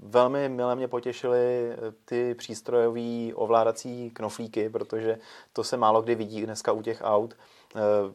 velmi 0.00 0.48
milé 0.48 0.76
mě 0.76 0.88
potěšily 0.88 1.70
e, 1.70 1.76
ty 2.04 2.34
přístrojové 2.34 3.34
ovládací 3.34 4.10
knoflíky, 4.10 4.68
protože 4.68 5.18
to 5.52 5.64
se 5.64 5.76
málo 5.76 6.02
kdy 6.02 6.14
vidí 6.14 6.46
dneska 6.46 6.72
u 6.72 6.82
těch 6.82 7.00
aut. 7.04 7.34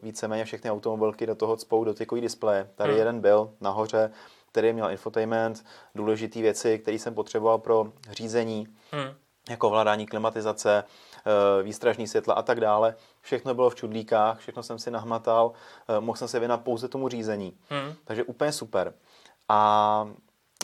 Víceméně 0.01 0.45
všechny 0.45 0.71
automobilky 0.71 1.25
do 1.25 1.35
toho 1.35 1.57
cpou 1.57 1.83
dotykový 1.83 2.21
displeje. 2.21 2.69
Tady 2.75 2.89
hmm. 2.89 2.99
jeden 2.99 3.21
byl 3.21 3.51
nahoře, 3.61 4.11
který 4.51 4.73
měl 4.73 4.91
infotainment, 4.91 5.65
důležité 5.95 6.41
věci, 6.41 6.79
které 6.79 6.99
jsem 6.99 7.13
potřeboval 7.13 7.57
pro 7.57 7.91
řízení, 8.11 8.67
hmm. 8.91 9.13
jako 9.49 9.67
ovládání 9.67 10.05
klimatizace, 10.05 10.83
Eh, 11.25 11.63
výstražní 11.63 12.07
světla 12.07 12.33
a 12.33 12.41
tak 12.41 12.59
dále. 12.59 12.95
Všechno 13.23 13.53
bylo 13.53 13.69
v 13.69 13.75
čudlíkách, 13.75 14.39
všechno 14.39 14.63
jsem 14.63 14.79
si 14.79 14.91
nahmatal, 14.91 15.51
eh, 15.87 15.99
mohl 15.99 16.17
jsem 16.17 16.27
se 16.27 16.39
věnat 16.39 16.57
pouze 16.57 16.87
tomu 16.87 17.09
řízení. 17.09 17.57
Hmm. 17.69 17.93
Takže 18.05 18.23
úplně 18.23 18.51
super. 18.51 18.93
A 19.49 20.07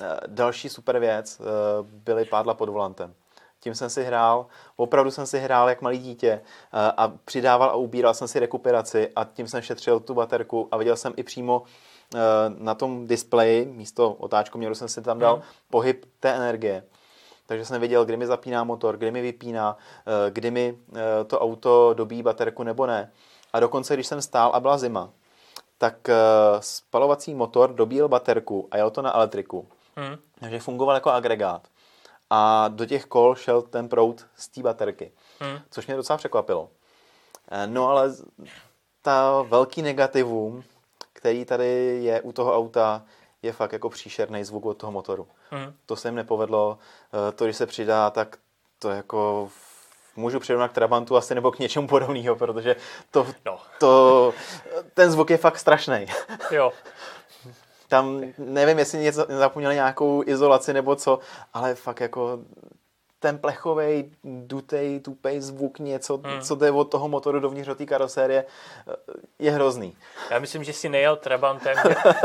eh, 0.01 0.17
další 0.27 0.69
super 0.69 0.99
věc 0.99 1.41
byly 1.81 2.25
pádla 2.25 2.53
pod 2.53 2.69
volantem. 2.69 3.13
Tím 3.59 3.75
jsem 3.75 3.89
si 3.89 4.03
hrál, 4.03 4.45
opravdu 4.75 5.11
jsem 5.11 5.25
si 5.25 5.39
hrál 5.39 5.69
jak 5.69 5.81
malý 5.81 5.97
dítě 5.97 6.41
a 6.97 7.07
přidával 7.25 7.69
a 7.69 7.75
ubíral 7.75 8.13
jsem 8.13 8.27
si 8.27 8.39
rekuperaci 8.39 9.11
a 9.15 9.23
tím 9.23 9.47
jsem 9.47 9.61
šetřil 9.61 9.99
tu 9.99 10.13
baterku 10.13 10.67
a 10.71 10.77
viděl 10.77 10.95
jsem 10.95 11.13
i 11.17 11.23
přímo 11.23 11.63
na 12.57 12.75
tom 12.75 13.07
displeji, 13.07 13.65
místo 13.65 14.13
otáčkoměru 14.13 14.75
jsem 14.75 14.87
si 14.87 15.01
tam 15.01 15.19
dal 15.19 15.35
hmm. 15.35 15.43
pohyb 15.69 16.05
té 16.19 16.33
energie 16.33 16.83
takže 17.49 17.65
jsem 17.65 17.79
věděl, 17.79 18.05
kdy 18.05 18.17
mi 18.17 18.27
zapíná 18.27 18.63
motor, 18.63 18.97
kdy 18.97 19.11
mi 19.11 19.21
vypíná, 19.21 19.77
eh, 20.07 20.31
kdy 20.31 20.51
mi 20.51 20.77
eh, 20.95 21.23
to 21.23 21.39
auto 21.39 21.93
dobíjí 21.93 22.23
baterku 22.23 22.63
nebo 22.63 22.85
ne. 22.85 23.11
A 23.53 23.59
dokonce, 23.59 23.93
když 23.93 24.07
jsem 24.07 24.21
stál 24.21 24.51
a 24.53 24.59
byla 24.59 24.77
zima, 24.77 25.09
tak 25.77 26.09
eh, 26.09 26.15
spalovací 26.59 27.35
motor 27.35 27.73
dobíjel 27.73 28.07
baterku 28.07 28.67
a 28.71 28.77
jel 28.77 28.89
to 28.89 29.01
na 29.01 29.15
elektriku. 29.15 29.67
Hmm. 29.95 30.17
Takže 30.39 30.59
fungoval 30.59 30.95
jako 30.95 31.09
agregát. 31.11 31.67
A 32.29 32.67
do 32.67 32.85
těch 32.85 33.05
kol 33.05 33.35
šel 33.35 33.61
ten 33.61 33.89
proud 33.89 34.25
z 34.35 34.47
té 34.47 34.61
baterky, 34.61 35.11
hmm. 35.39 35.59
což 35.69 35.87
mě 35.87 35.95
docela 35.95 36.17
překvapilo. 36.17 36.69
No 37.65 37.89
ale 37.89 38.13
ta 39.01 39.41
velký 39.41 39.81
negativum, 39.81 40.63
který 41.13 41.45
tady 41.45 41.99
je 42.03 42.21
u 42.21 42.31
toho 42.31 42.55
auta, 42.55 43.05
je 43.41 43.53
fakt 43.53 43.73
jako 43.73 43.89
příšerný 43.89 44.43
zvuk 44.43 44.65
od 44.65 44.73
toho 44.73 44.91
motoru. 44.91 45.27
Hmm. 45.49 45.73
To 45.85 45.95
se 45.95 46.07
jim 46.07 46.15
nepovedlo. 46.15 46.77
Eh, 47.29 47.31
to, 47.31 47.45
když 47.45 47.57
se 47.57 47.65
přidá, 47.65 48.09
tak 48.09 48.37
to 48.79 48.89
jako 48.89 49.49
můžu 50.15 50.39
přirovnat 50.39 50.71
k 50.71 50.73
Trabantu 50.73 51.17
asi 51.17 51.35
nebo 51.35 51.51
k 51.51 51.59
něčemu 51.59 51.87
podobného, 51.87 52.35
protože 52.35 52.75
to, 53.11 53.27
no. 53.45 53.59
to, 53.79 54.33
ten 54.93 55.11
zvuk 55.11 55.29
je 55.29 55.37
fakt 55.37 55.59
strašný. 55.59 56.05
Jo. 56.51 56.71
Tam 57.87 58.21
nevím, 58.37 58.79
jestli 58.79 58.99
něco 58.99 59.25
zapomněli 59.29 59.75
nějakou 59.75 60.23
izolaci 60.25 60.73
nebo 60.73 60.95
co, 60.95 61.19
ale 61.53 61.75
fakt 61.75 61.99
jako 61.99 62.39
ten 63.19 63.37
plechový, 63.37 64.11
dutej, 64.23 64.99
tupej 64.99 65.41
zvuk, 65.41 65.79
něco, 65.79 66.17
hmm. 66.17 66.41
co 66.41 66.55
jde 66.55 66.71
od 66.71 66.91
toho 66.91 67.07
motoru 67.07 67.39
dovnitř 67.39 67.67
do 67.67 67.75
té 67.75 67.85
karosérie, 67.85 68.45
eh, 68.87 68.93
je 69.39 69.51
hrozný. 69.51 69.97
Já 70.31 70.39
myslím, 70.39 70.63
že 70.63 70.73
si 70.73 70.89
nejel 70.89 71.15
Trabantem, 71.15 71.77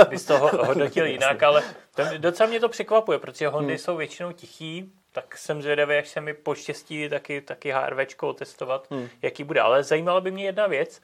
bys 0.09 0.25
to 0.25 0.39
hodnotil 0.67 1.07
jinak, 1.07 1.43
ale 1.43 1.63
to, 1.95 2.03
docela 2.19 2.49
mě 2.49 2.61
to 2.61 2.69
překvapuje, 2.69 3.19
protože 3.19 3.49
Hondy 3.49 3.73
hmm. 3.73 3.79
jsou 3.79 3.97
většinou 3.97 4.33
tichý, 4.33 4.93
tak 5.13 5.37
jsem 5.37 5.63
zvědavý, 5.63 5.95
jak 5.95 6.07
se 6.07 6.21
mi 6.21 6.35
poštěstí 6.35 7.09
taky, 7.09 7.41
taky 7.41 7.71
HRVčko 7.71 8.33
testovat, 8.33 8.87
hmm. 8.91 9.09
jaký 9.23 9.45
bude. 9.45 9.61
Ale 9.61 9.83
zajímala 9.83 10.21
by 10.21 10.31
mě 10.31 10.45
jedna 10.45 10.67
věc, 10.67 11.01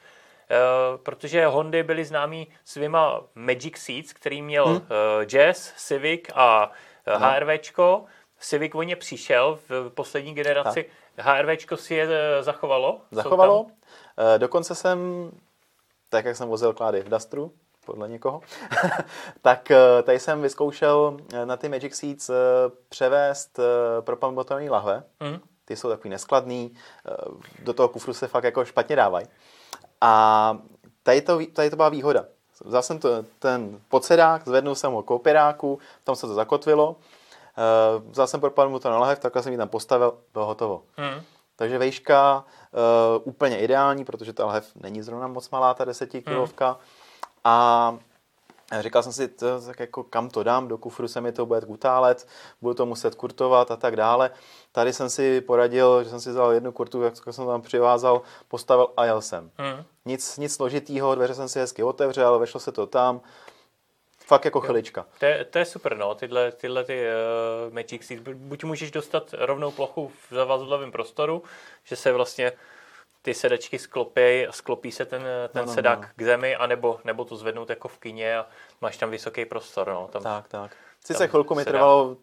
Uh, 0.51 0.97
protože 0.97 1.45
Hondy 1.45 1.83
byly 1.83 2.05
známý 2.05 2.47
svýma 2.65 3.21
Magic 3.35 3.77
Seats, 3.77 4.13
který 4.13 4.41
měl 4.41 4.65
hmm. 4.65 4.75
uh, 4.75 5.25
Jazz, 5.25 5.73
Civic 5.77 6.21
a 6.35 6.71
uh, 7.07 7.23
HRVčko. 7.23 8.05
Civic 8.41 8.71
o 8.75 8.83
ně 8.83 8.95
přišel 8.95 9.59
v 9.69 9.89
poslední 9.89 10.33
generaci. 10.33 10.89
Tak. 11.15 11.25
HRVčko 11.25 11.77
si 11.77 11.95
je 11.95 12.07
zachovalo? 12.41 13.01
Zachovalo. 13.11 13.67
Dokonce 14.37 14.75
jsem, 14.75 15.31
tak 16.09 16.25
jak 16.25 16.35
jsem 16.35 16.49
vozil 16.49 16.73
klády 16.73 17.01
v 17.01 17.09
Dustru, 17.09 17.51
podle 17.85 18.09
někoho, 18.09 18.41
tak 19.41 19.71
tady 20.03 20.19
jsem 20.19 20.41
vyzkoušel 20.41 21.17
na 21.45 21.57
ty 21.57 21.69
Magic 21.69 21.95
Seats 21.95 22.31
převést 22.89 23.59
propanbotelné 24.01 24.69
lahve. 24.69 25.03
Mm. 25.19 25.39
Ty 25.65 25.75
jsou 25.75 25.89
takový 25.89 26.09
neskladný, 26.09 26.75
do 27.59 27.73
toho 27.73 27.89
kufru 27.89 28.13
se 28.13 28.27
fakt 28.27 28.43
jako 28.43 28.65
špatně 28.65 28.95
dávají. 28.95 29.25
A 30.01 30.57
tady 31.03 31.21
to, 31.21 31.39
tady 31.53 31.69
to 31.69 31.75
byla 31.75 31.89
výhoda. 31.89 32.25
Vzal 32.65 32.81
jsem 32.81 32.99
to, 32.99 33.09
ten 33.39 33.79
podsedák, 33.89 34.45
zvednul 34.45 34.75
jsem 34.75 34.91
ho 34.91 35.03
k 35.03 35.11
operáku, 35.11 35.79
tam 36.03 36.15
se 36.15 36.27
to 36.27 36.33
zakotvilo, 36.33 36.95
vzal 38.09 38.27
jsem 38.27 38.39
propadl 38.39 38.69
mu 38.69 38.79
to 38.79 38.89
na 38.89 38.99
lahev, 38.99 39.19
takhle 39.19 39.43
jsem 39.43 39.51
ji 39.51 39.57
tam 39.57 39.69
postavil, 39.69 40.13
bylo 40.33 40.45
hotovo. 40.45 40.81
Hmm. 40.97 41.21
Takže 41.55 41.77
vejška 41.77 42.45
uh, 43.15 43.21
úplně 43.23 43.59
ideální, 43.59 44.05
protože 44.05 44.33
ta 44.33 44.45
lahev 44.45 44.71
není 44.75 45.01
zrovna 45.01 45.27
moc 45.27 45.49
malá, 45.49 45.73
ta 45.73 45.85
10 45.85 46.09
kilovka. 46.09 46.67
Hmm. 46.69 46.77
A 47.43 47.97
Říkal 48.79 49.03
jsem 49.03 49.13
si, 49.13 49.27
to, 49.27 49.61
tak 49.61 49.79
jako 49.79 50.03
kam 50.03 50.29
to 50.29 50.43
dám, 50.43 50.67
do 50.67 50.77
kufru 50.77 51.07
se 51.07 51.21
mi 51.21 51.31
to 51.31 51.45
bude 51.45 51.61
utálet, 51.61 52.27
budu 52.61 52.73
to 52.73 52.85
muset 52.85 53.15
kurtovat 53.15 53.71
a 53.71 53.75
tak 53.75 53.95
dále. 53.95 54.31
Tady 54.71 54.93
jsem 54.93 55.09
si 55.09 55.41
poradil, 55.41 56.03
že 56.03 56.09
jsem 56.09 56.21
si 56.21 56.29
vzal 56.29 56.51
jednu 56.51 56.71
kurtu, 56.71 57.01
jak 57.01 57.13
jsem 57.31 57.45
tam 57.45 57.61
přivázal, 57.61 58.21
postavil 58.47 58.87
a 58.97 59.05
jel 59.05 59.21
jsem. 59.21 59.51
Hmm. 59.57 59.83
Nic, 60.05 60.37
nic 60.37 60.53
složitýho, 60.53 61.15
dveře 61.15 61.33
jsem 61.35 61.49
si 61.49 61.59
hezky 61.59 61.83
otevřel, 61.83 62.39
vešlo 62.39 62.59
se 62.59 62.71
to 62.71 62.87
tam. 62.87 63.21
Fakt 64.25 64.45
jako 64.45 64.61
chvilička. 64.61 65.05
To 65.19 65.25
je, 65.25 65.45
to 65.45 65.59
je 65.59 65.65
super, 65.65 65.97
no, 65.97 66.15
tyhle, 66.15 66.51
tyhle 66.51 66.83
ty 66.83 67.05
uh, 67.67 67.73
Magic 67.73 68.03
Seeds. 68.05 68.23
Buď 68.33 68.63
můžeš 68.63 68.91
dostat 68.91 69.33
rovnou 69.37 69.71
plochu 69.71 70.07
v 70.07 70.33
zavazadlovém 70.35 70.91
prostoru, 70.91 71.43
že 71.83 71.95
se 71.95 72.11
vlastně 72.11 72.51
ty 73.21 73.33
sedačky 73.33 73.79
sklopí, 73.79 74.47
sklopí 74.49 74.91
se 74.91 75.05
ten, 75.05 75.21
ten 75.21 75.61
no, 75.61 75.65
no, 75.65 75.73
sedák 75.73 76.01
no. 76.01 76.07
k 76.15 76.21
zemi, 76.21 76.55
anebo, 76.55 76.99
nebo 77.03 77.25
to 77.25 77.35
zvednout 77.35 77.69
jako 77.69 77.87
v 77.87 77.97
kině 77.97 78.37
a 78.37 78.45
máš 78.81 78.97
tam 78.97 79.09
vysoký 79.09 79.45
prostor. 79.45 79.87
No. 79.87 80.09
Tam, 80.11 80.23
tak, 80.23 80.47
tak. 80.47 80.71
Sice 81.05 81.27
chvilku 81.27 81.55
mi 81.55 81.65
trvalo 81.65 82.17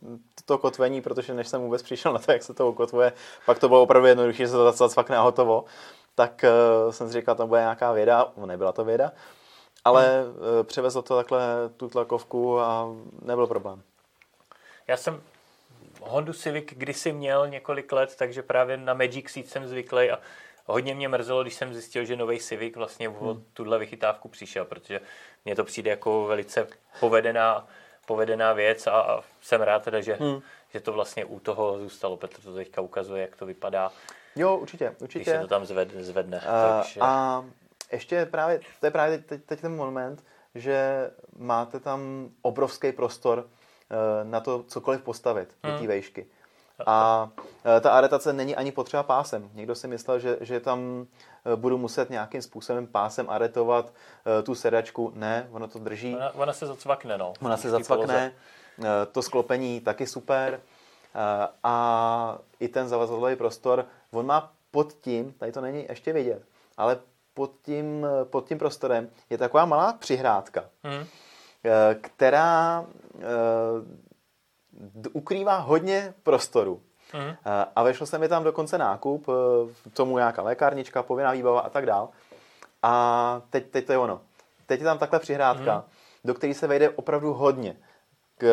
to 0.45 0.59
kotvení, 0.59 1.03
protože 1.03 1.35
než 1.35 1.49
jsem 1.49 1.61
vůbec 1.61 1.83
přišel 1.83 2.13
na 2.13 2.19
to, 2.19 2.33
jak 2.33 2.43
se 2.43 2.55
to 2.55 2.69
ukotvuje, 2.69 3.13
pak 3.47 3.59
to 3.59 3.69
bylo 3.69 3.83
opravdu 3.83 4.09
jednoduché, 4.09 4.39
že 4.39 4.49
se 4.49 4.53
to 4.53 4.73
zacvakne 4.73 5.17
a 5.17 5.21
hotovo. 5.21 5.65
Tak 6.15 6.45
uh, 6.85 6.93
jsem 6.93 7.07
si 7.07 7.13
říkal, 7.13 7.35
tam 7.35 7.49
bude 7.49 7.61
nějaká 7.61 7.93
věda, 7.93 8.33
no, 8.37 8.47
nebyla 8.47 8.73
to 8.73 8.85
věda, 8.85 9.13
ale 9.89 10.23
hmm. 10.23 10.65
převezl 10.65 11.03
to 11.03 11.17
takhle 11.17 11.41
tu 11.77 11.89
tlakovku 11.89 12.61
a 12.61 12.89
nebyl 13.23 13.47
problém. 13.47 13.83
Já 14.87 14.97
jsem 14.97 15.23
Hondu 16.01 16.33
Civic 16.33 16.65
kdysi 16.69 17.13
měl 17.13 17.49
několik 17.49 17.93
let, 17.93 18.17
takže 18.19 18.43
právě 18.43 18.77
na 18.77 18.95
Magic 18.95 19.31
Seat 19.31 19.47
jsem 19.47 19.69
zvyklý 19.69 20.11
a 20.11 20.19
hodně 20.67 20.95
mě 20.95 21.09
mrzelo, 21.09 21.43
když 21.43 21.55
jsem 21.55 21.73
zjistil, 21.73 22.05
že 22.05 22.17
nový 22.17 22.39
Civic 22.39 22.77
vlastně 22.77 23.09
hmm. 23.09 23.29
o 23.29 23.37
tuhle 23.53 23.79
vychytávku 23.79 24.29
přišel, 24.29 24.65
protože 24.65 25.01
mně 25.45 25.57
to 25.57 25.65
přijde 25.65 25.91
jako 25.91 26.25
velice 26.25 26.67
povedená, 27.01 27.67
povedená 28.07 28.53
věc 28.53 28.87
a, 28.87 29.01
a 29.01 29.23
jsem 29.41 29.61
rád 29.61 29.83
teda, 29.83 30.01
že, 30.01 30.15
hmm. 30.21 30.41
že 30.73 30.81
to 30.81 30.93
vlastně 30.93 31.25
u 31.25 31.41
toho 31.41 31.79
zůstalo. 31.79 32.17
Petr 32.17 32.41
to 32.41 32.55
teďka 32.55 32.81
ukazuje, 32.81 33.23
jak 33.23 33.37
to 33.37 33.47
vypadá. 33.47 33.93
Jo, 34.37 34.57
určitě, 34.57 34.95
určitě. 35.01 35.25
Když 35.25 35.35
se 35.35 35.41
to 35.41 35.47
tam 35.47 35.67
zved, 35.67 35.93
zvedne. 35.95 36.37
Uh, 36.37 36.83
takže... 36.83 37.01
A 37.01 37.45
ještě 37.93 38.27
právě, 38.27 38.61
to 38.81 38.87
je 38.87 38.91
právě 38.91 39.19
teď, 39.19 39.45
teď 39.45 39.61
ten 39.61 39.77
moment, 39.77 40.25
že 40.55 41.11
máte 41.37 41.81
tam 41.81 42.31
obrovský 42.43 42.93
prostor 42.93 43.39
uh, 43.39 43.47
na 44.31 44.41
to 44.41 44.63
cokoliv 44.63 45.03
postavit 45.03 45.49
hmm. 45.63 45.73
do 45.73 45.79
té 45.81 45.87
vejšky. 45.87 46.27
A 46.87 47.29
e, 47.77 47.81
ta 47.81 47.91
aretace 47.91 48.33
není 48.33 48.57
ani 48.57 48.73
potřeba 48.73 49.03
pásem. 49.03 49.51
Někdo 49.55 49.75
si 49.75 49.89
myslel, 49.89 50.19
že, 50.19 50.39
že 50.41 50.61
tam 50.61 51.07
e, 51.45 51.57
budu 51.57 51.79
muset 51.79 52.11
nějakým 52.11 52.43
způsobem 52.43 52.87
pásem 52.87 53.31
aretovat 53.31 53.93
tu 54.43 54.55
sedačku. 54.55 55.13
Ne, 55.15 55.49
ono 55.51 55.69
to 55.69 55.79
drží. 55.79 56.17
Ona, 56.17 56.35
ona 56.35 56.53
se 56.53 56.67
zacvakne, 56.67 57.19
no. 57.19 57.33
Ona 57.43 57.57
se 57.57 57.71
zacvakne. 57.71 58.33
To 59.13 59.23
sklopení 59.23 59.81
taky 59.81 60.07
super. 60.07 60.61
A 61.65 62.39
i 62.61 62.69
ten 62.69 62.89
zavazadlový 62.89 63.37
prostor, 63.37 63.87
on 64.11 64.27
má 64.27 64.53
pod 64.71 64.93
tím, 64.93 65.33
tady 65.33 65.53
to 65.53 65.61
není 65.61 65.87
ještě 65.89 66.13
vidět, 66.13 66.43
ale 66.77 66.99
pod 67.39 67.53
tím, 67.63 68.07
pod 68.25 68.49
tím 68.49 68.59
prostorem 68.59 69.11
je 69.31 69.39
taková 69.39 69.65
malá 69.65 69.93
přihrádka, 69.93 70.65
hmm. 70.83 71.07
která 72.01 72.85
ukrývá 75.13 75.57
hodně 75.59 76.15
prostoru. 76.23 76.83
Mm. 77.15 77.37
A 77.77 77.83
vešlo 77.83 78.07
se 78.07 78.19
mi 78.19 78.29
tam 78.29 78.45
dokonce 78.45 78.79
nákup, 78.79 79.27
eh, 79.29 79.91
tomu 79.91 80.19
nějaká 80.19 80.43
lékárnička, 80.43 81.03
povinná 81.03 81.33
výbava 81.33 81.61
a 81.61 81.69
tak 81.69 81.87
dál. 81.87 82.09
A 82.83 83.43
teď, 83.51 83.71
teď 83.71 83.87
to 83.87 83.93
je 83.93 83.99
ono. 83.99 84.21
Teď 84.67 84.81
je 84.81 84.85
tam 84.85 84.99
takhle 84.99 85.19
přihrádka, 85.19 85.77
mm. 85.77 85.83
do 86.25 86.35
které 86.35 86.55
se 86.55 86.67
vejde 86.67 86.91
opravdu 86.91 87.35
hodně. 87.35 87.77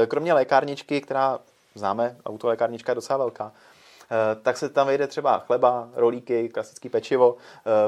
Kromě 0.07 0.33
lékárničky, 0.33 1.01
která 1.01 1.39
známe, 1.75 2.17
autolékárnička 2.25 2.91
je 2.91 2.95
docela 2.95 3.17
velká, 3.17 3.51
eh, 3.55 3.74
tak 4.41 4.58
se 4.58 4.70
tam 4.70 4.88
vejde 4.88 5.08
třeba 5.08 5.39
chleba, 5.39 5.89
rolíky, 5.93 6.49
klasický 6.49 6.89
pečivo, 6.89 7.36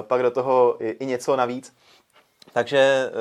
pak 0.02 0.22
do 0.22 0.32
toho 0.32 0.76
i 0.80 1.06
něco 1.06 1.36
navíc. 1.36 1.76
Takže 2.54 3.12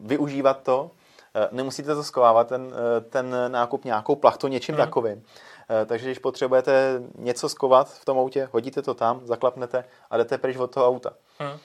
využívat 0.00 0.62
to 0.62 0.90
Eh, 1.34 1.48
nemusíte 1.52 1.94
to 1.94 2.04
skovávat, 2.04 2.48
ten, 2.48 2.72
eh, 2.74 3.00
ten 3.00 3.36
nákup 3.48 3.84
nějakou 3.84 4.16
plachtou 4.16 4.48
něčím 4.48 4.74
hmm. 4.74 4.84
takovým. 4.84 5.24
Eh, 5.70 5.86
takže 5.86 6.06
když 6.06 6.18
potřebujete 6.18 7.02
něco 7.14 7.48
skovat 7.48 7.90
v 7.90 8.04
tom 8.04 8.18
autě, 8.18 8.48
hodíte 8.52 8.82
to 8.82 8.94
tam, 8.94 9.20
zaklapnete 9.24 9.84
a 10.10 10.16
jdete 10.16 10.38
pryč 10.38 10.56
od 10.56 10.74
toho 10.74 10.86
auta. 10.86 11.14
Hmm. 11.38 11.58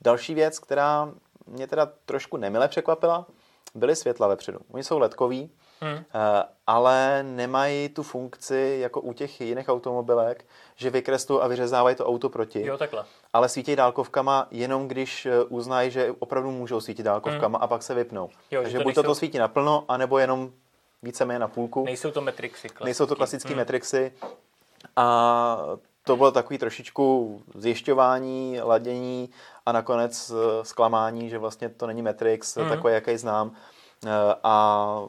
Další 0.00 0.34
věc, 0.34 0.58
která 0.58 1.12
mě 1.46 1.66
teda 1.66 1.88
trošku 2.06 2.36
nemile 2.36 2.68
překvapila, 2.68 3.26
byly 3.74 3.96
světla 3.96 4.28
vepředu. 4.28 4.58
Oni 4.72 4.84
jsou 4.84 4.98
ledkový, 4.98 5.50
hmm. 5.80 6.04
ale 6.66 7.22
nemají 7.22 7.88
tu 7.88 8.02
funkci 8.02 8.78
jako 8.80 9.00
u 9.00 9.12
těch 9.12 9.40
jiných 9.40 9.68
automobilek, 9.68 10.44
že 10.76 10.90
vykreslují 10.90 11.40
a 11.42 11.46
vyřezávají 11.46 11.96
to 11.96 12.06
auto 12.06 12.28
proti. 12.28 12.66
Jo, 12.66 12.78
takhle. 12.78 13.04
Ale 13.32 13.48
svítí 13.48 13.76
dálkovkama 13.76 14.46
jenom 14.50 14.88
když 14.88 15.26
eh, 15.26 15.44
uznají, 15.44 15.90
že 15.90 16.14
opravdu 16.18 16.50
můžou 16.50 16.80
svítit 16.80 17.02
dálkovkama 17.02 17.58
hmm. 17.58 17.64
a 17.64 17.66
pak 17.66 17.82
se 17.82 17.94
vypnou. 17.94 18.30
Jo, 18.50 18.62
Takže 18.62 18.78
to 18.78 18.84
buď 18.84 18.96
nejsou... 18.96 19.08
to 19.08 19.14
svítí 19.14 19.38
naplno, 19.38 19.84
anebo 19.88 20.18
jenom 20.18 20.50
víceméně 21.02 21.38
na 21.38 21.48
půlku. 21.48 21.84
Nejsou 21.84 22.10
to 22.10 22.20
metrixy. 22.20 22.68
Klasický. 22.68 22.84
Nejsou 22.84 23.06
to 23.06 23.16
klasické 23.16 23.48
hmm. 23.48 23.58
metrixy. 23.58 24.12
A 24.96 25.58
to 26.08 26.16
bylo 26.16 26.30
takový 26.30 26.58
trošičku 26.58 27.42
zjišťování, 27.54 28.60
ladění 28.62 29.30
a 29.66 29.72
nakonec 29.72 30.30
eh, 30.30 30.64
zklamání, 30.64 31.30
že 31.30 31.38
vlastně 31.38 31.68
to 31.68 31.86
není 31.86 32.02
Matrix, 32.02 32.56
mm. 32.56 32.68
takový, 32.68 32.94
jaký 32.94 33.16
znám. 33.16 33.52
Eh, 34.06 34.10
a 34.42 35.02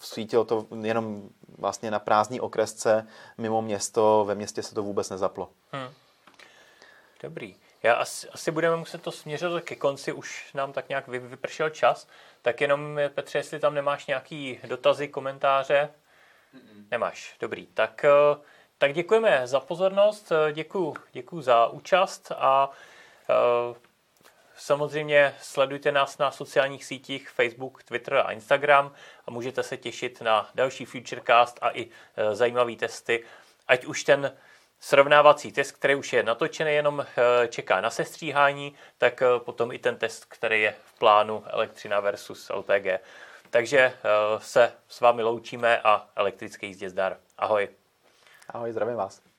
svítilo 0.00 0.44
to 0.44 0.66
jenom 0.82 1.28
vlastně 1.58 1.90
na 1.90 1.98
prázdný 1.98 2.40
okresce 2.40 3.06
mimo 3.38 3.62
město, 3.62 4.24
ve 4.24 4.34
městě 4.34 4.62
se 4.62 4.74
to 4.74 4.82
vůbec 4.82 5.10
nezaplo. 5.10 5.50
Hmm. 5.72 5.88
Dobrý. 7.22 7.56
Já 7.82 7.94
asi, 7.94 8.28
asi 8.28 8.50
budeme 8.50 8.76
muset 8.76 9.02
to 9.02 9.12
směřovat 9.12 9.62
ke 9.62 9.76
konci, 9.76 10.12
už 10.12 10.54
nám 10.54 10.72
tak 10.72 10.88
nějak 10.88 11.08
vypršel 11.08 11.70
čas. 11.70 12.08
Tak 12.42 12.60
jenom, 12.60 13.00
Petře, 13.14 13.38
jestli 13.38 13.60
tam 13.60 13.74
nemáš 13.74 14.06
nějaký 14.06 14.60
dotazy, 14.66 15.08
komentáře? 15.08 15.90
Mm-mm. 16.54 16.84
Nemáš, 16.90 17.36
dobrý. 17.40 17.66
Tak, 17.66 18.04
eh, 18.04 18.36
tak 18.78 18.92
děkujeme 18.92 19.46
za 19.46 19.60
pozornost, 19.60 20.32
děkuji, 20.52 20.94
děkuji 21.12 21.42
za 21.42 21.66
účast 21.66 22.32
a 22.36 22.70
uh, 23.70 23.76
Samozřejmě 24.56 25.34
sledujte 25.40 25.92
nás 25.92 26.18
na 26.18 26.30
sociálních 26.30 26.84
sítích 26.84 27.30
Facebook, 27.30 27.82
Twitter 27.82 28.14
a 28.14 28.32
Instagram 28.32 28.92
a 29.26 29.30
můžete 29.30 29.62
se 29.62 29.76
těšit 29.76 30.20
na 30.20 30.50
další 30.54 30.84
Futurecast 30.84 31.58
a 31.62 31.70
i 31.70 31.88
e, 32.16 32.34
zajímavé 32.34 32.76
testy. 32.76 33.24
Ať 33.68 33.84
už 33.84 34.04
ten 34.04 34.36
srovnávací 34.80 35.52
test, 35.52 35.72
který 35.72 35.94
už 35.94 36.12
je 36.12 36.22
natočený, 36.22 36.74
jenom 36.74 37.06
čeká 37.48 37.80
na 37.80 37.90
sestříhání, 37.90 38.74
tak 38.98 39.22
potom 39.38 39.72
i 39.72 39.78
ten 39.78 39.96
test, 39.96 40.24
který 40.24 40.62
je 40.62 40.74
v 40.84 40.98
plánu 40.98 41.44
elektřina 41.46 42.00
versus 42.00 42.50
LPG. 42.54 43.00
Takže 43.50 43.92
se 44.38 44.72
s 44.88 45.00
vámi 45.00 45.22
loučíme 45.22 45.80
a 45.80 46.08
elektrické 46.16 46.66
jízdě 46.66 46.90
zdar. 46.90 47.16
Ahoj. 47.38 47.68
Ahoj, 48.48 48.72
zdravím 48.72 48.96
vás. 48.96 49.35